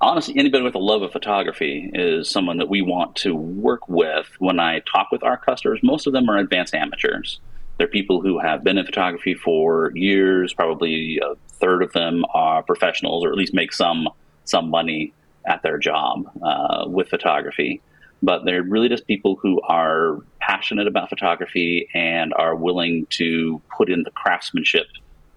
honestly, 0.00 0.34
anybody 0.36 0.64
with 0.64 0.74
a 0.74 0.78
love 0.78 1.02
of 1.02 1.12
photography 1.12 1.90
is 1.94 2.28
someone 2.28 2.58
that 2.58 2.68
we 2.68 2.82
want 2.82 3.16
to 3.16 3.34
work 3.34 3.88
with. 3.88 4.26
When 4.38 4.58
I 4.58 4.80
talk 4.80 5.10
with 5.12 5.22
our 5.22 5.36
customers, 5.36 5.80
most 5.82 6.06
of 6.06 6.12
them 6.12 6.28
are 6.28 6.38
advanced 6.38 6.74
amateurs. 6.74 7.40
They're 7.78 7.86
people 7.86 8.20
who 8.20 8.38
have 8.38 8.62
been 8.62 8.78
in 8.78 8.84
photography 8.84 9.34
for 9.34 9.92
years. 9.94 10.52
Probably 10.52 11.18
a 11.22 11.34
third 11.52 11.82
of 11.82 11.92
them 11.92 12.24
are 12.34 12.62
professionals, 12.62 13.24
or 13.24 13.30
at 13.30 13.36
least 13.36 13.54
make 13.54 13.72
some 13.72 14.08
some 14.44 14.68
money 14.68 15.12
at 15.46 15.62
their 15.62 15.78
job 15.78 16.30
uh, 16.42 16.84
with 16.86 17.08
photography. 17.08 17.80
But 18.22 18.44
they're 18.44 18.62
really 18.62 18.88
just 18.88 19.06
people 19.06 19.36
who 19.36 19.60
are 19.62 20.18
passionate 20.40 20.86
about 20.86 21.08
photography 21.08 21.88
and 21.94 22.34
are 22.34 22.54
willing 22.54 23.06
to 23.10 23.62
put 23.76 23.90
in 23.90 24.02
the 24.02 24.10
craftsmanship 24.10 24.86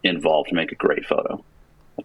involved 0.03 0.49
to 0.49 0.55
make 0.55 0.71
a 0.71 0.75
great 0.75 1.05
photo. 1.05 1.43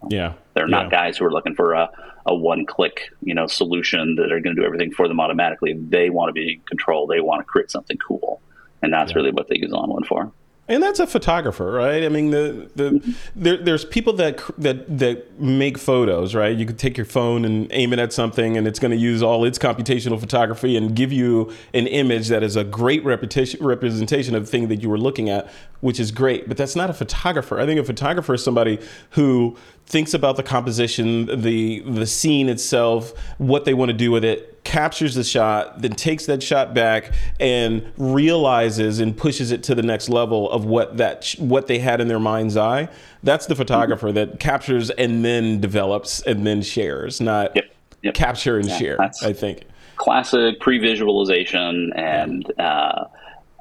Yeah, 0.09 0.35
They're 0.55 0.69
not 0.69 0.87
yeah. 0.87 0.91
guys 0.91 1.17
who 1.17 1.25
are 1.25 1.33
looking 1.33 1.55
for 1.55 1.73
a, 1.73 1.91
a 2.27 2.35
one 2.35 2.67
click, 2.67 3.11
you 3.23 3.35
know, 3.35 3.47
solution 3.47 4.17
that 4.17 4.31
are 4.31 4.41
going 4.41 4.55
to 4.55 4.63
do 4.63 4.67
everything 4.67 4.93
for 4.93 5.09
them 5.09 5.19
automatically. 5.19 5.73
They 5.73 6.11
want 6.11 6.29
to 6.29 6.33
be 6.33 6.53
in 6.55 6.61
control. 6.61 7.07
They 7.07 7.21
want 7.21 7.41
to 7.41 7.45
create 7.45 7.71
something 7.71 7.97
cool. 7.97 8.41
And 8.83 8.93
that's 8.93 9.15
really 9.15 9.33
what 9.33 9.49
they 9.49 9.57
use 9.57 9.73
ON1 9.73 10.07
for. 10.07 10.31
And 10.69 10.83
that's 10.83 11.01
a 11.01 11.07
photographer, 11.07 11.73
right? 11.73 12.05
I 12.05 12.11
mean, 12.11 12.31
the 12.31 12.71
the 12.77 13.17
there, 13.35 13.57
there's 13.57 13.87
people 13.87 14.13
that 14.15 14.39
that 14.59 14.99
that 14.99 15.41
make 15.41 15.79
photos, 15.79 16.35
right? 16.35 16.55
You 16.55 16.67
could 16.67 16.79
take 16.79 16.99
your 16.99 17.07
phone 17.07 17.47
and 17.47 17.69
aim 17.71 17.95
it 17.95 17.99
at 17.99 18.13
something, 18.13 18.57
and 18.57 18.67
it's 18.67 18.79
going 18.79 18.91
to 18.91 18.97
use 18.97 19.23
all 19.23 19.47
its 19.47 19.59
computational 19.59 20.21
photography 20.21 20.77
and 20.77 20.95
give 20.95 21.11
you 21.11 21.51
an 21.73 21.87
image 21.87 22.29
that 22.29 22.43
is 22.43 22.55
a 22.55 22.65
great 22.65 23.03
reputation, 23.03 23.65
representation 23.65 24.35
of 24.35 24.45
the 24.45 24.51
thing 24.51 24.69
that 24.69 24.83
you 24.83 24.91
were 24.91 24.99
looking 24.99 25.31
at, 25.31 25.51
which 25.81 25.99
is 25.99 26.11
great. 26.11 26.49
But 26.49 26.59
that's 26.59 26.77
not 26.77 26.91
a 26.91 26.95
photographer. 26.95 27.59
I 27.59 27.65
think 27.65 27.81
a 27.81 27.85
photographer 27.85 28.35
is 28.35 28.45
somebody 28.45 28.79
who 29.11 29.57
thinks 29.87 30.13
about 30.13 30.37
the 30.37 30.43
composition, 30.43 31.41
the 31.41 31.81
the 31.81 32.07
scene 32.07 32.51
itself, 32.51 33.15
what 33.39 33.65
they 33.65 33.73
want 33.73 33.89
to 33.89 33.97
do 33.97 34.11
with 34.11 34.23
it, 34.23 34.58
captures 34.69 35.15
the 35.15 35.25
shot, 35.25 35.81
then 35.81 35.93
takes 35.93 36.27
that 36.27 36.43
shot 36.43 36.75
back 36.75 37.11
and 37.41 37.91
realizes 37.97 39.01
and 39.01 39.17
pushes 39.17 39.51
it 39.51 39.63
to 39.63 39.75
the 39.75 39.83
next 39.83 40.11
level 40.11 40.51
of 40.51 40.67
what 40.67 40.99
that 40.99 41.25
sh- 41.25 41.39
what 41.39 41.69
they 41.69 41.79
had 41.79 42.03
in 42.03 42.09
their 42.09 42.21
mind's 42.21 42.55
eye. 42.55 42.87
That's 43.23 43.47
the 43.47 43.57
photographer 43.57 44.13
that 44.13 44.39
captures 44.41 44.91
and 44.91 45.25
then 45.25 45.59
develops 45.63 46.21
and 46.21 46.47
then 46.47 46.61
shares, 46.61 47.19
not 47.19 47.57
Yep. 47.57 47.65
Yep. 48.03 48.15
capture 48.15 48.59
and 48.59 48.69
Yeah, 48.69 48.79
share. 48.79 49.01
I 49.23 49.33
think. 49.33 49.63
classic 49.97 50.61
pre-visualization 50.61 51.91
and 51.97 52.53
uh, 52.61 53.07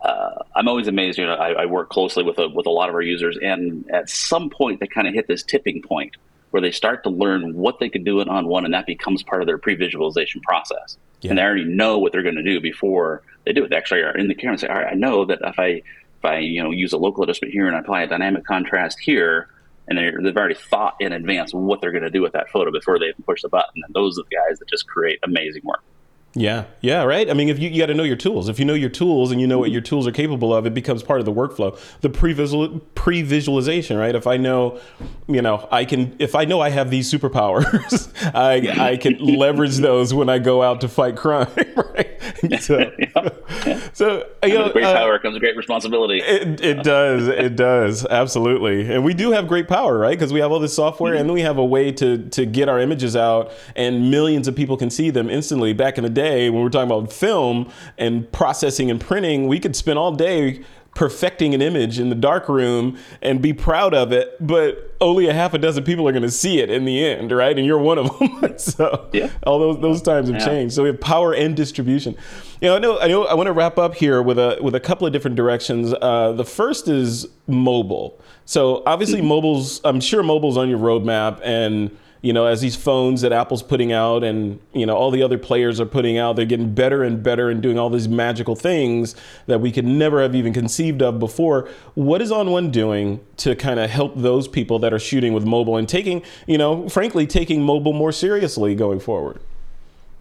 uh, 0.03 0.29
I'm 0.57 0.67
always 0.67 0.89
amazed. 0.89 1.17
You 1.19 1.25
know, 1.25 1.35
I, 1.35 1.63
I, 1.63 1.65
work 1.67 1.89
closely 1.89 2.23
with 2.23 2.37
a, 2.37 2.49
with 2.49 2.67
a 2.67 2.69
lot 2.69 2.89
of 2.89 2.95
our 2.95 3.01
users, 3.01 3.37
and 3.41 3.89
at 3.89 4.09
some 4.09 4.49
point, 4.49 4.79
they 4.79 4.87
kind 4.87 5.07
of 5.07 5.13
hit 5.13 5.27
this 5.27 5.41
tipping 5.41 5.81
point 5.81 6.15
where 6.51 6.61
they 6.61 6.71
start 6.71 7.03
to 7.03 7.09
learn 7.09 7.53
what 7.55 7.79
they 7.79 7.89
can 7.89 8.03
do 8.03 8.19
it 8.19 8.27
ON1, 8.27 8.65
and 8.65 8.73
that 8.73 8.85
becomes 8.85 9.23
part 9.23 9.41
of 9.41 9.47
their 9.47 9.57
pre-visualization 9.57 10.41
process. 10.41 10.97
Yeah. 11.21 11.31
And 11.31 11.37
they 11.37 11.43
already 11.43 11.65
know 11.65 11.97
what 11.97 12.11
they're 12.11 12.23
going 12.23 12.35
to 12.35 12.43
do 12.43 12.61
before 12.61 13.23
they 13.45 13.53
do 13.53 13.63
it. 13.63 13.69
They 13.69 13.75
actually 13.75 14.01
are 14.01 14.15
in 14.15 14.27
the 14.27 14.35
camera 14.35 14.53
and 14.53 14.59
say, 14.61 14.67
"All 14.67 14.75
right, 14.75 14.91
I 14.91 14.95
know 14.95 15.25
that 15.25 15.39
if 15.43 15.59
I 15.59 15.67
if 15.67 16.25
I 16.25 16.39
you 16.39 16.63
know 16.63 16.71
use 16.71 16.93
a 16.93 16.97
local 16.97 17.23
adjustment 17.23 17.53
here 17.53 17.67
and 17.67 17.75
I 17.75 17.79
apply 17.79 18.03
a 18.03 18.07
dynamic 18.07 18.45
contrast 18.45 18.99
here." 18.99 19.49
And 19.89 19.97
they've 19.97 20.35
already 20.35 20.55
thought 20.55 20.95
in 20.99 21.13
advance 21.13 21.53
what 21.53 21.79
they're 21.79 21.93
going 21.93 22.03
to 22.03 22.09
do 22.09 22.21
with 22.21 22.33
that 22.33 22.49
photo 22.49 22.71
before 22.71 22.99
they 22.99 23.05
even 23.05 23.23
push 23.23 23.41
the 23.41 23.47
button. 23.47 23.81
And 23.85 23.93
those 23.93 24.19
are 24.19 24.23
the 24.23 24.35
guys 24.35 24.59
that 24.59 24.67
just 24.67 24.85
create 24.85 25.17
amazing 25.23 25.61
work. 25.63 25.81
Yeah, 26.33 26.65
yeah, 26.81 27.03
right. 27.03 27.29
I 27.31 27.33
mean, 27.33 27.49
if 27.49 27.57
you, 27.57 27.67
you 27.69 27.79
got 27.81 27.87
to 27.87 27.95
know 27.95 28.03
your 28.03 28.15
tools. 28.15 28.47
If 28.47 28.59
you 28.59 28.65
know 28.65 28.75
your 28.75 28.91
tools 28.91 29.31
and 29.31 29.41
you 29.41 29.47
know 29.47 29.57
what 29.57 29.71
your 29.71 29.81
tools 29.81 30.05
are 30.05 30.11
capable 30.11 30.53
of, 30.53 30.67
it 30.67 30.73
becomes 30.73 31.01
part 31.01 31.19
of 31.19 31.25
the 31.25 31.33
workflow. 31.33 31.79
The 32.01 32.11
pre-visual, 32.11 32.79
pre 32.93 33.23
visualization, 33.23 33.97
right? 33.97 34.13
If 34.13 34.27
I 34.27 34.37
know, 34.37 34.79
you 35.27 35.41
know, 35.41 35.67
I 35.71 35.83
can. 35.83 36.15
If 36.19 36.35
I 36.35 36.45
know 36.45 36.61
I 36.61 36.69
have 36.69 36.91
these 36.91 37.11
superpowers, 37.11 38.11
I 38.35 38.91
I 38.91 38.97
can 38.97 39.17
leverage 39.17 39.77
those 39.77 40.13
when 40.13 40.29
I 40.29 40.37
go 40.37 40.61
out 40.61 40.81
to 40.81 40.87
fight 40.87 41.15
crime, 41.15 41.49
right? 41.95 42.61
So, 42.61 42.91
yeah. 43.65 43.89
so 43.93 44.27
you 44.43 44.53
know, 44.53 44.71
great 44.71 44.85
uh, 44.85 44.93
power 44.93 45.19
comes 45.19 45.35
a 45.35 45.39
great 45.39 45.55
responsibility. 45.55 46.19
It, 46.19 46.61
it 46.61 46.83
does, 46.83 47.27
it 47.27 47.55
does, 47.55 48.05
absolutely. 48.05 48.93
And 48.93 49.03
we 49.03 49.13
do 49.13 49.31
have 49.31 49.47
great 49.47 49.67
power, 49.67 49.97
right? 49.97 50.17
Because 50.17 50.33
we 50.33 50.39
have 50.39 50.51
all 50.51 50.59
this 50.59 50.75
software, 50.75 51.13
mm-hmm. 51.13 51.21
and 51.21 51.29
then 51.29 51.33
we 51.33 51.41
have 51.41 51.57
a 51.57 51.65
way 51.65 51.91
to 51.93 52.29
to 52.29 52.45
get 52.45 52.69
our 52.69 52.79
images 52.79 53.15
out, 53.15 53.51
and 53.75 54.11
millions 54.11 54.47
of 54.47 54.55
people 54.55 54.77
can 54.77 54.89
see 54.89 55.09
them 55.09 55.29
instantly. 55.29 55.73
Back 55.73 55.97
in 55.97 56.03
the 56.03 56.09
day, 56.09 56.49
when 56.49 56.61
we're 56.63 56.69
talking 56.69 56.91
about 56.91 57.11
film 57.11 57.71
and 57.97 58.31
processing 58.31 58.91
and 58.91 58.99
printing, 58.99 59.47
we 59.47 59.59
could 59.59 59.75
spend 59.75 59.99
all 59.99 60.11
day 60.11 60.63
perfecting 60.97 61.53
an 61.53 61.61
image 61.61 61.99
in 61.99 62.09
the 62.09 62.15
dark 62.15 62.49
room 62.49 62.97
and 63.21 63.39
be 63.39 63.53
proud 63.53 63.93
of 63.93 64.11
it, 64.11 64.35
but 64.39 64.95
only 64.99 65.27
a 65.27 65.33
half 65.33 65.53
a 65.53 65.57
dozen 65.59 65.83
people 65.83 66.07
are 66.07 66.11
going 66.11 66.23
to 66.23 66.31
see 66.31 66.59
it 66.59 66.71
in 66.71 66.85
the 66.85 67.05
end, 67.05 67.31
right? 67.31 67.55
And 67.55 67.67
you're 67.67 67.77
one 67.77 67.99
of 67.99 68.17
them. 68.17 68.57
so 68.57 69.07
yeah. 69.13 69.29
all 69.43 69.59
those 69.59 69.79
those 69.79 70.01
times 70.01 70.27
have 70.27 70.39
yeah. 70.39 70.45
changed. 70.45 70.73
So 70.73 70.81
we 70.81 70.89
have 70.89 70.99
power 70.99 71.35
and 71.35 71.55
distribution. 71.55 72.17
You 72.61 72.69
know, 72.69 72.75
I 72.77 72.79
know 72.79 72.99
I 72.99 73.07
know 73.07 73.25
I 73.25 73.35
want 73.35 73.45
to 73.45 73.53
wrap 73.53 73.77
up 73.77 73.93
here 73.93 74.23
with 74.23 74.39
a 74.39 74.57
with 74.59 74.73
a 74.73 74.79
couple 74.79 75.05
of 75.05 75.13
different 75.13 75.35
directions. 75.35 75.93
Uh, 75.93 76.31
the 76.31 76.43
first 76.43 76.87
is 76.87 77.27
mobile. 77.45 78.19
So 78.45 78.81
obviously, 78.87 79.19
mm-hmm. 79.19 79.27
mobile's 79.27 79.79
I'm 79.83 79.99
sure 79.99 80.23
mobile's 80.23 80.57
on 80.57 80.67
your 80.67 80.79
roadmap 80.79 81.39
and 81.43 81.95
you 82.21 82.33
know, 82.33 82.45
as 82.45 82.61
these 82.61 82.75
phones 82.75 83.21
that 83.21 83.31
Apple's 83.31 83.63
putting 83.63 83.91
out 83.91 84.23
and, 84.23 84.59
you 84.73 84.85
know, 84.85 84.95
all 84.95 85.11
the 85.11 85.21
other 85.21 85.37
players 85.37 85.79
are 85.79 85.85
putting 85.85 86.17
out, 86.17 86.35
they're 86.35 86.45
getting 86.45 86.73
better 86.73 87.03
and 87.03 87.21
better 87.21 87.49
and 87.49 87.61
doing 87.61 87.77
all 87.77 87.89
these 87.89 88.07
magical 88.07 88.55
things 88.55 89.15
that 89.45 89.61
we 89.61 89.71
could 89.71 89.85
never 89.85 90.21
have 90.21 90.35
even 90.35 90.53
conceived 90.53 91.01
of 91.01 91.19
before. 91.19 91.69
What 91.93 92.21
is 92.21 92.31
ON1 92.31 92.71
doing 92.71 93.19
to 93.37 93.55
kind 93.55 93.79
of 93.79 93.89
help 93.89 94.13
those 94.15 94.47
people 94.47 94.79
that 94.79 94.93
are 94.93 94.99
shooting 94.99 95.33
with 95.33 95.45
mobile 95.45 95.77
and 95.77 95.87
taking, 95.87 96.23
you 96.47 96.57
know, 96.57 96.89
frankly, 96.89 97.27
taking 97.27 97.61
mobile 97.61 97.93
more 97.93 98.11
seriously 98.11 98.75
going 98.75 98.99
forward? 98.99 99.39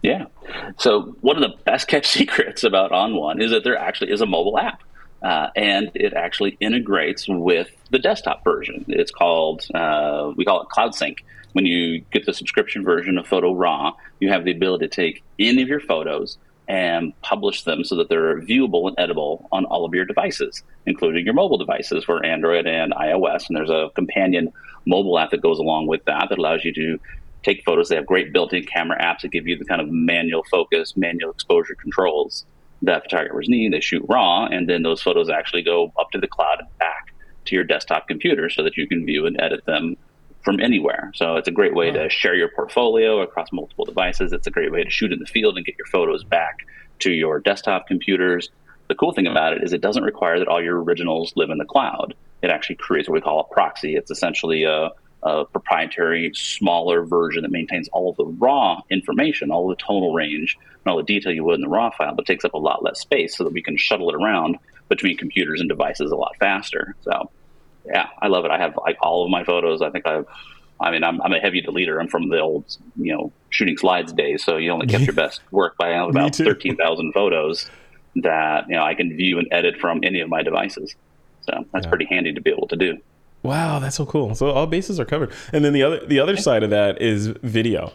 Yeah. 0.03 0.25
So, 0.77 1.15
one 1.21 1.35
of 1.35 1.41
the 1.41 1.57
best 1.65 1.87
kept 1.87 2.05
secrets 2.17 2.63
about 2.63 2.91
ON1 2.91 3.41
is 3.41 3.51
that 3.51 3.63
there 3.63 3.77
actually 3.77 4.11
is 4.11 4.21
a 4.21 4.25
mobile 4.25 4.57
app. 4.57 4.81
Uh, 5.21 5.49
and 5.55 5.89
it 5.95 6.13
actually 6.13 6.55
integrates 6.59 7.27
with 7.27 7.71
the 7.89 7.97
desktop 7.97 8.43
version. 8.43 8.85
It's 8.87 9.09
called, 9.09 9.65
uh, 9.73 10.31
we 10.35 10.45
call 10.45 10.61
it 10.61 10.69
Cloud 10.69 10.93
Sync 10.93 11.25
when 11.53 11.65
you 11.65 12.01
get 12.11 12.25
the 12.25 12.33
subscription 12.33 12.83
version 12.83 13.17
of 13.17 13.27
Photo 13.27 13.53
Raw, 13.53 13.93
you 14.19 14.29
have 14.29 14.45
the 14.45 14.51
ability 14.51 14.87
to 14.87 14.95
take 14.95 15.23
any 15.39 15.61
of 15.61 15.67
your 15.67 15.79
photos 15.79 16.37
and 16.67 17.19
publish 17.21 17.63
them 17.63 17.83
so 17.83 17.95
that 17.95 18.09
they're 18.09 18.41
viewable 18.41 18.87
and 18.87 18.97
editable 18.97 19.47
on 19.51 19.65
all 19.65 19.85
of 19.85 19.93
your 19.93 20.05
devices, 20.05 20.63
including 20.85 21.23
your 21.23 21.33
mobile 21.33 21.57
devices 21.57 22.03
for 22.03 22.25
Android 22.25 22.67
and 22.67 22.93
iOS. 22.93 23.47
And 23.47 23.55
there's 23.55 23.69
a 23.69 23.89
companion 23.95 24.51
mobile 24.85 25.17
app 25.17 25.31
that 25.31 25.41
goes 25.41 25.59
along 25.59 25.87
with 25.87 26.03
that 26.05 26.27
that 26.29 26.37
allows 26.37 26.65
you 26.65 26.73
to 26.73 26.99
take 27.43 27.63
photos. 27.63 27.87
They 27.87 27.95
have 27.95 28.05
great 28.05 28.33
built-in 28.33 28.65
camera 28.65 29.01
apps 29.01 29.21
that 29.21 29.31
give 29.31 29.47
you 29.47 29.57
the 29.57 29.65
kind 29.65 29.79
of 29.79 29.89
manual 29.89 30.43
focus, 30.51 30.97
manual 30.97 31.31
exposure 31.31 31.75
controls 31.75 32.45
that 32.81 33.03
photographers 33.03 33.47
need. 33.47 33.71
They 33.71 33.79
shoot 33.79 34.05
raw, 34.09 34.45
and 34.45 34.69
then 34.69 34.83
those 34.83 35.01
photos 35.01 35.29
actually 35.29 35.63
go 35.63 35.93
up 35.97 36.11
to 36.11 36.19
the 36.19 36.27
cloud 36.27 36.59
and 36.59 36.77
back 36.77 37.13
to 37.45 37.55
your 37.55 37.63
desktop 37.63 38.07
computer 38.07 38.49
so 38.49 38.63
that 38.63 38.75
you 38.75 38.87
can 38.87 39.05
view 39.05 39.25
and 39.25 39.39
edit 39.39 39.65
them 39.65 39.95
from 40.47 40.61
anywhere. 40.61 41.11
So 41.13 41.35
it's 41.35 41.49
a 41.49 41.51
great 41.51 41.75
way 41.75 41.91
to 41.91 42.09
share 42.09 42.33
your 42.33 42.47
portfolio 42.47 43.19
across 43.19 43.51
multiple 43.51 43.83
devices. 43.83 44.31
It's 44.31 44.47
a 44.47 44.49
great 44.49 44.71
way 44.71 44.81
to 44.81 44.89
shoot 44.89 45.11
in 45.11 45.19
the 45.19 45.25
field 45.25 45.57
and 45.57 45.65
get 45.65 45.75
your 45.77 45.87
photos 45.87 46.23
back 46.23 46.59
to 46.99 47.11
your 47.11 47.41
desktop 47.41 47.85
computers. 47.85 48.49
The 48.87 48.95
cool 48.95 49.11
thing 49.11 49.27
about 49.27 49.51
it 49.51 49.61
is 49.61 49.73
it 49.73 49.81
doesn't 49.81 50.05
require 50.05 50.39
that 50.39 50.47
all 50.47 50.63
your 50.63 50.81
originals 50.81 51.33
live 51.35 51.49
in 51.49 51.57
the 51.57 51.65
cloud. 51.65 52.13
It 52.41 52.49
actually 52.49 52.77
creates 52.77 53.09
what 53.09 53.15
we 53.15 53.19
call 53.19 53.41
a 53.41 53.53
proxy. 53.53 53.97
It's 53.97 54.09
essentially 54.09 54.63
a, 54.63 54.91
a 55.21 55.43
proprietary, 55.43 56.31
smaller 56.33 57.03
version 57.03 57.41
that 57.41 57.51
maintains 57.51 57.89
all 57.89 58.11
of 58.11 58.15
the 58.15 58.27
raw 58.27 58.79
information, 58.89 59.51
all 59.51 59.67
the 59.67 59.75
tonal 59.75 60.13
range, 60.13 60.57
and 60.61 60.89
all 60.89 60.95
the 60.95 61.03
detail 61.03 61.33
you 61.33 61.43
would 61.43 61.55
in 61.55 61.61
the 61.61 61.67
raw 61.67 61.89
file, 61.89 62.15
but 62.15 62.25
takes 62.25 62.45
up 62.45 62.53
a 62.53 62.57
lot 62.57 62.85
less 62.85 63.01
space 63.01 63.35
so 63.35 63.43
that 63.43 63.51
we 63.51 63.61
can 63.61 63.75
shuttle 63.75 64.07
it 64.07 64.15
around 64.15 64.57
between 64.87 65.17
computers 65.17 65.59
and 65.59 65.67
devices 65.67 66.09
a 66.09 66.15
lot 66.15 66.37
faster. 66.39 66.95
So 67.01 67.29
yeah, 67.87 68.07
I 68.21 68.27
love 68.27 68.45
it. 68.45 68.51
I 68.51 68.57
have 68.57 68.77
like 68.77 68.97
all 69.01 69.23
of 69.23 69.31
my 69.31 69.43
photos. 69.43 69.81
I 69.81 69.89
think 69.89 70.07
I've, 70.07 70.25
I 70.79 70.91
mean, 70.91 71.03
I'm, 71.03 71.21
I'm 71.21 71.33
a 71.33 71.39
heavy 71.39 71.61
deleter. 71.61 71.99
I'm 71.99 72.07
from 72.07 72.29
the 72.29 72.39
old, 72.39 72.65
you 72.97 73.15
know, 73.15 73.31
shooting 73.49 73.77
slides 73.77 74.13
days. 74.13 74.43
So 74.43 74.57
you 74.57 74.71
only 74.71 74.87
kept 74.87 75.05
your 75.05 75.15
best 75.25 75.41
work 75.51 75.77
by 75.77 75.89
about 75.89 76.35
13,000 76.35 77.13
photos 77.13 77.69
that, 78.17 78.67
you 78.67 78.75
know, 78.75 78.83
I 78.83 78.93
can 78.93 79.15
view 79.15 79.39
and 79.39 79.47
edit 79.51 79.77
from 79.77 80.01
any 80.03 80.19
of 80.19 80.29
my 80.29 80.43
devices. 80.43 80.95
So 81.41 81.65
that's 81.71 81.85
yeah. 81.85 81.89
pretty 81.89 82.05
handy 82.05 82.33
to 82.33 82.41
be 82.41 82.51
able 82.51 82.67
to 82.67 82.75
do. 82.75 82.97
Wow, 83.43 83.79
that's 83.79 83.95
so 83.95 84.05
cool. 84.05 84.35
So 84.35 84.51
all 84.51 84.67
bases 84.67 84.99
are 84.99 85.05
covered. 85.05 85.31
And 85.53 85.63
then 85.63 85.73
the 85.73 85.83
other 85.83 86.05
the 86.05 86.19
other 86.19 86.35
side 86.35 86.63
of 86.63 86.69
that 86.71 87.01
is 87.01 87.27
video 87.27 87.93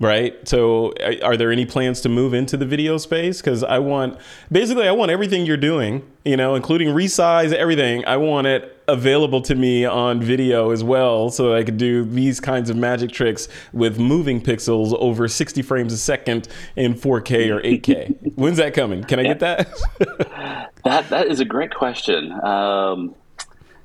right? 0.00 0.46
So 0.46 0.92
are 1.22 1.36
there 1.36 1.50
any 1.50 1.64
plans 1.64 2.00
to 2.02 2.08
move 2.08 2.34
into 2.34 2.56
the 2.56 2.66
video 2.66 2.98
space? 2.98 3.40
Because 3.40 3.62
i 3.64 3.78
want 3.78 4.18
basically 4.50 4.86
i 4.88 4.92
want 4.92 5.10
everything 5.10 5.46
you're 5.46 5.56
doing 5.56 6.02
you 6.24 6.36
know 6.36 6.54
including 6.54 6.88
resize 6.88 7.52
everything. 7.52 8.04
I 8.06 8.16
want 8.16 8.46
it 8.46 8.72
available 8.88 9.40
to 9.42 9.54
me 9.54 9.84
on 9.84 10.20
video 10.20 10.70
as 10.70 10.84
well 10.84 11.28
so 11.28 11.54
i 11.54 11.64
could 11.64 11.76
do 11.76 12.04
these 12.04 12.38
kinds 12.38 12.70
of 12.70 12.76
magic 12.76 13.10
tricks 13.10 13.48
with 13.72 13.98
moving 13.98 14.40
pixels 14.40 14.94
over 15.00 15.26
60 15.26 15.60
frames 15.62 15.92
a 15.92 15.98
second 15.98 16.46
in 16.76 16.94
4k 16.94 17.50
or 17.50 17.60
8k 17.62 18.32
when's 18.36 18.58
that 18.58 18.74
coming? 18.74 19.02
Can 19.04 19.18
i 19.18 19.22
get 19.24 19.40
that? 19.40 19.68
That 20.84 21.08
that 21.08 21.26
is 21.26 21.40
a 21.40 21.44
great 21.44 21.74
question. 21.74 22.30
Um, 22.44 23.16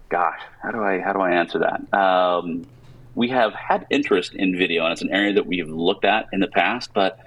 gosh 0.10 0.39
how 0.62 0.69
do 0.71 0.84
i 0.84 1.00
how 1.00 1.13
do 1.13 1.19
i 1.19 1.32
answer 1.32 1.60
that? 1.60 1.93
Um, 1.97 2.65
we 3.15 3.30
have 3.30 3.54
had 3.54 3.86
interest 3.89 4.34
in 4.34 4.58
video, 4.58 4.84
and 4.84 4.93
it's 4.93 5.02
an 5.02 5.12
area 5.12 5.34
that 5.34 5.45
we've 5.45 5.69
looked 5.69 6.06
at 6.06 6.28
in 6.32 6.39
the 6.39 6.47
past. 6.47 6.93
But 6.93 7.19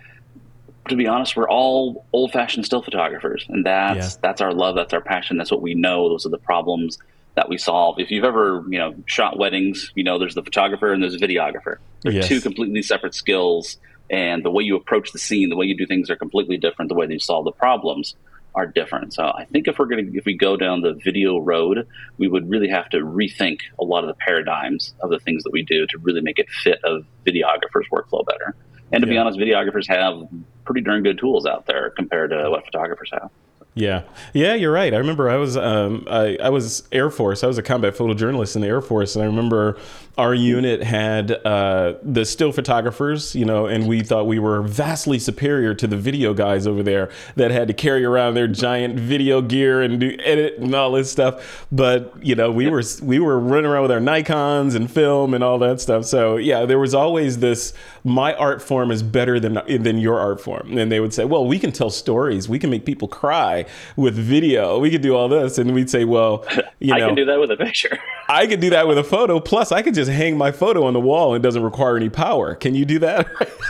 to 0.88 0.96
be 0.96 1.06
honest, 1.06 1.36
we're 1.36 1.48
all 1.48 2.04
old-fashioned 2.12 2.64
still 2.64 2.82
photographers, 2.82 3.46
and 3.48 3.66
that's 3.66 4.14
yeah. 4.14 4.20
that's 4.22 4.40
our 4.40 4.52
love, 4.52 4.76
that's 4.76 4.92
our 4.92 5.00
passion, 5.00 5.36
that's 5.36 5.50
what 5.50 5.62
we 5.62 5.74
know. 5.74 6.08
Those 6.08 6.26
are 6.26 6.30
the 6.30 6.38
problems 6.38 6.98
that 7.34 7.48
we 7.48 7.58
solve. 7.58 7.98
If 7.98 8.10
you've 8.10 8.24
ever 8.24 8.64
you 8.68 8.78
know 8.78 8.94
shot 9.06 9.38
weddings, 9.38 9.92
you 9.94 10.04
know 10.04 10.18
there's 10.18 10.34
the 10.34 10.42
photographer 10.42 10.92
and 10.92 11.02
there's 11.02 11.14
a 11.14 11.18
videographer. 11.18 11.78
They're 12.02 12.12
yes. 12.12 12.28
two 12.28 12.40
completely 12.40 12.82
separate 12.82 13.14
skills, 13.14 13.78
and 14.10 14.44
the 14.44 14.50
way 14.50 14.62
you 14.62 14.76
approach 14.76 15.12
the 15.12 15.18
scene, 15.18 15.48
the 15.48 15.56
way 15.56 15.66
you 15.66 15.76
do 15.76 15.86
things 15.86 16.10
are 16.10 16.16
completely 16.16 16.56
different. 16.56 16.88
The 16.88 16.94
way 16.94 17.06
that 17.06 17.12
you 17.12 17.18
solve 17.18 17.44
the 17.44 17.52
problems 17.52 18.14
are 18.54 18.66
different. 18.66 19.12
So 19.12 19.24
I 19.24 19.46
think 19.50 19.68
if 19.68 19.78
we're 19.78 19.86
going 19.86 20.12
to 20.12 20.18
if 20.18 20.24
we 20.24 20.36
go 20.36 20.56
down 20.56 20.80
the 20.80 20.94
video 21.02 21.38
road, 21.38 21.86
we 22.18 22.28
would 22.28 22.48
really 22.48 22.68
have 22.68 22.88
to 22.90 22.98
rethink 22.98 23.58
a 23.80 23.84
lot 23.84 24.04
of 24.04 24.08
the 24.08 24.14
paradigms 24.14 24.94
of 25.00 25.10
the 25.10 25.18
things 25.18 25.42
that 25.44 25.52
we 25.52 25.62
do 25.62 25.86
to 25.86 25.98
really 25.98 26.20
make 26.20 26.38
it 26.38 26.48
fit 26.62 26.78
a 26.84 27.00
videographer's 27.26 27.88
workflow 27.92 28.24
better. 28.26 28.54
And 28.92 29.02
to 29.02 29.08
yeah. 29.08 29.14
be 29.14 29.18
honest, 29.18 29.38
videographers 29.38 29.88
have 29.88 30.28
pretty 30.64 30.82
darn 30.82 31.02
good 31.02 31.18
tools 31.18 31.46
out 31.46 31.66
there 31.66 31.90
compared 31.90 32.30
to 32.30 32.48
what 32.50 32.64
photographers 32.64 33.10
have. 33.12 33.30
Yeah, 33.76 34.02
yeah, 34.32 34.54
you're 34.54 34.70
right. 34.70 34.94
I 34.94 34.98
remember 34.98 35.28
I 35.28 35.36
was 35.36 35.56
um, 35.56 36.06
I, 36.08 36.38
I 36.40 36.48
was 36.50 36.84
Air 36.92 37.10
Force. 37.10 37.42
I 37.42 37.48
was 37.48 37.58
a 37.58 37.62
combat 37.62 37.94
photojournalist 37.96 38.54
in 38.54 38.62
the 38.62 38.68
Air 38.68 38.80
Force, 38.80 39.16
and 39.16 39.22
I 39.24 39.26
remember 39.26 39.76
our 40.16 40.32
unit 40.32 40.84
had 40.84 41.32
uh, 41.44 41.94
the 42.00 42.24
still 42.24 42.52
photographers, 42.52 43.34
you 43.34 43.44
know, 43.44 43.66
and 43.66 43.88
we 43.88 44.00
thought 44.00 44.28
we 44.28 44.38
were 44.38 44.62
vastly 44.62 45.18
superior 45.18 45.74
to 45.74 45.88
the 45.88 45.96
video 45.96 46.32
guys 46.34 46.68
over 46.68 46.84
there 46.84 47.10
that 47.34 47.50
had 47.50 47.66
to 47.66 47.74
carry 47.74 48.04
around 48.04 48.34
their 48.34 48.46
giant 48.46 48.96
video 48.96 49.42
gear 49.42 49.82
and 49.82 49.98
do 49.98 50.16
edit 50.22 50.56
and 50.58 50.72
all 50.72 50.92
this 50.92 51.10
stuff. 51.10 51.66
But 51.72 52.14
you 52.22 52.36
know, 52.36 52.52
we 52.52 52.68
were 52.68 52.84
we 53.02 53.18
were 53.18 53.40
running 53.40 53.66
around 53.68 53.82
with 53.82 53.90
our 53.90 54.00
Nikon's 54.00 54.76
and 54.76 54.88
film 54.88 55.34
and 55.34 55.42
all 55.42 55.58
that 55.58 55.80
stuff. 55.80 56.04
So 56.04 56.36
yeah, 56.36 56.64
there 56.64 56.78
was 56.78 56.94
always 56.94 57.40
this. 57.40 57.74
My 58.06 58.34
art 58.34 58.60
form 58.60 58.90
is 58.90 59.02
better 59.02 59.40
than 59.40 59.54
than 59.66 59.96
your 59.98 60.18
art 60.20 60.38
form, 60.38 60.76
and 60.76 60.92
they 60.92 61.00
would 61.00 61.14
say, 61.14 61.24
"Well, 61.24 61.46
we 61.46 61.58
can 61.58 61.72
tell 61.72 61.88
stories. 61.88 62.50
We 62.50 62.58
can 62.58 62.68
make 62.68 62.84
people 62.84 63.08
cry 63.08 63.64
with 63.96 64.14
video. 64.14 64.78
We 64.78 64.90
could 64.90 65.00
do 65.00 65.16
all 65.16 65.26
this," 65.28 65.56
and 65.56 65.72
we'd 65.72 65.88
say, 65.88 66.04
"Well, 66.04 66.44
you 66.80 66.88
know, 66.94 66.96
I 66.96 67.00
can 67.00 67.14
do 67.14 67.24
that 67.24 67.40
with 67.40 67.50
a 67.50 67.56
picture. 67.56 67.98
I 68.28 68.46
could 68.46 68.60
do 68.60 68.68
that 68.70 68.86
with 68.86 68.98
a 68.98 69.04
photo. 69.04 69.40
Plus, 69.40 69.72
I 69.72 69.80
could 69.80 69.94
just 69.94 70.10
hang 70.10 70.36
my 70.36 70.52
photo 70.52 70.84
on 70.84 70.92
the 70.92 71.00
wall 71.00 71.34
and 71.34 71.42
it 71.42 71.46
doesn't 71.46 71.62
require 71.62 71.96
any 71.96 72.10
power. 72.10 72.54
Can 72.54 72.74
you 72.74 72.84
do 72.84 72.98
that? 73.00 73.26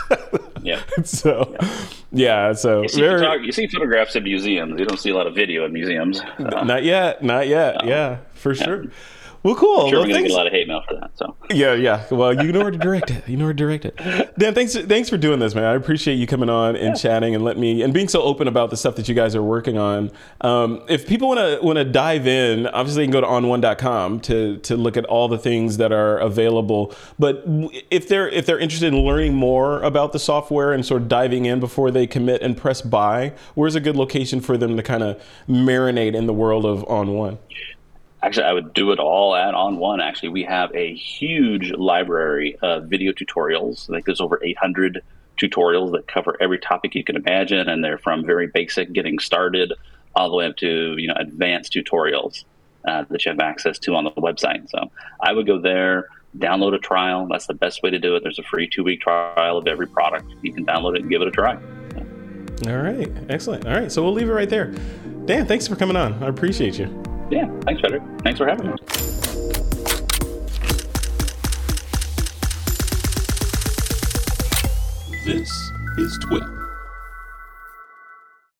Yeah. 0.65 0.81
so, 1.03 1.55
yeah. 2.11 2.53
So 2.53 2.81
You 2.81 2.87
see, 2.87 3.01
very- 3.01 3.21
photog- 3.21 3.45
you 3.45 3.51
see 3.51 3.67
photographs 3.67 4.15
in 4.15 4.23
museums. 4.23 4.79
You 4.79 4.85
don't 4.87 4.97
see 4.99 5.11
a 5.11 5.13
lot 5.15 5.27
of 5.27 5.35
video 5.35 5.63
in 5.63 5.71
museums. 5.73 6.19
Uh, 6.39 6.63
not 6.63 6.83
yet, 6.83 7.23
not 7.23 7.47
yet. 7.47 7.85
yeah, 7.85 8.17
for 8.33 8.55
sure. 8.55 8.85
Well, 9.45 9.53
cool. 9.53 9.89
sure, 9.89 9.99
well, 9.99 10.07
we're 10.07 10.07
going 10.07 10.07
to 10.07 10.13
thanks. 10.15 10.29
get 10.29 10.33
a 10.33 10.37
lot 10.37 10.47
of 10.47 10.53
hate 10.53 10.67
mail 10.67 10.81
for 10.87 10.95
that. 10.95 11.11
So 11.13 11.35
Yeah, 11.51 11.75
yeah. 11.75 12.03
Well, 12.09 12.43
you 12.43 12.51
know 12.51 12.61
where 12.61 12.71
to 12.71 12.79
direct 12.79 13.11
it. 13.11 13.29
You 13.29 13.37
know 13.37 13.43
where 13.43 13.53
to 13.53 13.57
direct 13.57 13.85
it. 13.85 13.95
Dan, 14.39 14.55
thanks 14.55 14.73
thanks 14.73 15.07
for 15.07 15.17
doing 15.17 15.37
this, 15.37 15.53
man. 15.53 15.65
I 15.65 15.75
appreciate 15.75 16.15
you 16.15 16.25
coming 16.25 16.49
on 16.49 16.75
and 16.75 16.97
chatting 16.97 17.35
and 17.35 17.43
let 17.43 17.55
me 17.55 17.83
and 17.83 17.93
being 17.93 18.07
so 18.07 18.23
open 18.23 18.47
about 18.47 18.71
the 18.71 18.77
stuff 18.77 18.95
that 18.95 19.07
you 19.07 19.13
guys 19.13 19.35
are 19.35 19.43
working 19.43 19.77
on. 19.77 20.09
Um, 20.41 20.81
if 20.89 21.07
people 21.07 21.27
want 21.27 21.39
to 21.41 21.59
want 21.63 21.77
to 21.77 21.85
dive 21.85 22.25
in, 22.25 22.65
obviously 22.65 23.03
they 23.03 23.05
can 23.05 23.11
go 23.11 23.21
to 23.21 23.27
on1.com 23.27 24.21
to 24.21 24.57
to 24.57 24.75
look 24.75 24.97
at 24.97 25.05
all 25.05 25.27
the 25.27 25.37
things 25.37 25.77
that 25.77 25.91
are 25.91 26.17
available. 26.17 26.95
But 27.19 27.43
if 27.91 28.07
they're 28.07 28.27
if 28.29 28.47
they're 28.47 28.57
interested 28.57 28.95
in 28.95 28.99
learning 29.01 29.35
more 29.35 29.79
about 29.83 30.11
the 30.11 30.19
software 30.19 30.73
and 30.73 30.83
sort 30.83 31.03
of 31.03 31.07
diving 31.07 31.45
in 31.45 31.59
before 31.59 31.91
they 31.91 32.07
commit 32.07 32.41
and 32.41 32.57
press 32.57 32.81
buy, 32.81 33.33
where's 33.53 33.75
a 33.75 33.79
good 33.79 33.95
location 33.95 34.41
for 34.41 34.57
them 34.57 34.75
to 34.75 34.81
kind 34.81 35.03
of 35.03 35.21
marinate 35.47 36.15
in 36.15 36.25
the 36.25 36.33
world 36.33 36.65
of 36.65 36.83
ON1? 36.87 37.37
Actually, 38.25 38.47
I 38.47 38.53
would 38.53 38.73
do 38.73 38.91
it 38.91 38.97
all 38.97 39.35
at 39.35 39.53
ON1. 39.53 40.01
Actually, 40.01 40.29
we 40.29 40.41
have 40.45 40.73
a 40.73 40.95
huge 40.95 41.71
library 41.73 42.57
of 42.63 42.85
video 42.85 43.11
tutorials. 43.11 43.87
I 43.87 43.93
think 43.93 44.05
there's 44.07 44.19
over 44.19 44.43
800 44.43 45.03
tutorials 45.39 45.91
that 45.91 46.07
cover 46.07 46.35
every 46.41 46.57
topic 46.57 46.95
you 46.95 47.03
can 47.03 47.17
imagine, 47.17 47.69
and 47.69 47.83
they're 47.83 47.99
from 47.99 48.25
very 48.25 48.47
basic, 48.47 48.91
getting 48.93 49.19
started, 49.19 49.73
all 50.15 50.31
the 50.31 50.35
way 50.35 50.47
up 50.47 50.57
to 50.57 50.95
you 50.97 51.07
know 51.07 51.13
advanced 51.17 51.73
tutorials 51.73 52.45
uh, 52.85 53.05
that 53.11 53.23
you 53.23 53.29
have 53.29 53.39
access 53.39 53.77
to 53.77 53.93
on 53.93 54.05
the 54.05 54.11
website. 54.13 54.67
So 54.71 54.89
I 55.21 55.31
would 55.31 55.45
go 55.45 55.59
there, 55.59 56.07
download 56.35 56.73
a 56.73 56.79
trial. 56.79 57.27
That's 57.27 57.45
the 57.45 57.53
best 57.53 57.83
way 57.83 57.91
to 57.91 57.99
do 57.99 58.15
it. 58.15 58.23
There's 58.23 58.39
a 58.39 58.43
free 58.43 58.67
two 58.67 58.83
week 58.83 59.01
trial 59.01 59.59
of 59.59 59.67
every 59.67 59.85
product. 59.85 60.33
You 60.41 60.51
can 60.51 60.65
download 60.65 60.95
it 60.95 61.01
and 61.01 61.11
give 61.11 61.21
it 61.21 61.27
a 61.27 61.31
try. 61.31 61.59
All 62.65 62.77
right, 62.77 63.11
excellent. 63.29 63.67
All 63.67 63.73
right, 63.73 63.91
so 63.91 64.01
we'll 64.01 64.13
leave 64.13 64.29
it 64.29 64.33
right 64.33 64.49
there. 64.49 64.73
Dan, 65.25 65.45
thanks 65.45 65.67
for 65.67 65.75
coming 65.75 65.95
on. 65.95 66.23
I 66.23 66.27
appreciate 66.27 66.79
you. 66.79 67.14
Yeah, 67.29 67.49
thanks, 67.61 67.81
Frederick. 67.81 68.03
Thanks 68.23 68.37
for 68.37 68.45
having 68.45 68.67
me. 68.67 68.75
This 75.25 75.49
is 75.97 76.19
TWIP. 76.19 76.64